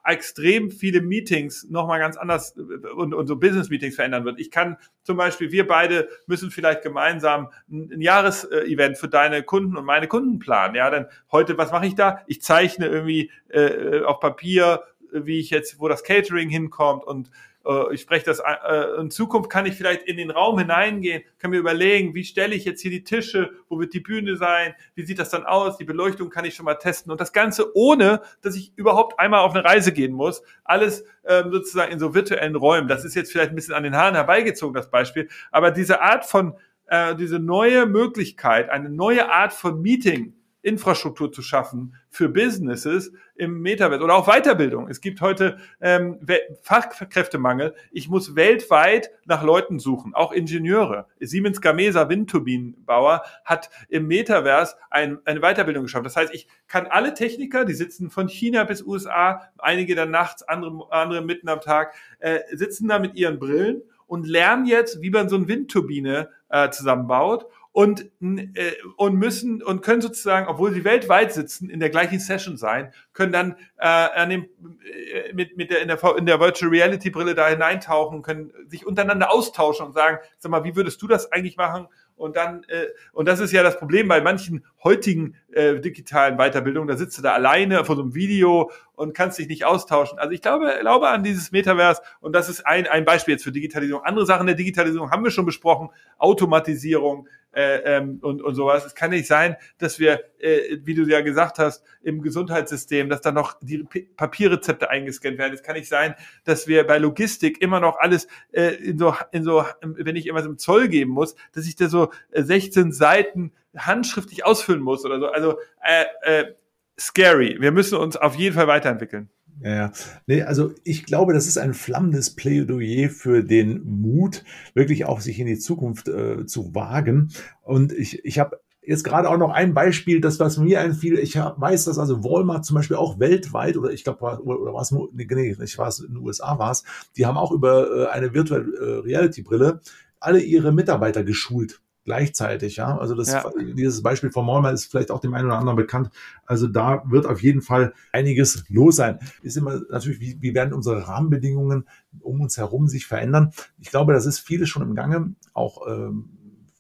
extrem 0.05 0.71
viele 0.71 1.01
Meetings 1.01 1.67
nochmal 1.71 1.99
ganz 1.99 2.17
anders 2.17 2.57
äh, 2.57 2.89
und, 2.89 3.15
und 3.15 3.27
so 3.27 3.37
Business-Meetings 3.37 3.95
verändern 3.97 4.25
wird. 4.25 4.39
Ich 4.41 4.51
kann 4.51 4.77
zum 5.03 5.17
Beispiel, 5.17 5.53
wir 5.53 5.67
beide 5.67 6.09
müssen 6.27 6.51
vielleicht 6.51 6.83
gemeinsam 6.83 7.51
ein 7.71 8.01
Jahresevent 8.01 8.99
für 8.99 9.09
deine 9.09 9.43
Kunden 9.43 9.77
und 9.77 9.85
meine 9.85 10.09
Kunden 10.09 10.39
planen. 10.39 10.75
Ja, 10.75 10.91
dann 10.91 11.07
heute, 11.33 11.59
was 11.59 11.73
mache 11.73 11.87
ich 11.87 11.95
da? 11.95 12.23
Ich 12.27 12.43
zeichne 12.43 12.87
irgendwie 12.87 13.31
äh, 13.49 14.03
auf 14.03 14.21
Papier, 14.21 14.83
wie 15.13 15.39
ich 15.41 15.51
jetzt, 15.51 15.81
wo 15.81 15.89
das 15.89 16.05
Catering 16.05 16.49
hinkommt 16.49 17.05
und 17.05 17.31
äh, 17.69 17.95
ich 17.95 18.01
spreche 18.01 18.25
das, 18.25 18.41
äh, 18.41 19.01
in 19.01 19.11
Zukunft 19.11 19.51
kann 19.51 19.67
ich 19.67 19.75
vielleicht 19.75 20.03
in 20.03 20.17
den 20.17 20.31
Raum 20.31 20.59
hineingehen, 20.59 21.23
kann 21.39 21.51
mir 21.51 21.59
überlegen, 21.59 22.15
wie 22.15 22.25
stelle 22.25 22.55
ich 22.55 22.65
jetzt 22.65 22.81
hier 22.81 22.91
die 22.91 23.05
Tische, 23.05 23.53
wo 23.69 23.79
wird 23.79 23.95
die 23.95 24.01
Bühne 24.01 24.37
sein, 24.37 24.75
wie 24.95 25.05
sieht 25.05 25.19
das 25.19 25.31
dann 25.31 25.45
aus, 25.45 25.77
die 25.77 25.85
Beleuchtung 25.85 26.31
kann 26.31 26.45
ich 26.45 26.55
schon 26.55 26.65
mal 26.65 26.75
testen 26.75 27.13
und 27.13 27.21
das 27.21 27.33
Ganze 27.33 27.77
ohne, 27.77 28.23
dass 28.43 28.57
ich 28.57 28.73
überhaupt 28.77 29.21
einmal 29.21 29.41
auf 29.41 29.55
eine 29.55 29.65
Reise 29.65 29.93
gehen 29.93 30.13
muss, 30.13 30.43
alles 30.65 31.05
ähm, 31.25 31.53
sozusagen 31.53 31.93
in 31.93 31.99
so 31.99 32.15
virtuellen 32.15 32.57
Räumen. 32.57 32.89
Das 32.89 33.05
ist 33.05 33.15
jetzt 33.15 33.31
vielleicht 33.31 33.51
ein 33.51 33.57
bisschen 33.57 33.75
an 33.75 33.83
den 33.83 33.97
Haaren 33.97 34.15
herbeigezogen, 34.15 34.75
das 34.75 34.91
Beispiel, 34.91 35.29
aber 35.51 35.71
diese 35.71 36.01
Art 36.01 36.25
von, 36.25 36.55
äh, 36.87 37.15
diese 37.15 37.39
neue 37.39 37.87
Möglichkeit, 37.87 38.71
eine 38.71 38.89
neue 38.89 39.31
Art 39.31 39.53
von 39.53 39.83
Meeting, 39.83 40.35
Infrastruktur 40.69 41.33
zu 41.33 41.43
schaffen 41.43 41.95
für 42.11 42.29
Businesses 42.29 43.13
im 43.35 43.61
Metaverse 43.61 44.05
oder 44.05 44.15
auch 44.15 44.27
Weiterbildung. 44.29 44.89
Es 44.89 45.01
gibt 45.01 45.21
heute 45.21 45.59
ähm, 45.81 46.19
Fachkräftemangel. 46.63 47.75
Ich 47.91 48.09
muss 48.09 48.37
weltweit 48.37 49.11
nach 49.25 49.43
Leuten 49.43 49.79
suchen, 49.79 50.15
auch 50.15 50.33
Ingenieure. 50.33 51.07
Siemens 51.21 51.61
Gamesa 51.61 52.09
Windturbinenbauer 52.09 53.23
hat 53.45 53.71
im 53.89 54.07
Metaverse 54.07 54.77
ein, 54.91 55.19
eine 55.25 55.41
Weiterbildung 55.41 55.85
geschaffen. 55.85 56.05
Das 56.05 56.17
heißt, 56.17 56.35
ich 56.35 56.49
kann 56.67 56.87
alle 56.87 57.15
Techniker, 57.15 57.65
die 57.65 57.75
sitzen 57.75 58.11
von 58.11 58.29
China 58.29 58.65
bis 58.65 58.83
USA, 58.83 59.51
einige 59.59 59.95
dann 59.95 60.11
nachts, 60.11 60.43
andere, 60.43 60.87
andere 60.91 61.23
mitten 61.23 61.49
am 61.49 61.61
Tag, 61.61 61.95
äh, 62.19 62.41
sitzen 62.53 62.89
da 62.89 62.99
mit 62.99 63.15
ihren 63.15 63.39
Brillen 63.39 63.83
und 64.07 64.27
lernen 64.27 64.67
jetzt, 64.67 65.01
wie 65.03 65.11
man 65.11 65.29
so 65.29 65.37
eine 65.37 65.49
Windturbine 65.49 66.31
äh, 66.49 66.71
zusammenbaut 66.71 67.47
und, 67.79 68.11
äh, 68.21 68.73
und 68.97 69.15
müssen 69.15 69.63
und 69.63 69.83
können 69.83 70.01
sozusagen, 70.01 70.49
obwohl 70.49 70.73
sie 70.73 70.83
weltweit 70.83 71.33
sitzen, 71.33 71.71
in 71.71 71.79
der 71.79 71.91
gleichen 71.91 72.19
Session 72.19 72.57
sein, 72.57 72.93
können 73.13 73.31
dann 73.31 73.55
äh, 73.77 73.87
an 73.87 74.31
dem, 74.31 74.49
äh, 74.83 75.33
mit, 75.33 75.57
mit 75.57 75.71
der, 75.71 75.83
in, 75.83 75.87
der, 75.87 76.17
in 76.17 76.27
der 76.27 76.41
Virtual 76.41 76.73
Reality 76.73 77.11
Brille 77.11 77.37
da 77.37 77.47
hineintauchen, 77.47 78.23
können 78.23 78.53
sich 78.67 78.85
untereinander 78.85 79.33
austauschen 79.33 79.87
und 79.87 79.93
sagen, 79.93 80.19
sag 80.39 80.51
mal, 80.51 80.65
wie 80.65 80.75
würdest 80.75 81.01
du 81.03 81.07
das 81.07 81.31
eigentlich 81.31 81.57
machen? 81.57 81.87
Und 82.19 82.37
dann, 82.37 82.65
äh, 82.65 82.89
und 83.13 83.29
das 83.29 83.39
ist 83.39 83.53
ja 83.53 83.63
das 83.63 83.79
Problem 83.79 84.09
bei 84.09 84.21
manchen 84.21 84.65
heutigen 84.83 85.37
äh, 85.53 85.79
digitalen 85.79 86.37
Weiterbildungen, 86.37 86.89
da 86.89 86.97
sitzt 86.97 87.17
du 87.17 87.23
da 87.23 87.33
alleine 87.33 87.85
vor 87.85 87.95
so 87.95 88.03
einem 88.03 88.15
Video 88.15 88.73
und 88.97 89.15
kannst 89.15 89.39
dich 89.39 89.47
nicht 89.47 89.65
austauschen. 89.65 90.19
Also 90.19 90.33
ich 90.33 90.43
glaube, 90.43 90.79
glaube 90.81 91.09
an 91.09 91.23
dieses 91.23 91.53
Metaverse 91.53 92.03
und 92.21 92.35
das 92.35 92.49
ist 92.49 92.67
ein, 92.67 92.89
ein 92.89 93.05
Beispiel 93.05 93.35
jetzt 93.35 93.45
für 93.45 93.53
Digitalisierung. 93.53 94.03
Andere 94.03 94.27
Sachen 94.27 94.47
der 94.47 94.57
Digitalisierung 94.57 95.13
haben 95.13 95.23
wir 95.23 95.31
schon 95.31 95.47
besprochen, 95.47 95.91
Automatisierung, 96.19 97.29
äh, 97.59 97.97
ähm, 97.97 98.21
und, 98.23 98.41
und 98.41 98.55
sowas. 98.55 98.87
Es 98.87 98.95
kann 98.95 99.11
nicht 99.11 99.27
sein, 99.27 99.57
dass 99.79 99.99
wir, 99.99 100.23
äh, 100.39 100.79
wie 100.85 100.95
du 100.95 101.03
ja 101.03 101.23
gesagt 101.23 101.59
hast, 101.59 101.85
im 102.03 102.23
Gesundheitssystem, 102.23 103.09
dass 103.09 103.21
da 103.21 103.33
noch 103.33 103.59
die 103.61 103.79
P 103.79 104.03
Papierrezepte 104.17 104.89
eingescannt 104.89 105.39
werden. 105.39 105.55
Es 105.55 105.65
kann 105.65 105.75
nicht 105.75 105.89
sein, 105.89 106.15
dass 106.45 106.69
wir 106.69 106.87
bei 106.87 106.99
Logistik 106.99 107.61
immer 107.61 107.81
noch 107.81 107.99
alles 107.99 108.29
äh, 108.53 108.75
in 108.77 108.97
so, 108.97 109.13
in 109.33 109.43
so, 109.43 109.65
wenn 109.83 110.15
ich 110.15 110.29
immer 110.29 110.45
im 110.45 110.57
Zoll 110.57 110.87
geben 110.87 111.11
muss, 111.11 111.35
dass 111.53 111.67
ich 111.67 111.75
da 111.75 111.89
so 111.89 112.13
16 112.33 112.93
Seiten 112.93 113.53
handschriftlich 113.77 114.47
ausfüllen 114.47 114.81
muss 114.81 115.05
oder 115.05 115.19
so. 115.19 115.27
Also 115.27 115.59
äh, 115.83 116.05
äh, 116.23 116.55
scary. 116.99 117.57
Wir 117.59 117.73
müssen 117.73 117.99
uns 117.99 118.17
auf 118.17 118.37
jeden 118.37 118.55
Fall 118.55 118.69
weiterentwickeln. 118.69 119.31
Ja, 119.63 119.75
ja. 119.75 119.93
Nee, 120.27 120.43
also 120.43 120.73
ich 120.85 121.05
glaube, 121.05 121.33
das 121.33 121.47
ist 121.47 121.59
ein 121.59 121.75
flammendes 121.75 122.35
Plädoyer 122.35 123.11
für 123.11 123.43
den 123.43 123.83
Mut, 123.85 124.45
wirklich 124.75 125.05
auch 125.05 125.21
sich 125.21 125.41
in 125.41 125.47
die 125.47 125.59
Zukunft 125.59 126.09
äh, 126.09 126.47
zu 126.47 126.75
wagen. 126.75 127.31
Und 127.63 127.93
ich, 127.93 128.25
ich 128.25 128.39
habe 128.39 128.61
jetzt 128.89 129.05
gerade 129.05 129.29
auch 129.29 129.37
noch 129.37 129.51
ein 129.51 129.75
Beispiel, 129.75 130.21
das 130.21 130.41
was 130.41 130.57
mir 130.57 130.81
einfiel. 130.81 131.19
Ich 131.19 131.37
weiß, 131.37 131.85
dass 131.85 131.99
also 131.99 132.25
Walmart 132.25 132.65
zum 132.65 132.77
Beispiel 132.77 132.97
auch 132.97 133.19
weltweit 133.21 133.77
oder 133.77 133.91
ich 133.91 134.05
glaube 134.05 134.21
oder, 134.43 134.61
oder 134.61 134.73
war 134.73 134.87
nur 134.91 135.11
nee, 135.13 135.57
ich 135.63 135.79
war 135.79 135.93
in 136.01 136.15
den 136.15 136.17
USA 136.17 136.59
war 136.59 136.71
es, 136.71 136.85
die 137.17 137.27
haben 137.27 137.37
auch 137.37 137.53
über 137.53 137.91
äh, 137.91 138.07
eine 138.07 138.33
Virtual 138.33 138.67
äh, 138.75 138.85
Reality 139.01 139.43
Brille 139.43 139.81
alle 140.21 140.41
ihre 140.41 140.73
Mitarbeiter 140.73 141.23
geschult 141.23 141.81
gleichzeitig, 142.09 142.77
ja. 142.77 142.97
Also 142.97 143.15
das, 143.15 143.31
ja. 143.31 143.45
dieses 143.77 144.03
Beispiel 144.03 144.31
von 144.31 144.47
Walmart 144.47 144.73
ist 144.73 144.87
vielleicht 144.87 145.11
auch 145.11 145.21
dem 145.21 145.35
einen 145.35 145.49
oder 145.49 145.59
anderen 145.59 145.77
bekannt. 145.77 146.09
Also 146.47 146.67
da 146.67 147.03
wird 147.05 147.27
auf 147.27 147.43
jeden 147.43 147.61
Fall 147.61 147.93
einiges 148.15 148.65
los 148.71 148.97
sein. 148.97 149.19
Ist 149.43 149.59
immer 149.59 149.79
natürlich, 149.91 150.19
wie, 150.19 150.39
wie 150.41 150.55
werden 150.55 150.73
unsere 150.73 151.07
Rahmenbedingungen 151.07 151.87
um 152.21 152.41
uns 152.41 152.57
herum 152.57 152.89
sich 152.89 153.07
verändern? 153.07 153.53
Ich 153.79 153.91
glaube, 153.91 154.15
das 154.15 154.25
ist 154.25 154.39
vieles 154.39 154.71
schon 154.71 154.81
im 154.81 154.95
Gange. 154.95 155.35
Auch, 155.53 155.87
ähm, 155.87 156.31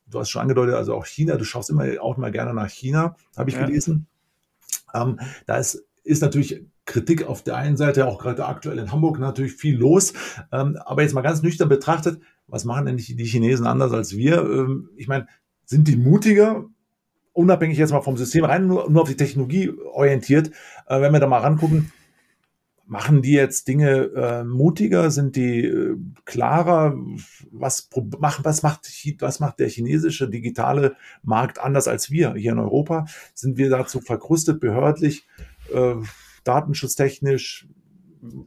du 0.06 0.18
hast 0.18 0.30
schon 0.30 0.40
angedeutet, 0.40 0.74
also 0.76 0.94
auch 0.94 1.04
China, 1.04 1.36
du 1.36 1.44
schaust 1.44 1.68
immer 1.68 1.84
auch 2.00 2.16
mal 2.16 2.32
gerne 2.32 2.54
nach 2.54 2.70
China, 2.70 3.14
habe 3.36 3.50
ich 3.50 3.56
ja. 3.56 3.66
gelesen. 3.66 4.06
Ähm, 4.94 5.20
da 5.44 5.58
ist, 5.58 5.84
ist 6.04 6.22
natürlich 6.22 6.64
Kritik 6.86 7.26
auf 7.26 7.42
der 7.42 7.56
einen 7.56 7.76
Seite, 7.76 8.06
auch 8.06 8.18
gerade 8.18 8.46
aktuell 8.46 8.78
in 8.78 8.90
Hamburg 8.90 9.18
natürlich 9.18 9.52
viel 9.52 9.76
los. 9.76 10.14
Ähm, 10.52 10.78
aber 10.86 11.02
jetzt 11.02 11.12
mal 11.12 11.20
ganz 11.20 11.42
nüchtern 11.42 11.68
betrachtet, 11.68 12.18
was 12.48 12.64
machen 12.64 12.86
denn 12.86 12.96
die 12.96 13.24
Chinesen 13.24 13.66
anders 13.66 13.92
als 13.92 14.16
wir? 14.16 14.42
Ähm, 14.42 14.90
ich 14.96 15.06
meine, 15.06 15.28
sind 15.64 15.86
die 15.86 15.96
mutiger? 15.96 16.64
Unabhängig 17.32 17.78
jetzt 17.78 17.92
mal 17.92 18.00
vom 18.00 18.16
System 18.16 18.44
rein, 18.44 18.66
nur, 18.66 18.90
nur 18.90 19.02
auf 19.02 19.08
die 19.08 19.16
Technologie 19.16 19.70
orientiert. 19.70 20.50
Äh, 20.86 21.00
wenn 21.00 21.12
wir 21.12 21.20
da 21.20 21.28
mal 21.28 21.38
rangucken, 21.38 21.92
Machen 22.90 23.20
die 23.20 23.32
jetzt 23.32 23.68
Dinge 23.68 24.10
äh, 24.16 24.44
mutiger? 24.44 25.10
Sind 25.10 25.36
die 25.36 25.62
äh, 25.62 25.98
klarer? 26.24 26.96
Was, 27.50 27.90
macht, 28.18 28.46
was, 28.46 28.62
macht, 28.62 28.88
was 29.18 29.40
macht 29.40 29.58
der 29.60 29.68
chinesische 29.68 30.30
digitale 30.30 30.96
Markt 31.22 31.58
anders 31.58 31.86
als 31.86 32.10
wir 32.10 32.32
hier 32.32 32.52
in 32.52 32.58
Europa? 32.58 33.04
Sind 33.34 33.58
wir 33.58 33.68
dazu 33.68 34.00
verkrustet 34.00 34.58
behördlich, 34.60 35.26
datenschutztechnisch? 36.44 37.68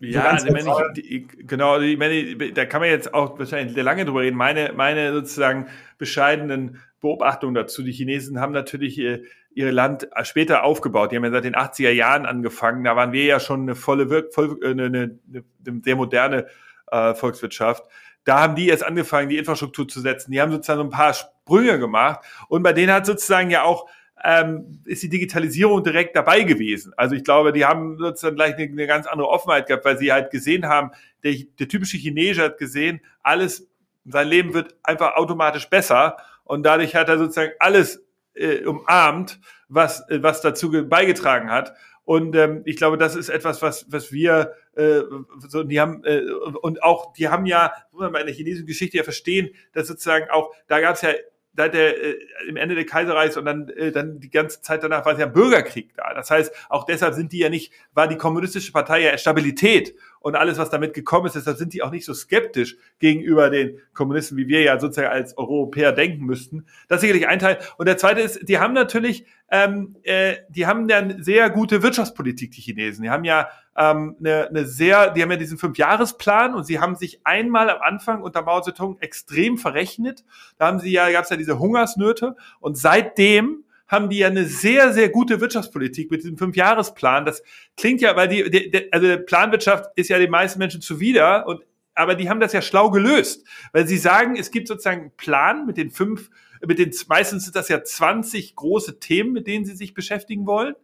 Ja, 0.02 0.24
also 0.32 0.48
wenn 0.48 0.96
ich, 0.98 1.48
genau, 1.48 1.80
ich 1.80 1.98
meine, 1.98 2.52
da 2.54 2.66
kann 2.66 2.82
man 2.82 2.90
jetzt 2.90 3.14
auch 3.14 3.40
wahrscheinlich 3.40 3.74
sehr 3.74 3.84
lange 3.84 4.06
drüber 4.06 4.22
reden. 4.22 4.36
Meine, 4.36 4.74
meine 4.76 5.14
sozusagen 5.14 5.68
bescheidenen 5.98 6.80
Beobachtungen 7.00 7.54
dazu. 7.54 7.84
Die 7.84 7.92
Chinesen 7.92 8.40
haben 8.40 8.54
natürlich 8.54 9.00
äh, 9.00 9.24
ihr 9.54 9.72
Land 9.72 10.08
später 10.24 10.64
aufgebaut. 10.64 11.12
Die 11.12 11.16
haben 11.16 11.26
ja 11.26 11.32
seit 11.32 11.46
den 11.46 11.56
80er 11.56 11.92
Jahren 11.92 12.26
angefangen. 12.26 12.84
Da 12.84 12.96
waren 12.96 13.12
wir 13.12 13.24
ja 13.24 13.40
schon 13.40 13.62
eine 13.62 13.76
volle, 13.76 14.10
Wirk 14.10 14.34
voll, 14.34 14.58
äh, 14.62 14.72
eine, 14.72 14.86
eine, 14.86 15.20
eine 15.66 15.82
sehr 15.84 15.96
moderne 15.96 16.48
äh, 16.92 17.14
Volkswirtschaft. 17.14 17.84
Da 18.24 18.40
haben 18.40 18.56
die 18.56 18.68
erst 18.68 18.86
angefangen, 18.86 19.30
die 19.30 19.38
Infrastruktur 19.38 19.88
zu 19.88 20.00
setzen. 20.00 20.32
Die 20.32 20.42
haben 20.42 20.52
sozusagen 20.52 20.80
so 20.80 20.84
ein 20.84 20.90
paar 20.90 21.14
Sprünge 21.14 21.80
gemacht. 21.80 22.20
Und 22.50 22.62
bei 22.62 22.74
denen 22.74 22.94
hat 22.94 23.06
sozusagen 23.06 23.50
ja 23.50 23.64
auch 23.64 23.90
ähm, 24.24 24.82
ist 24.86 25.04
die 25.04 25.10
Digitalisierung 25.10 25.84
direkt 25.84 26.16
dabei 26.16 26.44
gewesen. 26.44 26.94
Also 26.98 27.16
ich 27.16 27.24
glaube, 27.24 27.52
die 27.54 27.66
haben 27.66 27.98
sozusagen 27.98 28.36
gleich 28.36 28.56
eine, 28.56 28.66
eine 28.66 28.88
ganz 28.88 29.08
andere 29.08 29.28
Offenheit 29.28 29.68
gehabt, 29.68 29.86
weil 29.86 29.98
sie 29.98 30.12
halt 30.12 30.32
gesehen 30.32 30.68
haben, 30.68 30.92
der, 31.24 31.36
der 31.60 31.68
typische 31.68 31.98
Chinese 31.98 32.44
hat 32.44 32.58
gesehen, 32.58 33.02
alles, 33.24 33.68
sein 34.06 34.28
Leben 34.28 34.54
wird 34.54 34.76
einfach 34.84 35.16
automatisch 35.16 35.70
besser 35.70 36.18
und 36.44 36.64
dadurch 36.64 36.96
hat 36.96 37.10
er 37.10 37.18
sozusagen 37.18 37.54
alles 37.60 38.04
äh, 38.34 38.64
umarmt, 38.66 39.40
was, 39.70 40.08
äh, 40.10 40.22
was 40.22 40.42
dazu 40.42 40.72
beigetragen 40.88 41.50
hat. 41.50 41.74
Und 42.04 42.36
ähm, 42.36 42.64
ich 42.66 42.78
glaube, 42.78 42.98
das 42.98 43.16
ist 43.16 43.30
etwas, 43.30 43.62
was, 43.62 43.86
was 43.92 44.12
wir 44.12 44.54
äh, 44.76 45.02
so, 45.48 45.64
die 45.64 45.80
haben 45.80 46.04
äh, 46.04 46.24
und 46.62 46.84
auch 46.84 47.14
die 47.14 47.30
haben 47.30 47.46
ja, 47.46 47.72
muss 47.92 48.02
man 48.02 48.12
mal 48.12 48.20
in 48.20 48.28
der 48.28 48.36
chinesischen 48.36 48.66
Geschichte 48.66 48.98
ja 48.98 49.04
verstehen, 49.04 49.52
dass 49.74 49.88
sozusagen 49.88 50.30
auch 50.30 50.52
da 50.68 50.82
gab 50.82 50.96
es 50.96 51.02
ja 51.04 51.12
seit 51.56 51.74
der 51.74 52.02
äh, 52.02 52.18
im 52.48 52.56
Ende 52.56 52.76
der 52.76 52.86
Kaiserreichs 52.86 53.38
und 53.38 53.46
dann 53.46 53.70
äh, 53.70 53.92
dann 53.92 54.20
die 54.20 54.30
ganze 54.30 54.62
Zeit 54.62 54.84
danach 54.84 55.06
war 55.06 55.14
es 55.14 55.20
ja 55.20 55.26
Bürgerkrieg 55.26 55.94
da. 55.96 56.14
Das 56.14 56.32
heißt, 56.32 56.54
auch 56.70 56.86
deshalb 56.86 57.14
sind 57.14 57.32
die 57.32 57.40
ja 57.40 57.50
nicht 57.50 57.72
war 57.94 58.08
die 58.08 58.18
kommunistische 58.18 58.72
Partei 58.72 59.02
ja 59.02 59.18
Stabilität 59.18 59.96
und 60.22 60.36
alles 60.36 60.58
was 60.58 60.70
damit 60.70 60.94
gekommen 60.94 61.26
ist, 61.26 61.36
deshalb 61.36 61.58
sind 61.58 61.74
die 61.74 61.84
auch 61.84 61.92
nicht 61.92 62.06
so 62.06 62.14
skeptisch 62.14 62.78
gegenüber 63.00 63.50
den 63.50 63.78
Kommunisten, 63.94 64.38
wie 64.38 64.48
wir 64.48 64.62
ja 64.62 64.80
sozusagen 64.80 65.12
als 65.12 65.38
Europäer 65.38 65.92
denken 65.92 66.26
müssten. 66.26 66.66
Das 66.88 66.98
ist 66.98 67.02
sicherlich 67.02 67.28
ein 67.28 67.40
Teil 67.40 67.60
und 67.78 67.88
der 67.88 67.98
zweite 67.98 68.22
ist, 68.22 68.48
die 68.48 68.60
haben 68.60 68.74
natürlich 68.74 69.26
ähm, 69.52 69.98
äh, 70.04 70.38
die 70.48 70.66
haben 70.66 70.88
ja 70.88 71.00
eine 71.00 71.22
sehr 71.22 71.50
gute 71.50 71.84
Wirtschaftspolitik 71.84 72.52
die 72.52 72.62
Chinesen. 72.62 73.04
Die 73.04 73.10
haben 73.10 73.26
ja 73.26 73.50
ähm, 73.76 74.16
eine, 74.20 74.48
eine 74.48 74.66
sehr, 74.66 75.12
die 75.12 75.22
haben 75.22 75.30
ja 75.30 75.36
diesen 75.36 75.58
Fünfjahresplan 75.58 76.56
und 76.56 76.64
sie 76.64 76.80
haben 76.80 76.96
sich 76.96 77.20
einmal 77.26 77.70
am 77.70 77.82
Anfang 77.82 78.24
unter 78.24 78.44
Mao 78.44 78.62
Zedong 78.62 78.98
extrem 79.00 79.58
verrechnet. 79.58 80.24
Da 80.58 80.68
haben 80.68 80.80
sie 80.80 80.92
ja, 80.92 81.12
gab 81.12 81.26
es 81.26 81.30
ja 81.30 81.36
diese 81.36 81.60
Hungersnöte 81.60 82.38
und 82.62 82.78
seitdem 82.78 83.66
haben 83.92 84.10
die 84.10 84.20
ja 84.20 84.28
eine 84.28 84.46
sehr, 84.46 84.94
sehr 84.94 85.10
gute 85.10 85.42
Wirtschaftspolitik 85.42 86.10
mit 86.10 86.24
diesem 86.24 86.38
Fünfjahresplan. 86.38 87.26
Das 87.26 87.44
klingt 87.76 88.00
ja, 88.00 88.16
weil 88.16 88.30
die, 88.30 88.50
die 88.50 88.92
also 88.94 89.18
Planwirtschaft 89.18 89.92
ist 89.98 90.10
ja 90.10 90.18
den 90.18 90.32
meisten 90.32 90.60
Menschen 90.60 90.82
zuwider 90.82 91.46
und 91.46 91.62
aber 91.94 92.16
die 92.16 92.30
haben 92.30 92.40
das 92.40 92.54
ja 92.54 92.62
schlau 92.62 92.90
gelöst, 92.90 93.46
weil 93.74 93.86
sie 93.86 93.98
sagen, 93.98 94.38
es 94.38 94.50
gibt 94.50 94.70
sozusagen 94.70 95.02
einen 95.02 95.18
Plan 95.18 95.66
mit 95.66 95.76
den 95.76 95.92
fünf, 95.92 96.30
mit 96.66 96.80
den 96.80 96.92
meistens 97.10 97.44
sind 97.44 97.56
das 97.58 97.68
ja 97.68 97.84
20 97.84 98.56
große 98.56 99.00
Themen, 99.00 99.34
mit 99.34 99.46
denen 99.46 99.66
sie 99.66 99.76
sich 99.76 99.94
beschäftigen 99.94 100.46
wollen. 100.46 100.76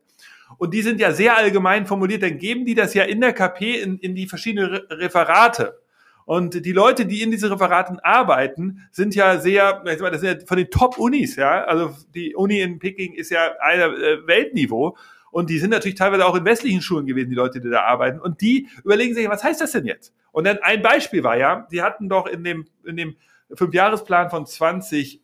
Und 0.57 0.73
die 0.73 0.81
sind 0.81 0.99
ja 0.99 1.13
sehr 1.13 1.37
allgemein 1.37 1.85
formuliert, 1.85 2.23
dann 2.23 2.37
geben 2.37 2.65
die 2.65 2.75
das 2.75 2.93
ja 2.93 3.03
in 3.03 3.21
der 3.21 3.31
KP 3.31 3.79
in, 3.79 3.99
in 3.99 4.15
die 4.15 4.27
verschiedenen 4.27 4.69
Re 4.69 4.87
Referate. 4.89 5.79
Und 6.27 6.65
die 6.65 6.73
Leute, 6.73 7.05
die 7.05 7.21
in 7.21 7.31
diese 7.31 7.49
Referaten 7.49 8.01
arbeiten, 8.01 8.81
sind 8.91 9.15
ja 9.15 9.39
sehr, 9.39 9.81
das 9.85 10.19
sind 10.19 10.41
ja 10.41 10.45
von 10.45 10.57
den 10.57 10.69
Top-Unis, 10.69 11.37
ja. 11.37 11.63
Also 11.63 11.95
die 12.13 12.35
Uni 12.35 12.59
in 12.59 12.79
Peking 12.79 13.13
ist 13.13 13.29
ja 13.29 13.53
einer 13.61 13.97
äh, 13.97 14.27
Weltniveau. 14.27 14.97
Und 15.31 15.49
die 15.49 15.57
sind 15.57 15.69
natürlich 15.69 15.97
teilweise 15.97 16.25
auch 16.25 16.35
in 16.35 16.43
westlichen 16.43 16.81
Schulen 16.81 17.05
gewesen, 17.05 17.29
die 17.29 17.35
Leute, 17.35 17.61
die 17.61 17.69
da 17.69 17.83
arbeiten. 17.83 18.19
Und 18.19 18.41
die 18.41 18.67
überlegen 18.83 19.15
sich, 19.15 19.29
was 19.29 19.41
heißt 19.41 19.61
das 19.61 19.71
denn 19.71 19.85
jetzt? 19.85 20.13
Und 20.33 20.45
dann 20.45 20.57
ein 20.63 20.81
Beispiel 20.81 21.23
war 21.23 21.37
ja, 21.37 21.65
die 21.71 21.81
hatten 21.81 22.09
doch 22.09 22.27
in 22.27 22.43
dem, 22.43 22.65
in 22.85 22.97
dem 22.97 23.15
Fünfjahresplan 23.53 24.29
von 24.29 24.45
20 24.45 25.21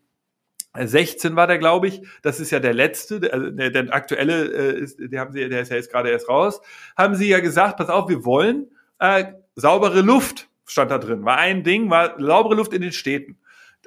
16 0.76 1.36
war 1.36 1.48
der, 1.48 1.58
glaube 1.58 1.90
ich. 1.90 2.02
Das 2.22 2.40
ist 2.40 2.52
ja 2.52 2.62
der 2.62 2.74
letzte, 2.74 3.30
also 3.34 3.50
der, 3.50 3.72
der 3.72 3.94
aktuelle, 3.94 4.46
äh, 4.54 4.80
ist, 4.80 4.98
der 5.00 5.20
haben 5.20 5.34
sie, 5.34 5.50
der 5.50 5.62
ist 5.62 5.70
ja 5.70 5.76
jetzt 5.76 5.92
gerade 5.92 6.10
erst 6.10 6.30
raus. 6.30 6.62
Haben 6.96 7.16
sie 7.16 7.28
ja 7.28 7.42
gesagt, 7.42 7.76
pass 7.76 7.90
auf, 7.90 8.08
wir 8.08 8.24
wollen 8.24 8.72
äh, 9.00 9.26
saubere 9.56 10.00
Luft, 10.00 10.48
stand 10.66 10.92
da 10.92 10.98
drin. 10.98 11.26
War 11.26 11.38
ein 11.38 11.64
Ding, 11.64 11.90
war 11.90 12.20
saubere 12.20 12.56
Luft 12.56 12.74
in 12.74 12.82
den 12.82 12.92
Städten. 12.92 13.38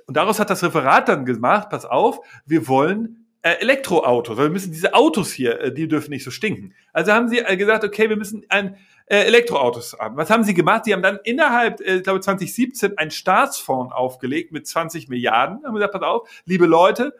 Und 0.07 0.16
daraus 0.16 0.39
hat 0.39 0.51
das 0.51 0.62
Referat 0.62 1.09
dann 1.09 1.24
gemacht, 1.24 1.68
pass 1.70 1.85
auf, 1.85 2.20
wir 2.47 2.68
wollen 2.68 3.27
äh, 3.43 3.61
Elektroautos, 3.61 4.37
weil 4.37 4.47
wir 4.47 4.53
müssen 4.53 4.72
diese 4.72 4.95
Autos 4.95 5.33
hier, 5.33 5.61
äh, 5.61 5.72
die 5.72 5.89
dürfen 5.89 6.11
nicht 6.11 6.24
so 6.24 6.31
stinken. 6.31 6.74
Also 6.93 7.12
haben 7.12 7.29
sie 7.29 7.39
äh, 7.39 7.57
gesagt, 7.57 7.85
okay, 7.85 8.09
wir 8.09 8.16
müssen 8.16 8.45
ein 8.49 8.77
äh, 9.07 9.18
Elektroautos 9.18 9.97
haben. 9.99 10.16
Was 10.16 10.31
haben 10.31 10.45
sie 10.45 10.55
gemacht? 10.55 10.85
Sie 10.85 10.93
haben 10.93 11.03
dann 11.03 11.18
innerhalb, 11.22 11.81
äh, 11.81 11.97
ich 11.97 12.03
glaube 12.03 12.20
2017, 12.20 12.99
einen 12.99 13.11
Staatsfonds 13.11 13.95
aufgelegt 13.95 14.53
mit 14.53 14.66
20 14.66 15.09
Milliarden. 15.09 15.64
Haben 15.64 15.74
gesagt, 15.74 15.93
pass 15.93 16.03
auf, 16.03 16.29
liebe 16.45 16.66
Leute, 16.66 17.14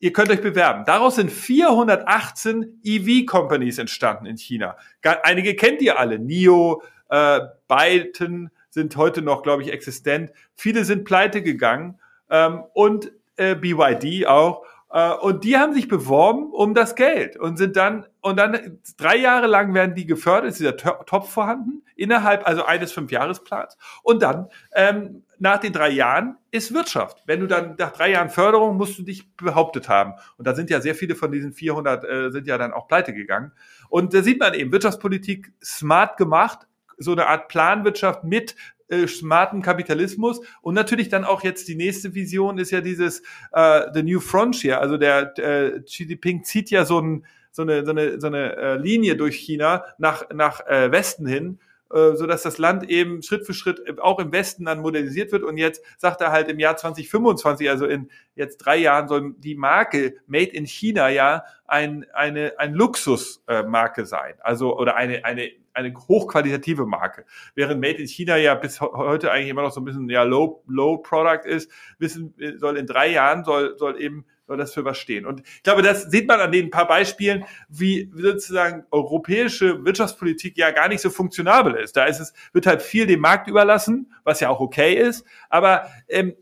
ihr 0.00 0.12
könnt 0.12 0.30
euch 0.30 0.42
bewerben. 0.42 0.84
Daraus 0.86 1.16
sind 1.16 1.30
418 1.30 2.80
EV-Companies 2.84 3.78
entstanden 3.78 4.26
in 4.26 4.36
China. 4.36 4.76
Einige 5.22 5.56
kennt 5.56 5.80
ihr 5.80 5.98
alle. 5.98 6.18
NIO, 6.18 6.82
äh, 7.08 7.40
Byton 7.68 8.50
sind 8.70 8.96
heute 8.96 9.22
noch, 9.22 9.42
glaube 9.42 9.62
ich, 9.62 9.72
existent. 9.72 10.32
Viele 10.54 10.84
sind 10.84 11.04
pleite 11.04 11.42
gegangen 11.42 11.98
ähm, 12.30 12.62
und 12.72 13.12
äh, 13.36 13.54
BYD 13.54 14.26
auch. 14.26 14.64
Äh, 14.92 15.12
und 15.14 15.44
die 15.44 15.56
haben 15.56 15.74
sich 15.74 15.88
beworben 15.88 16.50
um 16.52 16.74
das 16.74 16.94
Geld 16.94 17.36
und 17.36 17.56
sind 17.56 17.76
dann, 17.76 18.06
und 18.20 18.36
dann 18.36 18.78
drei 18.96 19.16
Jahre 19.16 19.46
lang 19.46 19.72
werden 19.74 19.94
die 19.94 20.06
gefördert, 20.06 20.50
ist 20.50 20.60
dieser 20.60 20.76
Topf 20.76 21.30
vorhanden, 21.30 21.82
innerhalb 21.96 22.46
also 22.46 22.64
eines 22.64 22.92
Fünfjahresplans. 22.92 23.76
Und 24.02 24.22
dann, 24.22 24.48
ähm, 24.74 25.22
nach 25.38 25.58
den 25.58 25.72
drei 25.72 25.90
Jahren, 25.90 26.36
ist 26.50 26.74
Wirtschaft. 26.74 27.22
Wenn 27.26 27.40
du 27.40 27.46
dann 27.46 27.76
nach 27.78 27.92
drei 27.92 28.10
Jahren 28.10 28.30
Förderung 28.30 28.76
musst 28.76 28.98
du 28.98 29.02
dich 29.02 29.34
behauptet 29.36 29.88
haben. 29.88 30.14
Und 30.36 30.46
da 30.46 30.54
sind 30.54 30.68
ja 30.68 30.80
sehr 30.80 30.94
viele 30.94 31.14
von 31.14 31.32
diesen 31.32 31.52
400 31.52 32.04
äh, 32.04 32.30
sind 32.30 32.46
ja 32.46 32.58
dann 32.58 32.72
auch 32.72 32.88
pleite 32.88 33.14
gegangen. 33.14 33.52
Und 33.88 34.12
da 34.12 34.22
sieht 34.22 34.40
man 34.40 34.54
eben 34.54 34.72
Wirtschaftspolitik 34.72 35.52
smart 35.62 36.16
gemacht, 36.16 36.66
so 37.00 37.12
eine 37.12 37.26
Art 37.26 37.48
Planwirtschaft 37.48 38.24
mit 38.24 38.54
äh, 38.88 39.06
smarten 39.06 39.62
Kapitalismus 39.62 40.40
und 40.62 40.74
natürlich 40.74 41.08
dann 41.08 41.24
auch 41.24 41.42
jetzt 41.42 41.68
die 41.68 41.74
nächste 41.74 42.14
Vision 42.14 42.58
ist 42.58 42.70
ja 42.70 42.80
dieses 42.80 43.22
äh, 43.52 43.86
The 43.92 44.02
New 44.02 44.20
Frontier, 44.20 44.80
also 44.80 44.96
der 44.96 45.36
äh, 45.38 45.80
Xi 45.80 46.04
Jinping 46.04 46.44
zieht 46.44 46.70
ja 46.70 46.84
so, 46.84 47.00
ein, 47.00 47.24
so 47.50 47.62
eine, 47.62 47.84
so 47.84 47.90
eine, 47.92 48.20
so 48.20 48.26
eine 48.26 48.56
äh, 48.56 48.76
Linie 48.76 49.16
durch 49.16 49.36
China 49.36 49.84
nach, 49.98 50.28
nach 50.32 50.66
äh, 50.66 50.92
Westen 50.92 51.26
hin, 51.26 51.58
äh, 51.92 52.14
so 52.14 52.26
dass 52.26 52.42
das 52.42 52.58
Land 52.58 52.88
eben 52.88 53.22
Schritt 53.22 53.46
für 53.46 53.54
Schritt 53.54 54.00
auch 54.00 54.18
im 54.18 54.32
Westen 54.32 54.64
dann 54.64 54.80
modernisiert 54.80 55.32
wird. 55.32 55.42
Und 55.42 55.56
jetzt 55.56 55.82
sagt 55.98 56.20
er 56.20 56.30
halt 56.30 56.48
im 56.48 56.58
Jahr 56.58 56.76
2025, 56.76 57.68
also 57.68 57.86
in 57.86 58.10
jetzt 58.34 58.58
drei 58.58 58.76
Jahren, 58.76 59.08
soll 59.08 59.34
die 59.38 59.54
Marke 59.54 60.16
Made 60.26 60.50
in 60.50 60.66
China 60.66 61.08
ja 61.08 61.44
ein, 61.66 62.06
eine, 62.12 62.54
ein 62.58 62.74
Luxusmarke 62.74 64.06
sein. 64.06 64.34
Also, 64.40 64.76
oder 64.76 64.96
eine, 64.96 65.24
eine 65.24 65.50
eine 65.72 65.94
hochqualitative 65.94 66.86
Marke. 66.86 67.24
Während 67.54 67.80
Made 67.80 67.98
in 67.98 68.06
China 68.06 68.36
ja 68.36 68.54
bis 68.54 68.80
heute 68.80 69.30
eigentlich 69.30 69.48
immer 69.48 69.62
noch 69.62 69.72
so 69.72 69.80
ein 69.80 69.84
bisschen 69.84 70.08
ja 70.08 70.22
low, 70.22 70.62
low 70.66 70.98
Product 70.98 71.46
ist, 71.46 71.70
wissen 71.98 72.34
soll 72.56 72.76
in 72.76 72.86
drei 72.86 73.08
Jahren 73.08 73.44
soll, 73.44 73.76
soll 73.78 74.00
eben 74.00 74.24
soll 74.50 74.56
das 74.56 74.74
für 74.74 74.84
was 74.84 74.98
stehen. 74.98 75.26
Und 75.26 75.42
ich 75.46 75.62
glaube, 75.62 75.82
das 75.82 76.10
sieht 76.10 76.26
man 76.26 76.40
an 76.40 76.50
den 76.50 76.70
paar 76.70 76.88
Beispielen, 76.88 77.44
wie 77.68 78.10
sozusagen 78.12 78.84
europäische 78.90 79.84
Wirtschaftspolitik 79.84 80.58
ja 80.58 80.72
gar 80.72 80.88
nicht 80.88 81.02
so 81.02 81.08
funktionabel 81.08 81.76
ist. 81.76 81.96
Da 81.96 82.06
ist 82.06 82.18
es, 82.18 82.32
wird 82.52 82.66
halt 82.66 82.82
viel 82.82 83.06
dem 83.06 83.20
Markt 83.20 83.46
überlassen, 83.46 84.12
was 84.24 84.40
ja 84.40 84.48
auch 84.48 84.58
okay 84.58 84.94
ist. 84.94 85.24
Aber 85.50 85.88
ähm, 86.08 86.34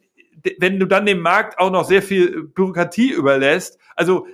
wenn 0.58 0.78
du 0.80 0.86
dann 0.86 1.04
dem 1.04 1.20
Markt 1.20 1.58
auch 1.58 1.70
noch 1.70 1.84
sehr 1.84 2.00
viel 2.00 2.44
Bürokratie 2.44 3.12
überlässt, 3.12 3.78
also 3.94 4.26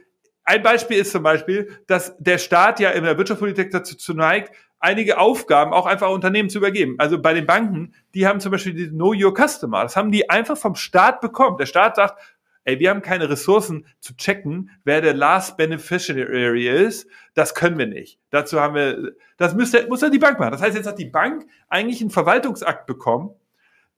ein 0.44 0.62
Beispiel 0.62 0.98
ist 0.98 1.10
zum 1.10 1.24
Beispiel, 1.24 1.76
dass 1.88 2.14
der 2.18 2.38
Staat 2.38 2.78
ja 2.78 2.90
in 2.90 3.02
der 3.02 3.18
Wirtschaftspolitik 3.18 3.72
dazu 3.72 4.14
neigt, 4.14 4.54
einige 4.84 5.18
Aufgaben 5.18 5.72
auch 5.72 5.86
einfach 5.86 6.10
Unternehmen 6.10 6.50
zu 6.50 6.58
übergeben. 6.58 6.96
Also 6.98 7.20
bei 7.20 7.32
den 7.32 7.46
Banken, 7.46 7.94
die 8.14 8.26
haben 8.26 8.38
zum 8.38 8.52
Beispiel 8.52 8.74
die 8.74 8.88
Know 8.88 9.14
Your 9.16 9.34
Customer. 9.34 9.82
Das 9.82 9.96
haben 9.96 10.12
die 10.12 10.28
einfach 10.28 10.58
vom 10.58 10.74
Staat 10.74 11.22
bekommen. 11.22 11.56
Der 11.56 11.64
Staat 11.64 11.96
sagt, 11.96 12.20
ey, 12.64 12.78
wir 12.78 12.90
haben 12.90 13.00
keine 13.00 13.30
Ressourcen 13.30 13.86
zu 14.00 14.14
checken, 14.14 14.70
wer 14.84 15.00
der 15.00 15.14
Last 15.14 15.56
Beneficiary 15.56 16.68
ist. 16.68 17.08
Das 17.32 17.54
können 17.54 17.78
wir 17.78 17.86
nicht. 17.86 18.18
Dazu 18.28 18.60
haben 18.60 18.74
wir, 18.74 19.12
das 19.38 19.54
müsste, 19.54 19.86
muss 19.88 20.02
ja 20.02 20.10
die 20.10 20.18
Bank 20.18 20.38
machen. 20.38 20.52
Das 20.52 20.60
heißt, 20.60 20.76
jetzt 20.76 20.86
hat 20.86 20.98
die 20.98 21.06
Bank 21.06 21.46
eigentlich 21.68 22.02
einen 22.02 22.10
Verwaltungsakt 22.10 22.86
bekommen, 22.86 23.30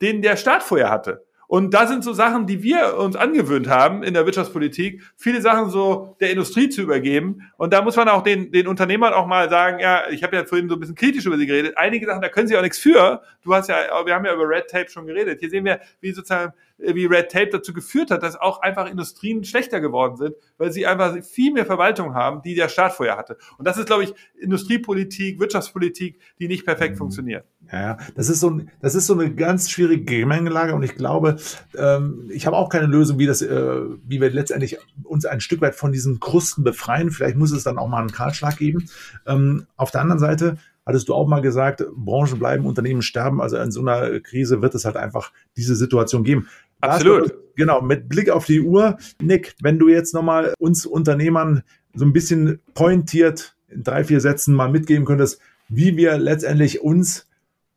den 0.01 0.21
der 0.21 0.37
Staat 0.37 0.63
vorher 0.63 0.89
hatte. 0.89 1.26
Und 1.47 1.73
da 1.73 1.87
sind 1.87 2.03
so 2.03 2.11
Sachen, 2.11 2.45
die 2.45 2.61
wir 2.61 2.97
uns 2.97 3.15
angewöhnt 3.15 3.69
haben 3.69 4.03
in 4.03 4.13
der 4.13 4.25
Wirtschaftspolitik, 4.25 5.01
viele 5.15 5.41
Sachen 5.41 5.69
so 5.69 6.17
der 6.19 6.29
Industrie 6.31 6.67
zu 6.67 6.81
übergeben. 6.81 7.49
Und 7.55 7.71
da 7.71 7.81
muss 7.81 7.95
man 7.95 8.09
auch 8.09 8.21
den, 8.21 8.51
den 8.51 8.67
Unternehmern 8.67 9.13
auch 9.13 9.27
mal 9.27 9.49
sagen, 9.49 9.79
ja, 9.79 10.09
ich 10.09 10.23
habe 10.23 10.35
ja 10.35 10.43
vorhin 10.43 10.67
so 10.67 10.75
ein 10.75 10.79
bisschen 10.81 10.95
kritisch 10.95 11.25
über 11.25 11.37
sie 11.37 11.45
geredet. 11.45 11.77
Einige 11.77 12.05
Sachen, 12.05 12.21
da 12.21 12.27
können 12.27 12.49
sie 12.49 12.57
auch 12.57 12.61
nichts 12.61 12.77
für. 12.77 13.21
Du 13.43 13.53
hast 13.53 13.69
ja, 13.69 13.77
wir 14.05 14.13
haben 14.13 14.25
ja 14.25 14.33
über 14.33 14.47
Red 14.47 14.67
Tape 14.67 14.89
schon 14.89 15.07
geredet. 15.07 15.39
Hier 15.39 15.49
sehen 15.49 15.63
wir, 15.63 15.79
wie 16.01 16.11
sozusagen 16.11 16.53
wie 16.77 17.05
Red 17.05 17.31
Tape 17.31 17.49
dazu 17.51 17.73
geführt 17.73 18.11
hat, 18.11 18.23
dass 18.23 18.35
auch 18.35 18.61
einfach 18.61 18.89
Industrien 18.89 19.43
schlechter 19.43 19.81
geworden 19.81 20.15
sind, 20.15 20.35
weil 20.57 20.71
sie 20.71 20.85
einfach 20.85 21.23
viel 21.23 21.53
mehr 21.53 21.65
Verwaltung 21.65 22.13
haben, 22.13 22.41
die 22.43 22.55
der 22.55 22.69
Staat 22.69 22.93
vorher 22.93 23.17
hatte. 23.17 23.37
Und 23.57 23.65
das 23.65 23.77
ist, 23.77 23.87
glaube 23.87 24.03
ich, 24.03 24.13
Industriepolitik, 24.39 25.39
Wirtschaftspolitik, 25.39 26.19
die 26.39 26.47
nicht 26.47 26.65
perfekt 26.65 26.93
mhm. 26.93 26.99
funktioniert. 26.99 27.45
Ja, 27.71 27.97
das 28.15 28.29
ist 28.29 28.39
so, 28.39 28.51
ein, 28.51 28.69
das 28.81 28.95
ist 28.95 29.07
so 29.07 29.13
eine 29.13 29.33
ganz 29.33 29.69
schwierige 29.69 30.05
Gemengelage 30.05 30.73
und 30.73 30.83
ich 30.83 30.95
glaube, 30.95 31.37
ähm, 31.75 32.29
ich 32.31 32.45
habe 32.45 32.55
auch 32.55 32.69
keine 32.69 32.87
Lösung, 32.87 33.19
wie 33.19 33.25
das, 33.25 33.41
äh, 33.41 33.81
wie 34.05 34.21
wir 34.21 34.29
letztendlich 34.29 34.77
uns 35.03 35.25
ein 35.25 35.41
Stück 35.41 35.61
weit 35.61 35.75
von 35.75 35.91
diesen 35.91 36.19
Krusten 36.19 36.63
befreien. 36.63 37.11
Vielleicht 37.11 37.37
muss 37.37 37.51
es 37.51 37.63
dann 37.63 37.77
auch 37.77 37.87
mal 37.87 37.99
einen 37.99 38.11
Kahlschlag 38.11 38.57
geben. 38.57 38.89
Ähm, 39.25 39.65
auf 39.75 39.91
der 39.91 40.01
anderen 40.01 40.19
Seite 40.19 40.57
hattest 40.87 41.09
du 41.09 41.13
auch 41.13 41.27
mal 41.27 41.41
gesagt, 41.41 41.83
Branchen 41.93 42.39
bleiben, 42.39 42.65
Unternehmen 42.65 43.01
sterben. 43.01 43.41
Also 43.41 43.57
in 43.57 43.71
so 43.71 43.81
einer 43.81 44.21
Krise 44.21 44.61
wird 44.61 44.73
es 44.73 44.85
halt 44.85 44.95
einfach 44.95 45.33
diese 45.57 45.75
Situation 45.75 46.23
geben. 46.23 46.47
Absolut. 46.81 47.33
genau, 47.55 47.81
mit 47.81 48.07
Blick 48.07 48.29
auf 48.29 48.45
die 48.45 48.61
Uhr. 48.61 48.97
Nick, 49.21 49.55
wenn 49.61 49.79
du 49.79 49.89
jetzt 49.89 50.13
nochmal 50.13 50.53
uns 50.59 50.85
Unternehmern 50.85 51.63
so 51.93 52.05
ein 52.05 52.13
bisschen 52.13 52.59
pointiert 52.73 53.55
in 53.67 53.83
drei, 53.83 54.03
vier 54.03 54.21
Sätzen 54.21 54.53
mal 54.53 54.69
mitgeben 54.69 55.05
könntest, 55.05 55.39
wie 55.69 55.97
wir 55.97 56.17
letztendlich 56.17 56.81
uns, 56.81 57.27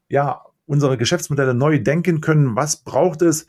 ja, 0.08 0.42
unsere 0.66 0.96
Geschäftsmodelle 0.96 1.54
neu 1.54 1.80
denken 1.80 2.20
können. 2.20 2.54
Was 2.54 2.76
braucht 2.76 3.22
es? 3.22 3.46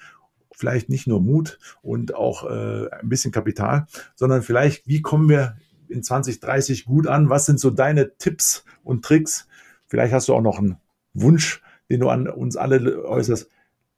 Vielleicht 0.54 0.90
nicht 0.90 1.08
nur 1.08 1.22
Mut 1.22 1.60
und 1.82 2.16
auch 2.16 2.50
äh, 2.50 2.90
ein 2.90 3.10
bisschen 3.10 3.32
Kapital, 3.32 3.88
sondern 4.16 4.42
vielleicht, 4.42 4.88
wie 4.88 5.02
kommen 5.02 5.30
wir 5.30 5.58
in 5.88 6.04
2030 6.04 6.86
gut 6.86 7.08
an? 7.08 7.30
Was 7.30 7.46
sind 7.46 7.60
so 7.60 7.70
deine 7.70 8.16
Tipps 8.18 8.64
und 8.84 9.04
Tricks? 9.06 9.48
Vielleicht 9.88 10.14
hast 10.14 10.30
du 10.30 10.34
auch 10.34 10.42
noch 10.42 10.58
einen 10.58 10.78
Wunsch, 11.14 11.62
den 11.90 12.00
du 12.00 12.10
an 12.10 12.28
uns 12.28 12.58
alle 12.58 13.06
äußerst. 13.06 13.50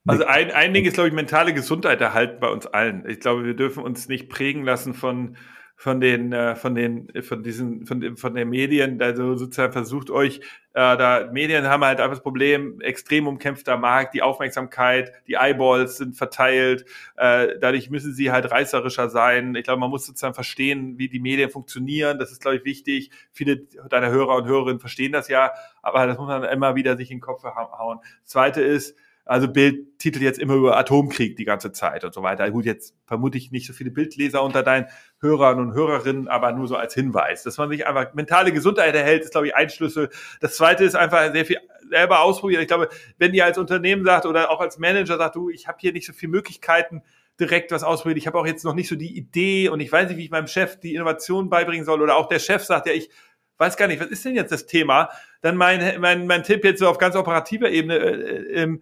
Also 0.05 0.25
ein, 0.25 0.51
ein 0.51 0.73
Ding 0.73 0.85
ist, 0.85 0.95
glaube 0.95 1.09
ich, 1.09 1.15
mentale 1.15 1.53
Gesundheit 1.53 2.01
erhalten 2.01 2.39
bei 2.39 2.49
uns 2.49 2.67
allen. 2.67 3.07
Ich 3.07 3.21
glaube, 3.21 3.45
wir 3.45 3.55
dürfen 3.55 3.83
uns 3.83 4.09
nicht 4.09 4.29
prägen 4.29 4.63
lassen 4.63 4.93
von 4.93 5.37
von 5.75 5.99
den 5.99 6.31
äh, 6.31 6.55
von 6.55 6.75
den 6.75 7.09
von 7.23 7.41
diesen 7.43 7.85
von 7.85 8.15
von 8.15 8.35
den 8.35 8.49
Medien. 8.49 9.01
Also 9.01 9.35
sozusagen 9.35 9.73
versucht 9.73 10.09
euch 10.11 10.37
äh, 10.73 10.97
da 10.97 11.29
Medien 11.31 11.65
haben 11.67 11.83
halt 11.83 11.99
einfach 11.99 12.15
das 12.15 12.23
Problem 12.23 12.79
extrem 12.79 13.27
umkämpfter 13.27 13.75
Markt 13.75 14.13
die 14.13 14.21
Aufmerksamkeit 14.21 15.11
die 15.27 15.33
Eyeballs 15.33 15.97
sind 15.97 16.15
verteilt 16.15 16.85
äh, 17.17 17.57
dadurch 17.59 17.89
müssen 17.89 18.13
sie 18.13 18.31
halt 18.31 18.51
reißerischer 18.51 19.09
sein. 19.09 19.55
Ich 19.55 19.63
glaube 19.63 19.79
man 19.79 19.89
muss 19.89 20.05
sozusagen 20.05 20.35
verstehen 20.35 20.99
wie 20.99 21.09
die 21.09 21.19
Medien 21.19 21.49
funktionieren. 21.49 22.19
Das 22.19 22.31
ist 22.31 22.41
glaube 22.41 22.57
ich 22.57 22.65
wichtig. 22.65 23.09
Viele 23.31 23.57
deiner 23.89 24.09
Hörer 24.09 24.35
und 24.35 24.45
Hörerinnen 24.47 24.79
verstehen 24.79 25.11
das 25.11 25.27
ja 25.27 25.51
aber 25.81 26.05
das 26.05 26.17
muss 26.17 26.27
man 26.27 26.43
immer 26.43 26.75
wieder 26.75 26.95
sich 26.97 27.09
in 27.09 27.17
den 27.17 27.21
Kopf 27.21 27.43
hauen. 27.43 27.99
Das 28.21 28.29
zweite 28.29 28.61
ist 28.61 28.95
also 29.25 29.47
Bild 29.47 29.99
titelt 29.99 30.23
jetzt 30.23 30.39
immer 30.39 30.55
über 30.55 30.77
Atomkrieg 30.77 31.37
die 31.37 31.45
ganze 31.45 31.71
Zeit 31.71 32.03
und 32.03 32.13
so 32.13 32.23
weiter. 32.23 32.49
Gut, 32.51 32.65
jetzt 32.65 32.95
vermute 33.05 33.37
ich 33.37 33.51
nicht 33.51 33.65
so 33.65 33.73
viele 33.73 33.89
Bildleser 33.89 34.43
unter 34.43 34.63
deinen 34.63 34.87
Hörern 35.19 35.59
und 35.59 35.73
Hörerinnen, 35.73 36.27
aber 36.27 36.51
nur 36.51 36.67
so 36.67 36.75
als 36.75 36.93
Hinweis. 36.93 37.43
Dass 37.43 37.57
man 37.57 37.69
sich 37.69 37.87
einfach 37.87 38.13
mentale 38.13 38.51
Gesundheit 38.51 38.93
erhält, 38.95 39.23
ist, 39.23 39.31
glaube 39.31 39.47
ich, 39.47 39.55
ein 39.55 39.69
Schlüssel. 39.69 40.09
Das 40.41 40.57
zweite 40.57 40.83
ist 40.83 40.95
einfach 40.95 41.31
sehr 41.31 41.45
viel 41.45 41.57
selber 41.89 42.21
ausprobieren. 42.21 42.61
Ich 42.61 42.67
glaube, 42.67 42.89
wenn 43.17 43.33
ihr 43.33 43.45
als 43.45 43.57
Unternehmen 43.57 44.03
sagt 44.03 44.25
oder 44.25 44.51
auch 44.51 44.59
als 44.59 44.77
Manager 44.77 45.17
sagt, 45.17 45.35
du, 45.35 45.49
ich 45.49 45.67
habe 45.67 45.77
hier 45.79 45.93
nicht 45.93 46.05
so 46.05 46.13
viele 46.13 46.31
Möglichkeiten, 46.31 47.01
direkt 47.39 47.71
was 47.71 47.83
ausprobieren. 47.83 48.17
Ich 48.17 48.27
habe 48.27 48.37
auch 48.37 48.45
jetzt 48.45 48.63
noch 48.65 48.75
nicht 48.75 48.89
so 48.89 48.95
die 48.95 49.17
Idee 49.17 49.69
und 49.69 49.79
ich 49.79 49.91
weiß 49.91 50.09
nicht, 50.09 50.17
wie 50.17 50.25
ich 50.25 50.31
meinem 50.31 50.47
Chef 50.47 50.79
die 50.79 50.95
Innovation 50.95 51.49
beibringen 51.49 51.85
soll. 51.85 52.01
Oder 52.01 52.17
auch 52.17 52.27
der 52.27 52.39
Chef 52.39 52.63
sagt, 52.63 52.87
ja, 52.87 52.93
ich 52.93 53.09
weiß 53.57 53.77
gar 53.77 53.87
nicht, 53.87 54.01
was 54.01 54.07
ist 54.07 54.25
denn 54.25 54.35
jetzt 54.35 54.51
das 54.51 54.65
Thema? 54.65 55.09
Dann 55.41 55.55
mein, 55.55 55.99
mein, 55.99 56.27
mein 56.27 56.43
Tipp 56.43 56.63
jetzt 56.63 56.79
so 56.79 56.87
auf 56.87 56.97
ganz 56.97 57.15
operativer 57.15 57.69
Ebene, 57.69 57.97
äh, 57.97 58.63
äh, 58.63 58.77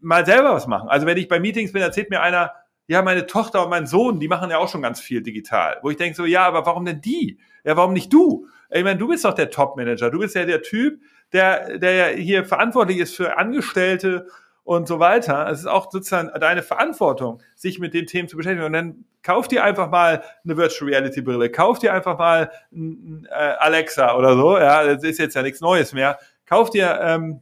mal 0.00 0.26
selber 0.26 0.54
was 0.54 0.66
machen. 0.66 0.88
Also 0.88 1.06
wenn 1.06 1.16
ich 1.16 1.28
bei 1.28 1.40
Meetings 1.40 1.72
bin, 1.72 1.82
erzählt 1.82 2.10
mir 2.10 2.20
einer, 2.20 2.52
ja, 2.86 3.02
meine 3.02 3.26
Tochter 3.26 3.64
und 3.64 3.70
mein 3.70 3.86
Sohn, 3.86 4.20
die 4.20 4.28
machen 4.28 4.50
ja 4.50 4.58
auch 4.58 4.68
schon 4.68 4.82
ganz 4.82 5.00
viel 5.00 5.22
digital. 5.22 5.78
Wo 5.82 5.90
ich 5.90 5.96
denke 5.96 6.16
so, 6.16 6.24
ja, 6.24 6.46
aber 6.46 6.66
warum 6.66 6.84
denn 6.84 7.00
die? 7.00 7.38
Ja, 7.64 7.76
warum 7.76 7.92
nicht 7.92 8.12
du? 8.12 8.46
Ich 8.70 8.84
meine, 8.84 8.98
du 8.98 9.08
bist 9.08 9.24
doch 9.24 9.34
der 9.34 9.50
Top-Manager. 9.50 10.10
Du 10.10 10.18
bist 10.18 10.34
ja 10.34 10.44
der 10.44 10.62
Typ, 10.62 11.00
der, 11.32 11.78
der 11.78 12.08
hier 12.08 12.44
verantwortlich 12.44 12.98
ist 12.98 13.14
für 13.14 13.38
Angestellte 13.38 14.26
und 14.64 14.88
so 14.88 14.98
weiter. 14.98 15.48
Es 15.50 15.60
ist 15.60 15.66
auch 15.66 15.90
sozusagen 15.90 16.30
deine 16.40 16.62
Verantwortung, 16.62 17.42
sich 17.54 17.78
mit 17.78 17.94
den 17.94 18.06
Themen 18.06 18.28
zu 18.28 18.36
beschäftigen. 18.36 18.64
Und 18.64 18.72
dann 18.72 19.04
kauf 19.22 19.48
dir 19.48 19.64
einfach 19.64 19.90
mal 19.90 20.22
eine 20.44 20.56
Virtual 20.56 20.90
Reality 20.90 21.22
Brille, 21.22 21.50
kauf 21.50 21.78
dir 21.78 21.92
einfach 21.92 22.18
mal 22.18 22.50
ein, 22.72 23.26
äh, 23.30 23.54
Alexa 23.58 24.16
oder 24.16 24.36
so. 24.36 24.58
Ja, 24.58 24.84
das 24.84 25.02
ist 25.02 25.18
jetzt 25.18 25.34
ja 25.34 25.42
nichts 25.42 25.60
Neues 25.60 25.92
mehr. 25.92 26.18
Kauf 26.46 26.70
dir 26.70 26.98
ähm, 27.02 27.40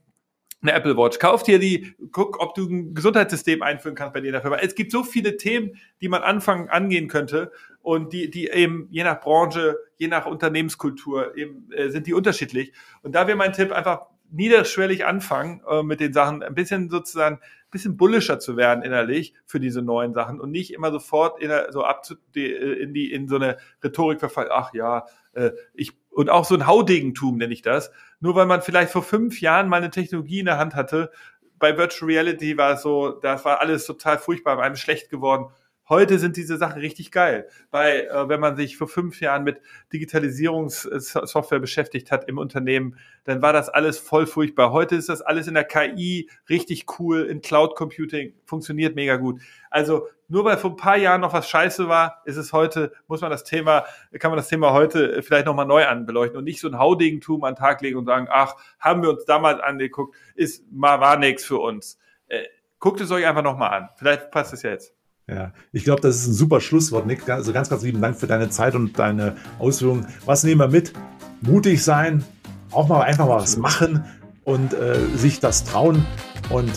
eine 0.63 0.73
Apple 0.73 0.97
Watch, 0.97 1.19
kauf 1.19 1.43
dir 1.43 1.59
die, 1.59 1.95
guck, 2.13 2.41
ob 2.41 2.55
du 2.55 2.69
ein 2.69 2.95
Gesundheitssystem 2.95 3.63
einführen 3.63 3.95
kannst 3.95 4.13
bei 4.13 4.21
dir 4.21 4.33
der 4.33 4.43
Firma. 4.43 4.57
Es 4.59 4.75
gibt 4.75 4.93
so 4.93 5.03
viele 5.03 5.37
Themen, 5.37 5.79
die 6.01 6.09
man 6.09 6.23
anfangen 6.23 6.69
angehen 6.69 7.09
könnte 7.09 7.51
und 7.83 8.13
die, 8.13 8.31
die 8.31 8.49
eben 8.49 8.89
je 8.91 9.05
nach 9.05 9.21
Branche, 9.21 9.79
je 9.97 10.09
nach 10.09 10.27
Unternehmenskultur 10.27 11.37
eben 11.37 11.71
äh, 11.73 11.89
sind 11.89 12.07
die 12.07 12.15
unterschiedlich. 12.15 12.73
Und 13.03 13.15
da 13.15 13.27
wäre 13.27 13.39
mein 13.39 13.53
Tipp 13.53 13.73
einfach 13.73 14.07
niederschwellig 14.31 15.07
anfangen 15.07 15.63
äh, 15.69 15.83
mit 15.83 16.01
den 16.01 16.13
Sachen, 16.13 16.43
ein 16.43 16.55
bisschen 16.55 16.91
sozusagen, 16.91 17.41
bisschen 17.71 17.97
bullischer 17.97 18.39
zu 18.39 18.57
werden 18.57 18.83
innerlich 18.83 19.35
für 19.47 19.61
diese 19.61 19.83
neuen 19.83 20.13
Sachen 20.13 20.41
und 20.41 20.51
nicht 20.51 20.73
immer 20.73 20.91
sofort 20.91 21.41
in, 21.41 21.51
so 21.71 21.85
ab 21.85 22.05
äh, 22.35 22.83
in 22.83 22.95
die 22.95 23.13
in 23.13 23.29
so 23.29 23.37
eine 23.37 23.59
Rhetorik 23.83 24.21
verfallen. 24.21 24.51
Ach 24.53 24.73
ja, 24.75 25.07
äh, 25.33 25.51
ich 25.75 25.93
und 26.11 26.29
auch 26.29 26.45
so 26.45 26.55
ein 26.55 26.67
Haudegentum 26.67 27.37
nenne 27.37 27.53
ich 27.53 27.63
das. 27.63 27.93
Nur 28.19 28.35
weil 28.35 28.47
man 28.47 28.63
vielleicht 28.63 28.91
vor 28.91 29.03
fünf 29.03 29.41
Jahren 29.41 29.69
mal 29.69 29.77
eine 29.77 29.91
Technologie 29.91 30.41
in 30.41 30.47
der 30.47 30.59
Hand 30.59 30.75
hatte, 30.75 31.11
bei 31.59 31.77
Virtual 31.77 32.11
Reality 32.11 32.57
war 32.57 32.73
es 32.73 32.83
so, 32.83 33.11
das 33.11 33.45
war 33.45 33.61
alles 33.61 33.85
total 33.85 34.19
furchtbar, 34.19 34.57
bei 34.57 34.63
einem 34.63 34.77
schlecht 34.77 35.11
geworden. 35.11 35.53
Heute 35.91 36.21
sind 36.21 36.37
diese 36.37 36.57
Sachen 36.57 36.81
richtig 36.81 37.11
geil. 37.11 37.49
Weil, 37.73 38.09
äh, 38.13 38.29
wenn 38.29 38.39
man 38.39 38.55
sich 38.55 38.77
vor 38.77 38.87
fünf 38.87 39.21
Jahren 39.21 39.43
mit 39.43 39.61
Digitalisierungssoftware 39.93 41.59
beschäftigt 41.59 42.13
hat 42.13 42.29
im 42.29 42.39
Unternehmen, 42.39 42.97
dann 43.25 43.43
war 43.43 43.53
das 43.53 43.69
alles 43.69 43.99
voll 43.99 44.29
furchtbar. 44.29 44.71
Heute 44.71 44.95
ist 44.95 45.09
das 45.09 45.21
alles 45.21 45.49
in 45.49 45.55
der 45.55 45.65
KI 45.65 46.31
richtig 46.49 46.87
cool, 47.01 47.25
in 47.25 47.41
Cloud 47.41 47.75
Computing, 47.75 48.35
funktioniert 48.45 48.95
mega 48.95 49.17
gut. 49.17 49.41
Also 49.69 50.07
nur 50.29 50.45
weil 50.45 50.59
vor 50.59 50.71
ein 50.71 50.77
paar 50.77 50.97
Jahren 50.97 51.23
noch 51.23 51.33
was 51.33 51.49
scheiße 51.49 51.89
war, 51.89 52.23
ist 52.25 52.37
es 52.37 52.53
heute, 52.53 52.93
muss 53.09 53.21
man 53.21 53.33
das 53.33 53.43
Thema, 53.43 53.85
kann 54.21 54.31
man 54.31 54.37
das 54.37 54.49
Thema 54.49 54.73
heute 54.73 55.25
vielleicht 55.25 55.47
nochmal 55.47 55.67
neu 55.67 55.85
anbeleuchten 55.85 56.39
und 56.39 56.45
nicht 56.45 56.61
so 56.61 56.69
ein 56.69 56.79
Haudegentum 56.79 57.43
an 57.43 57.55
den 57.55 57.59
Tag 57.59 57.81
legen 57.83 57.99
und 57.99 58.07
sagen, 58.07 58.29
ach, 58.31 58.55
haben 58.79 59.03
wir 59.03 59.11
uns 59.11 59.25
damals 59.25 59.59
angeguckt, 59.59 60.15
ist, 60.37 60.65
war, 60.71 61.01
war 61.01 61.17
nichts 61.17 61.45
für 61.45 61.59
uns. 61.59 61.99
Äh, 62.29 62.45
guckt 62.79 63.01
es 63.01 63.11
euch 63.11 63.27
einfach 63.27 63.43
nochmal 63.43 63.71
an. 63.75 63.89
Vielleicht 63.97 64.31
passt 64.31 64.53
es 64.53 64.63
ja 64.63 64.71
jetzt. 64.71 65.00
Ja, 65.31 65.53
ich 65.73 65.85
glaube, 65.85 66.01
das 66.01 66.17
ist 66.17 66.27
ein 66.27 66.33
super 66.33 66.61
Schlusswort, 66.61 67.07
Nick. 67.07 67.29
Also 67.29 67.53
ganz, 67.53 67.71
ganz 67.71 67.83
lieben 67.83 68.01
Dank 68.01 68.17
für 68.17 68.27
deine 68.27 68.51
Zeit 68.51 68.75
und 68.75 68.99
deine 68.99 69.37
Ausführungen. 69.61 70.07
Was 70.27 70.43
nehmen 70.43 70.61
wir 70.61 70.69
mit? 70.69 70.93
Mutig 71.41 71.85
sein, 71.85 72.25
auch 72.73 72.89
mal 72.89 73.03
einfach 73.03 73.29
mal 73.29 73.41
was 73.41 73.57
machen 73.57 74.05
und 74.45 74.75
äh, 74.75 74.99
sich 75.15 75.39
das 75.39 75.65
trauen 75.65 76.05
und 76.51 76.71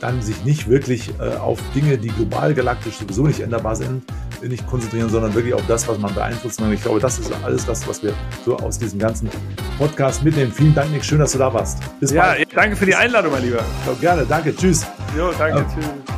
dann 0.00 0.20
sich 0.22 0.44
nicht 0.44 0.68
wirklich 0.68 1.10
äh, 1.20 1.36
auf 1.36 1.58
Dinge, 1.74 1.96
die 1.96 2.08
global 2.08 2.52
galaktisch 2.52 2.96
sowieso 2.96 3.26
nicht 3.26 3.40
änderbar 3.40 3.76
sind, 3.76 4.02
nicht 4.42 4.66
konzentrieren, 4.66 5.08
sondern 5.08 5.32
wirklich 5.34 5.54
auf 5.54 5.66
das, 5.68 5.86
was 5.88 5.98
man 5.98 6.12
beeinflussen 6.12 6.64
kann. 6.64 6.72
Ich 6.72 6.82
glaube, 6.82 7.00
das 7.00 7.18
ist 7.18 7.32
alles 7.44 7.64
das, 7.64 7.86
was 7.88 8.02
wir 8.02 8.12
so 8.44 8.58
aus 8.58 8.78
diesem 8.78 8.98
ganzen 8.98 9.30
Podcast 9.78 10.24
mitnehmen. 10.24 10.52
Vielen 10.52 10.74
Dank, 10.74 10.90
Nick. 10.90 11.04
Schön, 11.04 11.20
dass 11.20 11.32
du 11.32 11.38
da 11.38 11.54
warst. 11.54 11.78
Bis 12.00 12.10
ja, 12.10 12.22
bald. 12.22 12.48
danke 12.54 12.76
für 12.76 12.86
die 12.86 12.94
Einladung, 12.94 13.32
mein 13.32 13.44
Lieber. 13.44 13.64
Ja, 13.86 13.92
gerne. 14.00 14.26
Danke. 14.26 14.54
Tschüss. 14.54 14.84
Jo, 15.16 15.30
danke. 15.38 15.60
Ja. 15.60 15.66
Tschüss. 15.74 16.14